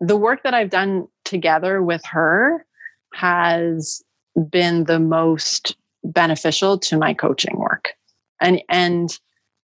the 0.00 0.16
work 0.16 0.42
that 0.42 0.54
I've 0.54 0.70
done 0.70 1.08
together 1.24 1.82
with 1.82 2.04
her 2.06 2.64
has 3.12 4.02
been 4.50 4.84
the 4.84 4.98
most 4.98 5.76
beneficial 6.02 6.78
to 6.78 6.98
my 6.98 7.14
coaching 7.14 7.56
work 7.56 7.94
and 8.40 8.62
and 8.68 9.18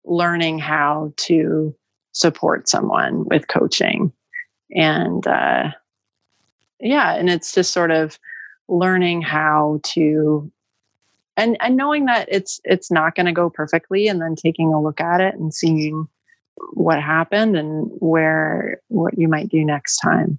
learning 0.04 0.58
how 0.58 1.12
to 1.16 1.74
support 2.12 2.68
someone 2.68 3.24
with 3.24 3.48
coaching. 3.48 4.12
And 4.70 5.26
uh, 5.26 5.70
yeah 6.80 7.14
and 7.14 7.28
it's 7.28 7.52
just 7.52 7.72
sort 7.72 7.90
of 7.90 8.18
learning 8.68 9.22
how 9.22 9.80
to 9.82 10.50
and 11.36 11.56
and 11.60 11.76
knowing 11.76 12.06
that 12.06 12.28
it's 12.30 12.60
it's 12.64 12.90
not 12.90 13.14
going 13.14 13.26
to 13.26 13.32
go 13.32 13.50
perfectly 13.50 14.08
and 14.08 14.20
then 14.20 14.34
taking 14.34 14.72
a 14.72 14.82
look 14.82 15.00
at 15.00 15.20
it 15.20 15.34
and 15.34 15.54
seeing 15.54 16.08
what 16.72 17.02
happened 17.02 17.56
and 17.56 17.90
where 17.98 18.80
what 18.88 19.18
you 19.18 19.28
might 19.28 19.48
do 19.48 19.64
next 19.64 19.98
time. 19.98 20.38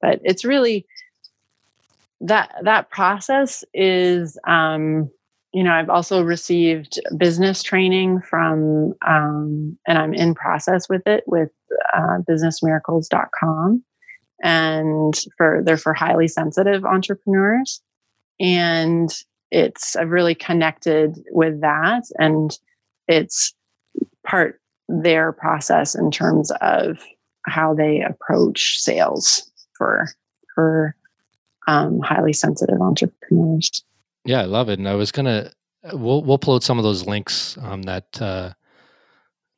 But 0.00 0.20
it's 0.24 0.44
really 0.44 0.86
that 2.20 2.54
that 2.64 2.90
process 2.90 3.64
is 3.72 4.36
um 4.44 5.08
you 5.52 5.62
know 5.62 5.72
i've 5.72 5.88
also 5.88 6.20
received 6.20 6.98
business 7.16 7.62
training 7.62 8.20
from 8.20 8.92
um 9.06 9.78
and 9.86 9.98
i'm 9.98 10.12
in 10.12 10.34
process 10.34 10.88
with 10.88 11.06
it 11.06 11.22
with 11.28 11.50
uh, 11.94 12.18
businessmiracles.com 12.28 13.84
and 14.42 15.14
for 15.36 15.62
they're 15.64 15.76
for 15.76 15.94
highly 15.94 16.28
sensitive 16.28 16.84
entrepreneurs. 16.84 17.80
And 18.40 19.10
it's 19.50 19.96
i've 19.96 20.10
really 20.10 20.34
connected 20.34 21.16
with 21.30 21.60
that 21.62 22.04
and 22.18 22.56
it's 23.08 23.54
part 24.24 24.60
their 24.88 25.32
process 25.32 25.94
in 25.94 26.10
terms 26.10 26.50
of 26.60 26.98
how 27.46 27.74
they 27.74 28.02
approach 28.02 28.80
sales 28.80 29.50
for 29.76 30.08
for 30.54 30.94
um, 31.66 32.00
highly 32.00 32.32
sensitive 32.32 32.80
entrepreneurs. 32.80 33.84
Yeah, 34.24 34.40
I 34.40 34.44
love 34.44 34.68
it. 34.68 34.78
And 34.78 34.88
I 34.88 34.94
was 34.94 35.12
gonna 35.12 35.52
we'll 35.92 36.22
we'll 36.22 36.38
upload 36.38 36.62
some 36.62 36.78
of 36.78 36.84
those 36.84 37.06
links 37.06 37.56
um, 37.62 37.82
that 37.82 38.20
uh, 38.20 38.52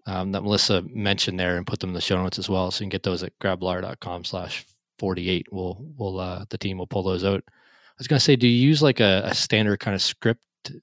um, 0.07 0.33
that 0.33 0.43
Melissa 0.43 0.83
mentioned 0.93 1.39
there 1.39 1.57
and 1.57 1.67
put 1.67 1.81
them 1.81 1.91
in 1.91 1.95
the 1.95 2.01
show 2.01 2.21
notes 2.21 2.39
as 2.39 2.49
well. 2.49 2.71
So 2.71 2.81
you 2.81 2.87
can 2.87 2.91
get 2.91 3.03
those 3.03 3.23
at 3.23 3.39
gradblogger.com 3.39 4.25
slash 4.25 4.67
48. 4.99 5.47
We'll, 5.51 5.85
we'll, 5.97 6.21
uh, 6.21 6.45
the 6.51 6.59
team 6.59 6.79
will 6.79 6.87
pull 6.87 7.03
those 7.03 7.25
out. 7.25 7.43
I 7.47 7.53
was 7.99 8.09
to 8.09 8.21
say, 8.21 8.37
do 8.37 8.49
you 8.49 8.69
use 8.69 8.83
like 8.83 9.01
a, 9.01 9.23
a 9.25 9.35
standard 9.35 9.79
kind 9.79 9.95
of 9.95 10.03
script 10.03 10.43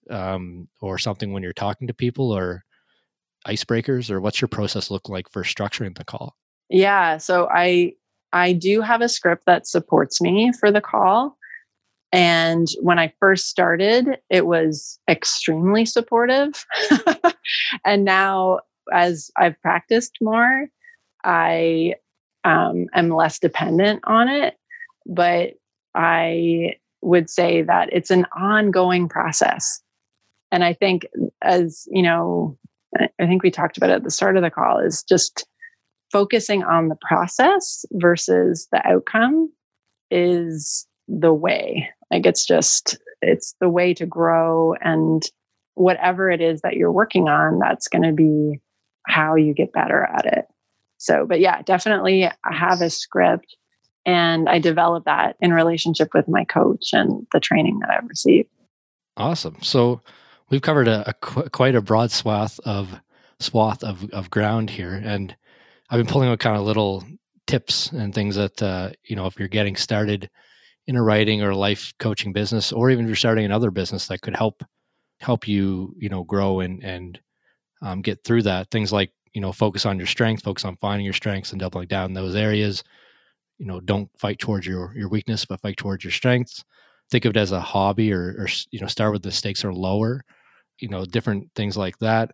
um, 0.10 0.68
or 0.82 0.98
something 0.98 1.34
when 1.34 1.44
you're 1.44 1.54
talking 1.54 1.88
to 1.88 1.94
people 1.94 2.32
or 2.32 2.64
icebreakers 3.48 4.10
or 4.10 4.20
what's 4.20 4.42
your 4.42 4.48
process 4.48 4.92
look 4.92 5.10
like 5.10 5.30
for 5.30 5.44
structuring 5.44 5.98
the 5.98 6.04
call? 6.04 6.36
Yeah. 6.70 7.18
So 7.18 7.48
I, 7.52 7.94
I 8.34 8.54
do 8.54 8.82
have 8.82 9.02
a 9.02 9.10
script 9.10 9.44
that 9.46 9.68
supports 9.68 10.22
me 10.22 10.52
for 10.60 10.72
the 10.72 10.82
call. 10.82 11.38
And 12.12 12.68
when 12.82 13.00
I 13.00 13.14
first 13.20 13.48
started, 13.48 14.18
it 14.30 14.46
was 14.46 15.00
extremely 15.10 15.86
supportive. 15.86 16.66
and 17.86 18.06
now, 18.06 18.60
as 18.94 19.30
I've 19.38 19.62
practiced 19.62 20.18
more, 20.22 20.68
I 21.24 21.96
um, 22.46 22.88
am 22.94 23.10
less 23.10 23.40
dependent 23.40 24.02
on 24.06 24.30
it. 24.30 24.56
But 25.06 25.54
I 25.96 26.76
would 27.02 27.30
say 27.30 27.62
that 27.64 27.90
it's 27.92 28.12
an 28.12 28.26
ongoing 28.38 29.10
process. 29.10 29.82
And 30.52 30.64
I 30.64 30.74
think, 30.74 31.06
as 31.42 31.88
you 31.92 32.02
know, 32.02 32.58
I 32.96 33.26
think 33.26 33.44
we 33.44 33.52
talked 33.52 33.78
about 33.78 33.90
it 33.90 33.94
at 33.94 34.04
the 34.04 34.12
start 34.12 34.38
of 34.38 34.44
the 34.44 34.50
call, 34.50 34.80
is 34.80 35.04
just 35.04 35.46
focusing 36.12 36.64
on 36.64 36.88
the 36.88 36.98
process 37.08 37.86
versus 37.94 38.68
the 38.72 38.86
outcome 38.88 39.52
is 40.10 40.88
the 41.08 41.34
way. 41.34 41.90
Like 42.12 42.26
it's 42.26 42.46
just, 42.46 42.98
it's 43.22 43.56
the 43.60 43.70
way 43.70 43.94
to 43.94 44.06
grow. 44.06 44.74
And 44.82 45.24
whatever 45.74 46.32
it 46.32 46.42
is 46.42 46.62
that 46.62 46.76
you're 46.76 46.92
working 46.92 47.28
on, 47.28 47.60
that's 47.60 47.88
going 47.88 48.04
to 48.04 48.14
be 48.14 48.60
how 49.06 49.36
you 49.36 49.54
get 49.54 49.74
better 49.74 50.04
at 50.04 50.26
it. 50.26 50.46
So, 50.98 51.26
but 51.28 51.40
yeah, 51.40 51.62
definitely 51.62 52.26
I 52.26 52.32
have 52.52 52.82
a 52.82 52.90
script 52.90 53.56
and 54.06 54.48
I 54.48 54.60
develop 54.60 55.06
that 55.06 55.36
in 55.42 55.54
relationship 55.54 56.10
with 56.14 56.28
my 56.28 56.46
coach 56.46 56.90
and 56.94 57.28
the 57.34 57.40
training 57.40 57.80
that 57.80 57.90
I've 57.90 58.08
received. 58.08 58.50
Awesome. 59.18 59.58
So 59.62 60.02
we've 60.50 60.62
covered 60.62 60.88
a, 60.88 61.10
a 61.10 61.14
qu- 61.14 61.50
quite 61.50 61.76
a 61.76 61.82
broad 61.82 62.12
swath 62.12 62.60
of 62.66 63.00
swath 63.40 63.84
of, 63.84 64.10
of 64.12 64.30
ground 64.30 64.70
here. 64.70 64.94
And 64.94 65.36
I've 65.90 66.00
been 66.00 66.12
pulling 66.12 66.30
out 66.30 66.40
kind 66.40 66.58
of 66.58 66.64
little 66.64 67.04
tips 67.46 67.92
and 67.92 68.14
things 68.14 68.36
that, 68.36 68.62
uh, 68.62 68.92
you 69.04 69.16
know, 69.16 69.26
if 69.26 69.38
you're 69.38 69.48
getting 69.48 69.76
started 69.76 70.30
in 70.88 70.96
a 70.96 71.04
writing 71.04 71.42
or 71.42 71.54
life 71.54 71.94
coaching 72.00 72.34
business, 72.34 72.72
or 72.72 72.90
even 72.90 73.06
if 73.06 73.10
you're 73.10 73.16
starting 73.16 73.46
another 73.46 73.72
business 73.72 74.08
that 74.08 74.22
could 74.22 74.36
help, 74.36 74.64
help 75.20 75.48
you, 75.48 75.94
you 75.98 76.10
know, 76.10 76.24
grow 76.24 76.62
and, 76.62 76.84
and 76.84 77.20
um, 77.82 78.02
get 78.02 78.24
through 78.24 78.44
that. 78.44 78.72
Things 78.72 78.92
like 78.92 79.12
you 79.38 79.42
know 79.42 79.52
focus 79.52 79.86
on 79.86 80.00
your 80.00 80.08
strength 80.08 80.44
focus 80.44 80.66
on 80.66 80.76
finding 80.78 81.06
your 81.06 81.14
strengths 81.14 81.52
and 81.52 81.60
doubling 81.60 81.88
down 81.88 82.06
in 82.06 82.14
those 82.14 82.36
areas 82.36 82.84
you 83.60 83.68
know 83.68 83.80
don't 83.80 84.10
fight 84.18 84.40
towards 84.40 84.66
your 84.66 84.94
your 84.96 85.10
weakness 85.10 85.46
but 85.46 85.62
fight 85.62 85.78
towards 85.78 86.04
your 86.04 86.12
strengths 86.12 86.64
think 87.12 87.24
of 87.24 87.30
it 87.30 87.38
as 87.38 87.52
a 87.52 87.60
hobby 87.60 88.12
or, 88.12 88.36
or 88.40 88.48
you 88.72 88.80
know 88.80 88.88
start 88.88 89.14
with 89.14 89.22
the 89.22 89.32
stakes 89.32 89.64
are 89.64 89.72
lower 89.72 90.24
you 90.80 90.88
know 90.88 91.06
different 91.06 91.50
things 91.56 91.78
like 91.78 91.98
that 92.00 92.34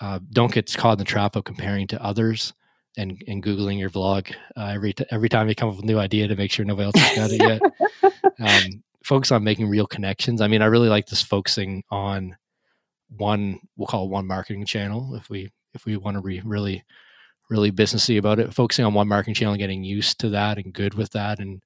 uh, 0.00 0.18
don't 0.32 0.52
get 0.52 0.74
caught 0.76 0.94
in 0.94 0.98
the 0.98 1.04
trap 1.04 1.36
of 1.36 1.44
comparing 1.44 1.86
to 1.86 2.02
others 2.02 2.52
and 2.96 3.22
and 3.28 3.42
googling 3.42 3.78
your 3.78 3.90
vlog 3.90 4.32
uh, 4.56 4.66
every 4.66 4.92
t- 4.92 5.04
every 5.10 5.28
time 5.28 5.48
you 5.48 5.54
come 5.54 5.68
up 5.68 5.76
with 5.76 5.84
a 5.84 5.86
new 5.86 5.98
idea 5.98 6.26
to 6.26 6.36
make 6.36 6.50
sure 6.50 6.64
nobody 6.64 6.86
else 6.86 6.96
has 6.96 7.16
got 7.16 7.30
it 7.32 7.42
yet. 7.42 7.62
Um, 8.38 8.82
focus 9.04 9.32
on 9.32 9.44
making 9.44 9.68
real 9.68 9.86
connections. 9.86 10.40
I 10.40 10.48
mean 10.48 10.62
i 10.62 10.66
really 10.66 10.88
like 10.88 11.06
this 11.06 11.20
focusing 11.20 11.84
on 11.90 12.36
one 13.18 13.60
we'll 13.76 13.86
call 13.86 14.06
it 14.06 14.10
one 14.10 14.26
marketing 14.26 14.64
channel 14.64 15.14
if 15.14 15.28
we 15.28 15.50
if 15.74 15.84
we 15.84 15.98
want 15.98 16.16
to 16.16 16.22
be 16.22 16.40
really 16.40 16.82
really 17.50 17.70
businessy 17.70 18.18
about 18.18 18.38
it 18.38 18.54
focusing 18.54 18.86
on 18.86 18.94
one 18.94 19.08
marketing 19.08 19.34
channel 19.34 19.56
getting 19.56 19.84
used 19.84 20.18
to 20.20 20.30
that 20.30 20.56
and 20.56 20.72
good 20.72 20.94
with 20.94 21.10
that 21.10 21.38
and 21.38 21.60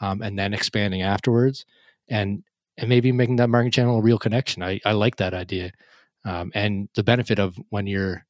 um, 0.00 0.22
and 0.22 0.38
then 0.38 0.54
expanding 0.54 1.02
afterwards. 1.02 1.64
And 2.08 2.42
and 2.78 2.88
maybe 2.88 3.12
making 3.12 3.36
that 3.36 3.50
marketing 3.50 3.72
channel 3.72 3.98
a 3.98 4.02
real 4.02 4.18
connection 4.18 4.62
i, 4.62 4.80
I 4.84 4.92
like 4.92 5.16
that 5.16 5.34
idea 5.34 5.70
um, 6.24 6.50
and 6.54 6.88
the 6.94 7.04
benefit 7.04 7.38
of 7.38 7.56
when 7.70 7.86
you're 7.86 8.24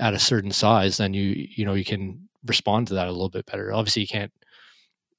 at 0.00 0.14
a 0.14 0.18
certain 0.18 0.52
size 0.52 0.98
then 0.98 1.14
you 1.14 1.48
you 1.56 1.64
know 1.64 1.74
you 1.74 1.84
can 1.84 2.28
respond 2.46 2.88
to 2.88 2.94
that 2.94 3.08
a 3.08 3.12
little 3.12 3.30
bit 3.30 3.46
better 3.46 3.72
obviously 3.72 4.02
you 4.02 4.08
can't 4.08 4.32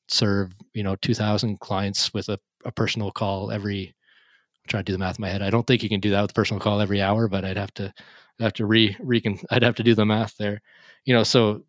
serve 0.07 0.53
you 0.73 0.83
know 0.83 0.95
2000 0.97 1.59
clients 1.59 2.13
with 2.13 2.29
a, 2.29 2.37
a 2.65 2.71
personal 2.71 3.11
call 3.11 3.51
every 3.51 3.87
I'm 3.87 4.69
trying 4.69 4.83
to 4.85 4.91
do 4.91 4.93
the 4.93 4.99
math 4.99 5.17
in 5.17 5.23
my 5.23 5.29
head 5.29 5.41
i 5.41 5.49
don't 5.49 5.65
think 5.65 5.83
you 5.83 5.89
can 5.89 5.99
do 5.99 6.11
that 6.11 6.21
with 6.21 6.31
a 6.31 6.33
personal 6.35 6.61
call 6.61 6.79
every 6.79 7.01
hour 7.01 7.27
but 7.27 7.43
i'd 7.43 7.57
have 7.57 7.73
to 7.75 7.93
I'd 8.39 8.43
have 8.43 8.53
to 8.53 8.65
re 8.65 8.95
recon 8.99 9.39
I'd 9.49 9.63
have 9.63 9.75
to 9.75 9.83
do 9.83 9.95
the 9.95 10.05
math 10.05 10.37
there. 10.37 10.61
You 11.05 11.13
know, 11.13 11.23
so 11.23 11.63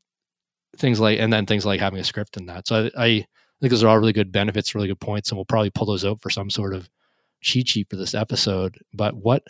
things 0.77 1.01
like 1.01 1.19
and 1.19 1.33
then 1.33 1.47
things 1.47 1.67
like 1.67 1.81
having 1.81 2.01
a 2.01 2.05
script 2.05 2.37
in 2.37 2.47
that. 2.47 2.67
So 2.69 2.91
I, 2.97 3.05
I 3.07 3.27
think 3.61 3.71
those 3.71 3.85
are 3.85 3.89
all 3.89 3.99
really 3.99 4.13
good 4.13 4.33
benefits, 4.33 4.75
really 4.75 4.89
good 4.89 5.01
points, 5.01 5.31
and 5.31 5.39
we'll 5.39 5.45
probably 5.45 5.71
pull 5.71 5.87
those 5.87 6.05
out 6.05 6.23
for 6.23 6.31
some 6.31 6.51
sort 6.51 6.75
of 6.75 6.89
cheat 7.41 7.69
sheet 7.69 7.89
for 7.91 7.97
this 7.97 8.15
episode. 8.15 8.79
But 8.93 9.15
what 9.15 9.43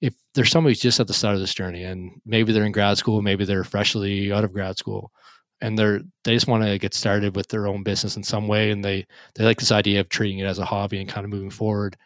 if 0.00 0.14
there's 0.34 0.50
somebody 0.50 0.72
who's 0.72 0.80
just 0.80 1.00
at 1.00 1.06
the 1.06 1.14
start 1.14 1.34
of 1.34 1.40
this 1.40 1.54
journey 1.54 1.82
and 1.82 2.20
maybe 2.24 2.52
they're 2.52 2.64
in 2.64 2.72
grad 2.72 2.98
school, 2.98 3.22
maybe 3.22 3.44
they're 3.44 3.64
freshly 3.64 4.32
out 4.32 4.44
of 4.44 4.52
grad 4.52 4.78
school 4.78 5.10
and 5.60 5.78
they're 5.78 6.00
they 6.24 6.34
just 6.34 6.46
want 6.46 6.62
to 6.62 6.78
get 6.78 6.94
started 6.94 7.34
with 7.34 7.48
their 7.48 7.66
own 7.66 7.82
business 7.82 8.16
in 8.16 8.22
some 8.22 8.46
way 8.46 8.70
and 8.70 8.84
they 8.84 9.06
they 9.34 9.44
like 9.44 9.58
this 9.58 9.72
idea 9.72 10.00
of 10.00 10.08
treating 10.08 10.38
it 10.38 10.46
as 10.46 10.58
a 10.58 10.64
hobby 10.64 11.00
and 11.00 11.08
kind 11.08 11.24
of 11.24 11.30
moving 11.30 11.50
forward. 11.50 11.96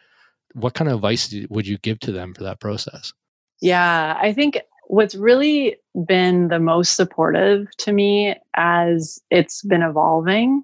What 0.53 0.73
kind 0.73 0.89
of 0.89 0.95
advice 0.95 1.33
would 1.49 1.67
you 1.67 1.77
give 1.79 1.99
to 2.01 2.11
them 2.11 2.33
for 2.33 2.43
that 2.43 2.59
process? 2.59 3.13
Yeah, 3.61 4.17
I 4.19 4.33
think 4.33 4.59
what's 4.87 5.15
really 5.15 5.77
been 6.07 6.49
the 6.49 6.59
most 6.59 6.95
supportive 6.95 7.67
to 7.77 7.91
me 7.91 8.35
as 8.55 9.19
it's 9.31 9.63
been 9.63 9.81
evolving 9.81 10.63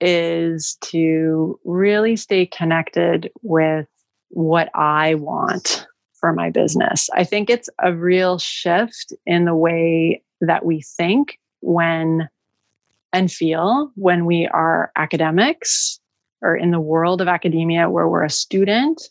is 0.00 0.76
to 0.82 1.58
really 1.64 2.16
stay 2.16 2.46
connected 2.46 3.30
with 3.42 3.86
what 4.30 4.70
I 4.74 5.14
want 5.14 5.86
for 6.14 6.32
my 6.32 6.50
business. 6.50 7.08
I 7.14 7.24
think 7.24 7.48
it's 7.48 7.68
a 7.82 7.94
real 7.94 8.38
shift 8.38 9.12
in 9.26 9.44
the 9.44 9.54
way 9.54 10.22
that 10.40 10.64
we 10.64 10.82
think 10.82 11.38
when 11.60 12.28
and 13.12 13.32
feel 13.32 13.90
when 13.94 14.26
we 14.26 14.46
are 14.48 14.92
academics 14.96 15.98
or 16.42 16.56
in 16.56 16.70
the 16.70 16.80
world 16.80 17.20
of 17.20 17.28
academia 17.28 17.88
where 17.88 18.08
we're 18.08 18.24
a 18.24 18.30
student 18.30 19.02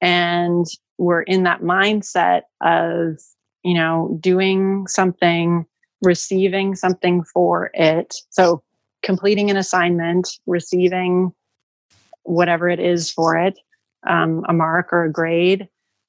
and 0.00 0.66
we're 0.98 1.22
in 1.22 1.44
that 1.44 1.62
mindset 1.62 2.42
of 2.60 3.18
you 3.62 3.74
know 3.74 4.16
doing 4.20 4.86
something 4.86 5.66
receiving 6.02 6.74
something 6.74 7.22
for 7.24 7.70
it. 7.74 8.14
So 8.30 8.62
completing 9.02 9.50
an 9.50 9.56
assignment, 9.56 10.38
receiving 10.46 11.32
whatever 12.22 12.68
it 12.68 12.80
is 12.80 13.10
for 13.10 13.36
it, 13.36 13.58
um, 14.06 14.44
a 14.48 14.52
mark 14.52 14.92
or 14.92 15.04
a 15.04 15.12
grade, 15.12 15.68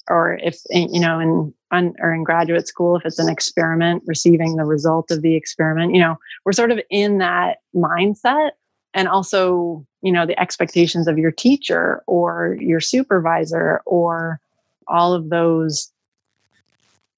or 0.09 0.39
if 0.43 0.59
you 0.69 0.99
know 0.99 1.19
in 1.19 1.53
or 1.99 2.13
in 2.13 2.23
graduate 2.23 2.67
school 2.67 2.97
if 2.97 3.05
it's 3.05 3.19
an 3.19 3.29
experiment 3.29 4.03
receiving 4.05 4.57
the 4.57 4.65
result 4.65 5.09
of 5.09 5.21
the 5.21 5.35
experiment 5.35 5.93
you 5.93 6.01
know 6.01 6.17
we're 6.43 6.51
sort 6.51 6.71
of 6.71 6.79
in 6.89 7.17
that 7.19 7.59
mindset. 7.75 8.51
And 8.93 9.07
also 9.07 9.85
you 10.01 10.11
know 10.11 10.25
the 10.25 10.39
expectations 10.39 11.07
of 11.07 11.17
your 11.17 11.31
teacher 11.31 12.03
or 12.07 12.57
your 12.59 12.81
supervisor 12.81 13.81
or 13.85 14.41
all 14.87 15.13
of 15.13 15.29
those 15.29 15.91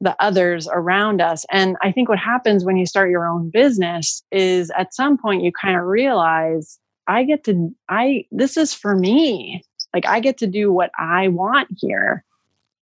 the 0.04 0.16
others 0.20 0.68
around 0.72 1.22
us. 1.22 1.45
And 1.49 1.78
i 1.82 1.91
think 1.91 2.10
what 2.10 2.20
happens 2.20 2.66
when 2.66 2.78
you 2.78 2.86
start 2.86 3.10
your 3.10 3.26
own 3.26 3.49
business 3.49 4.22
is 4.32 4.70
at 4.78 4.93
some 4.93 5.18
point 5.18 5.43
you 5.43 5.51
kind 5.51 5.78
of 5.78 5.86
realize 5.86 6.78
i 7.08 7.24
get 7.24 7.43
to 7.45 7.74
i 7.89 8.26
this 8.32 8.58
is 8.58 8.74
for 8.74 8.95
me. 8.95 9.64
Like 9.93 10.06
i 10.06 10.20
get 10.20 10.38
to 10.39 10.47
do 10.47 10.72
what 10.72 10.91
i 10.99 11.30
want 11.30 11.70
here. 11.78 12.24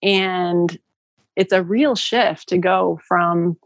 And 0.02 0.76
it's 1.36 1.52
a 1.52 1.62
real 1.62 1.94
shift 1.94 2.48
to 2.48 2.58
go 2.58 2.98
from 3.06 3.56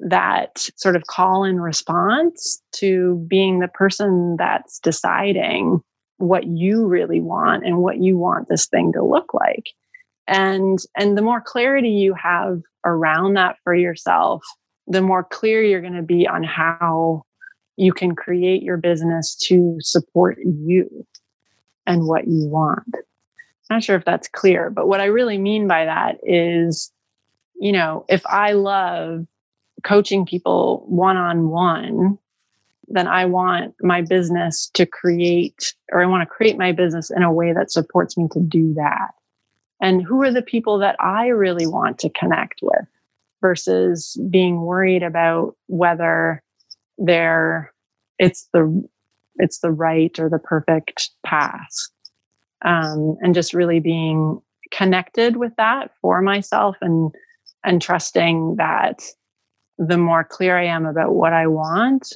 that 0.00 0.68
sort 0.76 0.94
of 0.94 1.06
call 1.06 1.44
and 1.44 1.62
response 1.62 2.62
to 2.72 3.24
being 3.26 3.58
the 3.58 3.68
person 3.68 4.36
that's 4.38 4.78
deciding 4.78 5.82
what 6.18 6.46
you 6.46 6.86
really 6.86 7.20
want 7.20 7.64
and 7.64 7.78
what 7.78 7.98
you 8.00 8.16
want 8.16 8.48
this 8.48 8.66
thing 8.66 8.92
to 8.92 9.02
look 9.02 9.32
like 9.32 9.70
and 10.28 10.78
and 10.96 11.16
the 11.16 11.22
more 11.22 11.40
clarity 11.40 11.90
you 11.90 12.14
have 12.14 12.60
around 12.84 13.34
that 13.34 13.56
for 13.64 13.74
yourself 13.74 14.42
the 14.86 15.02
more 15.02 15.24
clear 15.24 15.62
you're 15.62 15.80
going 15.80 15.92
to 15.92 16.02
be 16.02 16.26
on 16.26 16.42
how 16.42 17.22
you 17.76 17.92
can 17.92 18.14
create 18.14 18.62
your 18.62 18.76
business 18.76 19.34
to 19.34 19.76
support 19.80 20.38
you 20.38 21.06
and 21.86 22.06
what 22.06 22.28
you 22.28 22.46
want 22.46 22.94
not 23.70 23.82
sure 23.82 23.96
if 23.96 24.04
that's 24.04 24.28
clear 24.28 24.70
but 24.70 24.86
what 24.86 25.00
i 25.00 25.06
really 25.06 25.38
mean 25.38 25.66
by 25.66 25.84
that 25.84 26.18
is 26.22 26.92
you 27.60 27.72
know 27.72 28.04
if 28.08 28.24
i 28.26 28.52
love 28.52 29.26
coaching 29.84 30.26
people 30.26 30.84
one 30.88 31.16
on 31.16 31.48
one, 31.48 32.18
then 32.88 33.06
I 33.06 33.26
want 33.26 33.74
my 33.80 34.02
business 34.02 34.70
to 34.74 34.86
create, 34.86 35.74
or 35.92 36.02
I 36.02 36.06
want 36.06 36.22
to 36.22 36.26
create 36.26 36.56
my 36.56 36.72
business 36.72 37.10
in 37.10 37.22
a 37.22 37.32
way 37.32 37.52
that 37.52 37.70
supports 37.70 38.16
me 38.16 38.28
to 38.32 38.40
do 38.40 38.74
that. 38.74 39.10
And 39.80 40.02
who 40.02 40.22
are 40.22 40.32
the 40.32 40.42
people 40.42 40.78
that 40.78 40.96
I 41.00 41.28
really 41.28 41.66
want 41.66 41.98
to 42.00 42.10
connect 42.10 42.60
with 42.62 42.86
versus 43.40 44.20
being 44.30 44.62
worried 44.62 45.02
about 45.02 45.54
whether 45.66 46.42
they're 46.98 47.72
it's 48.18 48.48
the 48.52 48.84
it's 49.36 49.60
the 49.60 49.70
right 49.70 50.18
or 50.18 50.28
the 50.28 50.40
perfect 50.40 51.10
path 51.24 51.70
um, 52.64 53.16
and 53.20 53.34
just 53.34 53.54
really 53.54 53.78
being 53.78 54.40
connected 54.72 55.36
with 55.36 55.52
that 55.56 55.92
for 56.00 56.20
myself 56.20 56.76
and 56.80 57.12
and 57.64 57.80
trusting 57.80 58.56
that 58.56 59.02
the 59.78 59.96
more 59.96 60.24
clear 60.24 60.58
I 60.58 60.64
am 60.64 60.86
about 60.86 61.14
what 61.14 61.32
I 61.32 61.46
want, 61.46 62.12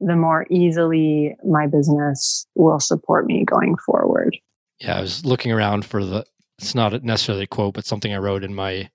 the 0.00 0.16
more 0.16 0.46
easily 0.50 1.36
my 1.44 1.66
business 1.66 2.46
will 2.54 2.80
support 2.80 3.26
me 3.26 3.44
going 3.44 3.76
forward. 3.84 4.36
Yeah, 4.80 4.98
I 4.98 5.00
was 5.00 5.24
looking 5.24 5.52
around 5.52 5.84
for 5.84 6.04
the, 6.04 6.24
it's 6.58 6.74
not 6.74 7.02
necessarily 7.04 7.44
a 7.44 7.48
quote, 7.48 7.74
but 7.74 7.84
something 7.84 8.12
I 8.12 8.18
wrote 8.18 8.44
in 8.44 8.54
my 8.54 8.88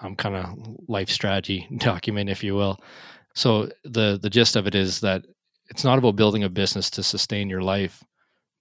um, 0.00 0.16
kind 0.16 0.36
of 0.36 0.56
life 0.88 1.10
strategy 1.10 1.66
document, 1.78 2.30
if 2.30 2.42
you 2.42 2.54
will. 2.54 2.80
So 3.34 3.70
the 3.84 4.18
the 4.20 4.30
gist 4.30 4.56
of 4.56 4.66
it 4.66 4.74
is 4.74 5.00
that 5.00 5.24
it's 5.68 5.84
not 5.84 5.98
about 5.98 6.16
building 6.16 6.44
a 6.44 6.48
business 6.48 6.90
to 6.90 7.02
sustain 7.02 7.48
your 7.48 7.62
life, 7.62 8.02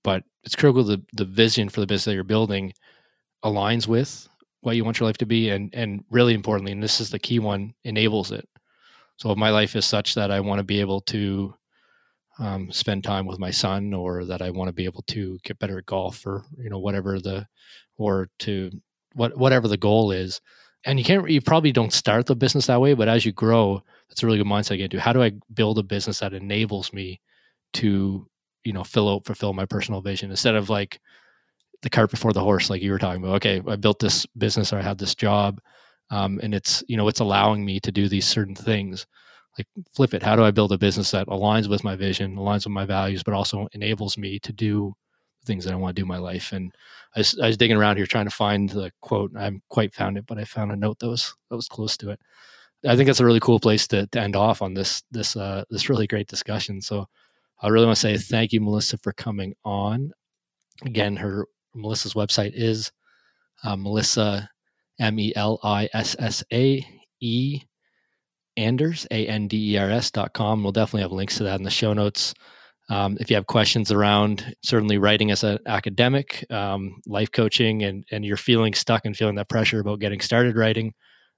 but 0.04 0.24
it's 0.44 0.56
critical 0.56 0.84
that 0.84 1.02
the 1.14 1.26
vision 1.26 1.70
for 1.70 1.82
the 1.82 1.88
business 1.88 2.06
that 2.06 2.14
you're 2.14 2.24
building 2.24 2.74
aligns 3.44 3.88
with 3.88 4.28
what 4.62 4.76
you 4.76 4.84
want 4.84 5.00
your 5.00 5.08
life 5.08 5.18
to 5.18 5.26
be, 5.26 5.50
and 5.50 5.74
and 5.74 6.04
really 6.12 6.34
importantly, 6.34 6.72
and 6.72 6.84
this 6.84 7.00
is 7.00 7.10
the 7.10 7.20
key 7.20 7.40
one, 7.40 7.74
enables 7.84 8.32
it. 8.32 8.48
So 9.18 9.32
if 9.32 9.38
my 9.38 9.50
life 9.50 9.76
is 9.76 9.86
such 9.86 10.16
that 10.16 10.32
I 10.32 10.40
want 10.40 10.60
to 10.60 10.64
be 10.64 10.80
able 10.80 11.02
to 11.02 11.54
um, 12.40 12.72
spend 12.72 13.04
time 13.04 13.26
with 13.26 13.40
my 13.40 13.52
son, 13.52 13.94
or 13.94 14.26
that 14.26 14.42
I 14.42 14.50
want 14.52 14.70
to 14.70 14.74
be 14.74 14.86
able 14.86 15.04
to 15.04 15.40
get 15.44 15.60
better 15.60 15.78
at 15.78 15.86
golf, 15.86 16.26
or 16.26 16.44
you 16.58 16.70
know 16.70 16.80
whatever 16.80 17.20
the, 17.20 17.48
or 17.98 18.30
to 18.40 18.72
what 19.14 19.38
whatever 19.38 19.68
the 19.68 19.78
goal 19.78 20.12
is, 20.12 20.42
and 20.86 21.00
you 21.00 21.06
can't 21.06 21.30
you 21.30 21.42
probably 21.42 21.72
don't 21.72 21.94
start 21.94 22.26
the 22.26 22.36
business 22.36 22.68
that 22.68 22.82
way, 22.82 22.94
but 22.94 23.08
as 23.10 23.26
you 23.26 23.32
grow, 23.34 23.84
that's 24.10 24.24
a 24.24 24.26
really 24.26 24.38
good 24.38 24.48
mindset 24.48 24.70
to 24.70 24.78
get 24.78 24.92
to. 24.92 25.00
How 25.00 25.14
do 25.14 25.24
I 25.24 25.34
build 25.54 25.80
a 25.80 25.84
business 25.84 26.20
that 26.20 26.34
enables 26.34 26.94
me 26.94 27.20
to 27.74 28.28
you 28.64 28.74
know 28.74 28.84
fill 28.84 29.10
out 29.10 29.26
fulfill 29.26 29.54
my 29.54 29.66
personal 29.66 30.02
vision 30.02 30.32
instead 30.32 30.56
of 30.56 30.70
like 30.70 31.00
the 31.82 31.90
cart 31.90 32.12
before 32.12 32.34
the 32.34 32.42
horse, 32.44 32.70
like 32.70 32.82
you 32.82 32.92
were 32.92 33.00
talking 33.00 33.24
about. 33.24 33.36
Okay, 33.38 33.62
I 33.68 33.76
built 33.76 34.00
this 34.00 34.26
business 34.38 34.74
or 34.74 34.80
I 34.80 34.82
had 34.82 34.98
this 34.98 35.16
job 35.16 35.62
um, 36.12 36.40
and 36.42 36.54
it's 36.54 36.84
you 36.88 36.98
know 36.98 37.08
it's 37.08 37.20
allowing 37.20 37.64
me 37.66 37.80
to 37.80 37.92
do 37.92 38.08
these 38.08 38.28
certain 38.28 38.56
things 38.56 39.06
like 39.60 39.68
flip 39.94 40.14
it. 40.14 40.24
How 40.24 40.36
do 40.36 40.44
i 40.44 40.52
build 40.52 40.72
a 40.72 40.78
business 40.78 41.12
that 41.12 41.28
aligns 41.28 41.70
with 41.70 41.84
my 41.84 41.96
vision 41.96 42.36
aligns 42.36 42.66
with 42.66 42.74
my 42.74 42.86
values 42.86 43.24
but 43.24 43.34
also 43.34 43.68
enables 43.74 44.18
me 44.18 44.40
to 44.40 44.52
do 44.54 44.94
the 45.42 45.46
things 45.46 45.64
that 45.66 45.74
i 45.74 45.76
want 45.76 45.96
to 45.96 46.02
do 46.02 46.06
in 46.06 46.10
my 46.10 46.18
life? 46.18 46.52
And 46.52 46.74
I 47.16 47.20
was, 47.20 47.40
I 47.40 47.48
was 47.48 47.58
digging 47.58 47.78
around 47.78 47.98
here 47.98 48.06
trying 48.06 48.26
to 48.26 48.32
find 48.32 48.70
the 48.70 48.92
quote. 49.02 49.32
I 49.36 49.46
haven't 49.46 49.64
quite 49.70 49.94
found 49.94 50.18
it 50.18 50.26
but 50.26 50.38
i 50.38 50.44
found 50.44 50.72
a 50.72 50.76
note 50.76 51.00
that 51.00 51.10
was 51.10 51.36
that 51.50 51.56
was 51.56 51.68
close 51.68 51.98
to 51.98 52.12
it. 52.12 52.20
I 52.88 52.96
think 52.96 53.08
that's 53.08 53.20
a 53.20 53.26
really 53.26 53.42
cool 53.42 53.60
place 53.60 53.88
to, 53.90 54.08
to 54.08 54.20
end 54.20 54.36
off 54.36 54.62
on 54.62 54.74
this 54.74 55.04
this 55.12 55.36
uh 55.36 55.64
this 55.70 55.90
really 55.90 56.08
great 56.08 56.28
discussion. 56.28 56.82
So 56.82 57.08
i 57.62 57.68
really 57.68 57.86
want 57.86 57.98
to 57.98 58.02
say 58.02 58.18
thank 58.18 58.54
you 58.54 58.62
melissa 58.62 58.98
for 58.98 59.14
coming 59.14 59.54
on. 59.66 60.12
Again 60.86 61.16
her 61.18 61.46
melissa's 61.76 62.14
website 62.14 62.52
is 62.56 62.92
uh, 63.64 63.76
melissa 63.76 64.50
M 65.00 65.20
E 65.20 65.34
L 65.36 65.60
I 65.64 65.90
S 65.94 66.16
S 66.20 66.44
A 66.54 66.86
E 67.22 67.62
Anders, 68.60 69.08
A 69.12 69.28
N 69.28 69.48
D 69.48 69.74
E 69.74 69.78
R 69.78 69.90
S 69.90 70.12
dot 70.12 70.34
com. 70.34 70.64
We'll 70.64 70.72
definitely 70.72 71.02
have 71.02 71.12
links 71.12 71.38
to 71.38 71.44
that 71.44 71.60
in 71.60 71.64
the 71.64 71.70
show 71.70 71.94
notes. 71.94 72.34
Um, 72.90 73.18
if 73.20 73.30
you 73.30 73.36
have 73.36 73.46
questions 73.46 73.92
around 73.92 74.56
certainly 74.64 74.98
writing 74.98 75.30
as 75.30 75.44
an 75.44 75.60
academic, 75.68 76.44
um, 76.50 77.02
life 77.06 77.32
coaching, 77.32 77.84
and, 77.84 78.04
and 78.12 78.26
you're 78.26 78.38
feeling 78.38 78.74
stuck 78.74 79.06
and 79.06 79.16
feeling 79.16 79.36
that 79.36 79.48
pressure 79.48 79.80
about 79.80 80.00
getting 80.00 80.20
started 80.20 80.56
writing, 80.56 80.94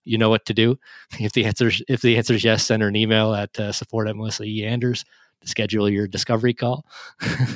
you 0.06 0.18
know 0.18 0.30
what 0.30 0.46
to 0.46 0.54
do. 0.54 0.78
If 1.20 1.34
the 1.34 1.46
answer 1.46 1.72
if 1.88 2.02
the 2.02 2.18
answer 2.18 2.34
is 2.34 2.44
yes, 2.44 2.66
send 2.66 2.82
her 2.82 2.88
an 2.88 2.96
email 2.96 3.34
at 3.34 3.60
uh, 3.60 3.72
support 3.72 4.08
at 4.08 4.16
Melissa 4.16 4.44
E. 4.44 4.66
Anders 4.66 5.04
to 5.42 5.48
schedule 5.48 5.90
your 5.90 6.08
discovery 6.08 6.54
call. 6.54 6.86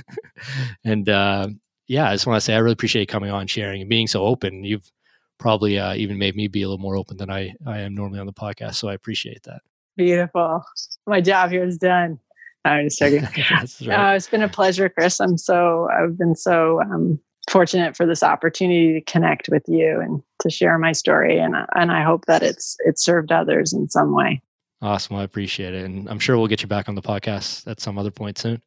and 0.83 1.07
uh, 1.07 1.47
yeah, 1.87 2.09
I 2.09 2.13
just 2.13 2.27
want 2.27 2.37
to 2.37 2.41
say 2.41 2.55
I 2.55 2.59
really 2.59 2.73
appreciate 2.73 3.07
coming 3.07 3.31
on, 3.31 3.47
sharing, 3.47 3.81
and 3.81 3.89
being 3.89 4.07
so 4.07 4.25
open. 4.25 4.63
You've 4.63 4.91
probably 5.37 5.79
uh, 5.79 5.93
even 5.95 6.17
made 6.17 6.35
me 6.35 6.47
be 6.47 6.63
a 6.63 6.67
little 6.67 6.81
more 6.81 6.95
open 6.95 7.17
than 7.17 7.29
I, 7.29 7.53
I 7.65 7.79
am 7.79 7.95
normally 7.95 8.19
on 8.19 8.25
the 8.25 8.33
podcast. 8.33 8.75
So 8.75 8.87
I 8.87 8.93
appreciate 8.93 9.43
that. 9.43 9.61
Beautiful. 9.97 10.63
My 11.07 11.21
job 11.21 11.51
here 11.51 11.63
is 11.63 11.77
done. 11.77 12.19
I'm 12.63 12.87
just 12.87 12.99
joking. 12.99 13.21
right. 13.87 14.13
uh, 14.13 14.15
it's 14.15 14.27
been 14.27 14.43
a 14.43 14.49
pleasure, 14.49 14.89
Chris. 14.89 15.19
I'm 15.19 15.37
so, 15.37 15.87
I've 15.91 16.17
been 16.17 16.35
so 16.35 16.81
um, 16.81 17.19
fortunate 17.49 17.95
for 17.95 18.05
this 18.05 18.23
opportunity 18.23 18.93
to 18.93 19.01
connect 19.01 19.49
with 19.49 19.63
you 19.67 19.99
and 20.01 20.21
to 20.39 20.49
share 20.49 20.77
my 20.77 20.91
story. 20.91 21.37
And, 21.37 21.55
and 21.75 21.91
I 21.91 22.03
hope 22.03 22.25
that 22.25 22.41
it's, 22.41 22.75
it's 22.85 23.03
served 23.03 23.31
others 23.31 23.71
in 23.71 23.89
some 23.89 24.13
way. 24.13 24.41
Awesome. 24.81 25.15
I 25.15 25.23
appreciate 25.23 25.73
it. 25.73 25.85
And 25.85 26.09
I'm 26.09 26.19
sure 26.19 26.37
we'll 26.37 26.47
get 26.47 26.61
you 26.61 26.67
back 26.67 26.89
on 26.89 26.95
the 26.95 27.01
podcast 27.01 27.67
at 27.67 27.79
some 27.79 27.97
other 27.97 28.11
point 28.11 28.37
soon. 28.37 28.61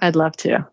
I'd 0.00 0.16
love 0.16 0.36
to. 0.38 0.66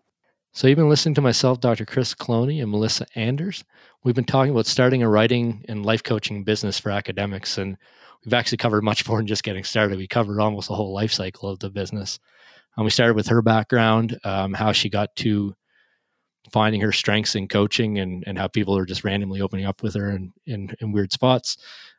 So 0.52 0.66
you've 0.66 0.76
been 0.76 0.88
listening 0.88 1.14
to 1.16 1.20
myself, 1.20 1.60
Dr. 1.60 1.84
Chris 1.84 2.14
Cloney, 2.14 2.60
and 2.62 2.70
Melissa 2.70 3.06
Anders. 3.14 3.64
We've 4.02 4.14
been 4.14 4.24
talking 4.24 4.50
about 4.50 4.66
starting 4.66 5.02
a 5.02 5.08
writing 5.08 5.64
and 5.68 5.84
life 5.84 6.02
coaching 6.02 6.42
business 6.42 6.78
for 6.78 6.90
academics, 6.90 7.58
and 7.58 7.76
we've 8.24 8.34
actually 8.34 8.58
covered 8.58 8.82
much 8.82 9.06
more 9.06 9.18
than 9.18 9.26
just 9.26 9.44
getting 9.44 9.62
started. 9.62 9.98
We 9.98 10.08
covered 10.08 10.40
almost 10.40 10.68
the 10.68 10.74
whole 10.74 10.92
life 10.92 11.12
cycle 11.12 11.48
of 11.48 11.58
the 11.60 11.70
business. 11.70 12.18
Um, 12.76 12.84
we 12.84 12.90
started 12.90 13.14
with 13.14 13.28
her 13.28 13.42
background, 13.42 14.18
um, 14.24 14.54
how 14.54 14.72
she 14.72 14.88
got 14.88 15.14
to 15.16 15.54
finding 16.50 16.80
her 16.80 16.92
strengths 16.92 17.34
in 17.34 17.46
coaching, 17.46 17.98
and 17.98 18.24
and 18.26 18.38
how 18.38 18.48
people 18.48 18.76
are 18.76 18.86
just 18.86 19.04
randomly 19.04 19.40
opening 19.40 19.66
up 19.66 19.82
with 19.82 19.94
her 19.94 20.10
in 20.10 20.32
in, 20.46 20.74
in 20.80 20.92
weird 20.92 21.12
spots, 21.12 21.58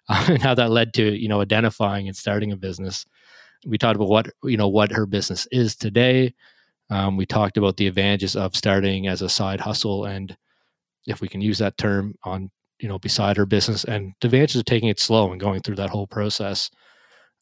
uh, 0.09 0.25
and 0.29 0.41
how 0.41 0.55
that 0.55 0.71
led 0.71 0.93
to 0.95 1.15
you 1.17 1.29
know 1.29 1.41
identifying 1.41 2.07
and 2.07 2.17
starting 2.17 2.51
a 2.51 2.57
business. 2.57 3.05
We 3.65 3.77
talked 3.77 3.95
about 3.95 4.09
what 4.09 4.29
you 4.43 4.57
know 4.57 4.69
what 4.69 4.91
her 4.91 5.05
business 5.05 5.47
is 5.51 5.75
today 5.75 6.33
um, 6.89 7.17
we 7.17 7.25
talked 7.25 7.57
about 7.57 7.77
the 7.77 7.87
advantages 7.87 8.35
of 8.35 8.55
starting 8.55 9.07
as 9.07 9.21
a 9.21 9.29
side 9.29 9.59
hustle, 9.61 10.05
and 10.05 10.35
if 11.07 11.21
we 11.21 11.27
can 11.27 11.41
use 11.41 11.59
that 11.59 11.77
term 11.77 12.15
on 12.23 12.49
you 12.79 12.87
know 12.87 12.99
beside 12.99 13.37
her 13.37 13.45
business, 13.45 13.83
and 13.83 14.13
the 14.21 14.27
advantages 14.27 14.57
of 14.59 14.65
taking 14.65 14.89
it 14.89 14.99
slow 14.99 15.31
and 15.31 15.41
going 15.41 15.61
through 15.61 15.75
that 15.75 15.89
whole 15.89 16.07
process. 16.07 16.69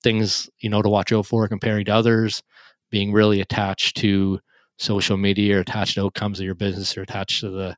Things 0.03 0.49
you 0.59 0.69
know 0.69 0.81
to 0.81 0.89
watch 0.89 1.11
out 1.11 1.25
for 1.25 1.47
comparing 1.47 1.85
to 1.85 1.91
others, 1.95 2.43
being 2.91 3.11
really 3.13 3.41
attached 3.41 3.97
to 3.97 4.39
social 4.77 5.17
media 5.17 5.57
or 5.57 5.61
attached 5.61 5.95
to 5.95 6.05
outcomes 6.05 6.39
of 6.39 6.45
your 6.45 6.55
business 6.55 6.97
or 6.97 7.01
attached 7.01 7.41
to 7.41 7.49
the 7.49 7.75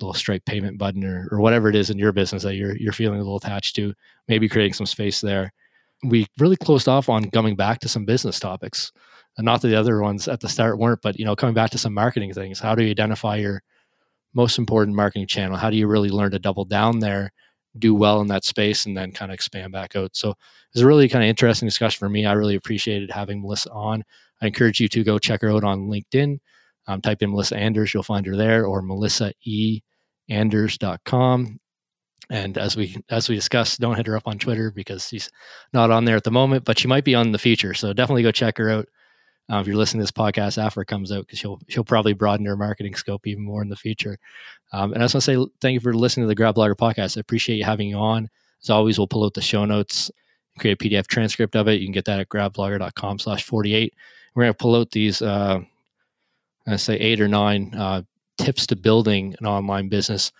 little 0.00 0.14
Stripe 0.14 0.44
payment 0.46 0.78
button 0.78 1.04
or, 1.04 1.28
or 1.30 1.40
whatever 1.40 1.68
it 1.68 1.76
is 1.76 1.90
in 1.90 1.98
your 1.98 2.12
business 2.12 2.42
that 2.44 2.54
you're 2.56 2.76
you're 2.76 2.92
feeling 2.92 3.20
a 3.20 3.22
little 3.22 3.36
attached 3.38 3.76
to. 3.76 3.92
Maybe 4.28 4.48
creating 4.48 4.74
some 4.74 4.86
space 4.86 5.20
there. 5.20 5.52
we 6.04 6.26
really 6.38 6.56
closed 6.56 6.88
off 6.88 7.08
on 7.08 7.30
coming 7.30 7.56
back 7.56 7.80
to 7.80 7.88
some 7.88 8.04
business 8.04 8.38
topics. 8.40 8.92
And 9.38 9.44
not 9.44 9.62
that 9.62 9.68
the 9.68 9.76
other 9.76 10.02
ones 10.02 10.26
at 10.26 10.40
the 10.40 10.48
start 10.48 10.78
weren't, 10.78 11.00
but 11.00 11.16
you 11.18 11.24
know, 11.24 11.36
coming 11.36 11.54
back 11.54 11.70
to 11.70 11.78
some 11.78 11.94
marketing 11.94 12.34
things. 12.34 12.58
How 12.58 12.74
do 12.74 12.82
you 12.82 12.90
identify 12.90 13.36
your 13.36 13.62
most 14.34 14.58
important 14.58 14.96
marketing 14.96 15.28
channel? 15.28 15.56
How 15.56 15.70
do 15.70 15.76
you 15.76 15.86
really 15.86 16.10
learn 16.10 16.32
to 16.32 16.40
double 16.40 16.64
down 16.64 16.98
there, 16.98 17.30
do 17.78 17.94
well 17.94 18.20
in 18.20 18.26
that 18.26 18.44
space, 18.44 18.84
and 18.84 18.96
then 18.96 19.12
kind 19.12 19.30
of 19.30 19.34
expand 19.34 19.72
back 19.72 19.94
out? 19.94 20.16
So 20.16 20.30
it 20.30 20.36
was 20.74 20.82
a 20.82 20.88
really 20.88 21.08
kind 21.08 21.22
of 21.22 21.28
interesting 21.28 21.68
discussion 21.68 22.00
for 22.00 22.08
me. 22.08 22.26
I 22.26 22.32
really 22.32 22.56
appreciated 22.56 23.12
having 23.12 23.40
Melissa 23.40 23.70
on. 23.70 24.02
I 24.42 24.48
encourage 24.48 24.80
you 24.80 24.88
to 24.88 25.04
go 25.04 25.20
check 25.20 25.42
her 25.42 25.50
out 25.50 25.62
on 25.62 25.86
LinkedIn. 25.86 26.40
Um, 26.88 27.00
type 27.00 27.22
in 27.22 27.30
Melissa 27.30 27.56
Anders, 27.56 27.94
you'll 27.94 28.02
find 28.02 28.26
her 28.26 28.34
there, 28.34 28.66
or 28.66 28.82
melissaeanders.com. 28.82 31.60
And 32.30 32.58
as 32.58 32.76
we 32.76 32.96
as 33.08 33.28
we 33.28 33.36
discussed, 33.36 33.78
don't 33.78 33.94
hit 33.94 34.08
her 34.08 34.16
up 34.16 34.26
on 34.26 34.38
Twitter 34.38 34.72
because 34.72 35.06
she's 35.06 35.30
not 35.72 35.92
on 35.92 36.06
there 36.06 36.16
at 36.16 36.24
the 36.24 36.32
moment, 36.32 36.64
but 36.64 36.76
she 36.78 36.88
might 36.88 37.04
be 37.04 37.14
on 37.14 37.30
the 37.30 37.38
future. 37.38 37.72
So 37.72 37.92
definitely 37.92 38.24
go 38.24 38.32
check 38.32 38.58
her 38.58 38.68
out 38.68 38.88
uh, 39.50 39.58
if 39.58 39.66
you're 39.66 39.76
listening 39.76 40.00
to 40.00 40.04
this 40.04 40.10
podcast 40.10 40.62
after 40.62 40.82
it 40.82 40.86
comes 40.86 41.10
out, 41.10 41.26
because 41.26 41.38
she'll 41.38 41.60
she'll 41.68 41.84
probably 41.84 42.12
broaden 42.12 42.46
her 42.46 42.56
marketing 42.56 42.94
scope 42.94 43.26
even 43.26 43.42
more 43.42 43.62
in 43.62 43.68
the 43.68 43.76
future. 43.76 44.18
Um, 44.72 44.92
and 44.92 45.02
I 45.02 45.06
just 45.06 45.14
want 45.14 45.24
to 45.24 45.46
say 45.46 45.52
thank 45.60 45.74
you 45.74 45.80
for 45.80 45.94
listening 45.94 46.24
to 46.24 46.28
the 46.28 46.34
Grad 46.34 46.54
Blogger 46.54 46.74
podcast. 46.74 47.16
I 47.16 47.20
appreciate 47.20 47.56
you 47.56 47.64
having 47.64 47.88
you 47.88 47.96
on. 47.96 48.28
As 48.62 48.70
always, 48.70 48.98
we'll 48.98 49.06
pull 49.06 49.24
out 49.24 49.34
the 49.34 49.40
show 49.40 49.64
notes, 49.64 50.10
create 50.58 50.80
a 50.80 50.84
PDF 50.84 51.06
transcript 51.06 51.56
of 51.56 51.68
it. 51.68 51.80
You 51.80 51.86
can 51.86 51.92
get 51.92 52.04
that 52.06 52.20
at 52.20 52.28
gradblogger.com 52.28 53.18
slash 53.20 53.44
48. 53.44 53.94
We're 54.34 54.44
going 54.44 54.52
to 54.52 54.58
pull 54.58 54.76
out 54.76 54.90
these, 54.90 55.22
uh, 55.22 55.60
I 56.66 56.76
say 56.76 56.96
eight 56.96 57.20
or 57.20 57.28
nine 57.28 57.74
uh, 57.74 58.02
tips 58.36 58.66
to 58.68 58.76
building 58.76 59.34
an 59.40 59.46
online 59.46 59.88
business, 59.88 60.32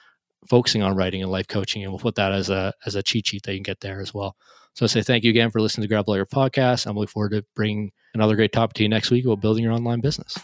focusing 0.48 0.82
on 0.82 0.96
writing 0.96 1.22
and 1.22 1.32
life 1.32 1.48
coaching. 1.48 1.82
And 1.82 1.92
we'll 1.92 2.00
put 2.00 2.16
that 2.16 2.32
as 2.32 2.50
a, 2.50 2.74
as 2.86 2.96
a 2.96 3.02
cheat 3.02 3.28
sheet 3.28 3.44
that 3.44 3.52
you 3.52 3.58
can 3.58 3.62
get 3.62 3.80
there 3.80 4.00
as 4.00 4.12
well. 4.12 4.36
So 4.78 4.84
I 4.84 4.86
say 4.86 5.02
thank 5.02 5.24
you 5.24 5.30
again 5.30 5.50
for 5.50 5.60
listening 5.60 5.82
to 5.82 5.88
Grad 5.88 6.06
Blogger 6.06 6.24
podcast. 6.24 6.86
I'm 6.86 6.96
looking 6.96 7.10
forward 7.10 7.32
to 7.32 7.44
bringing 7.56 7.90
another 8.14 8.36
great 8.36 8.52
topic 8.52 8.74
to 8.74 8.84
you 8.84 8.88
next 8.88 9.10
week 9.10 9.24
about 9.24 9.40
building 9.40 9.64
your 9.64 9.72
online 9.72 9.98
business. 10.00 10.38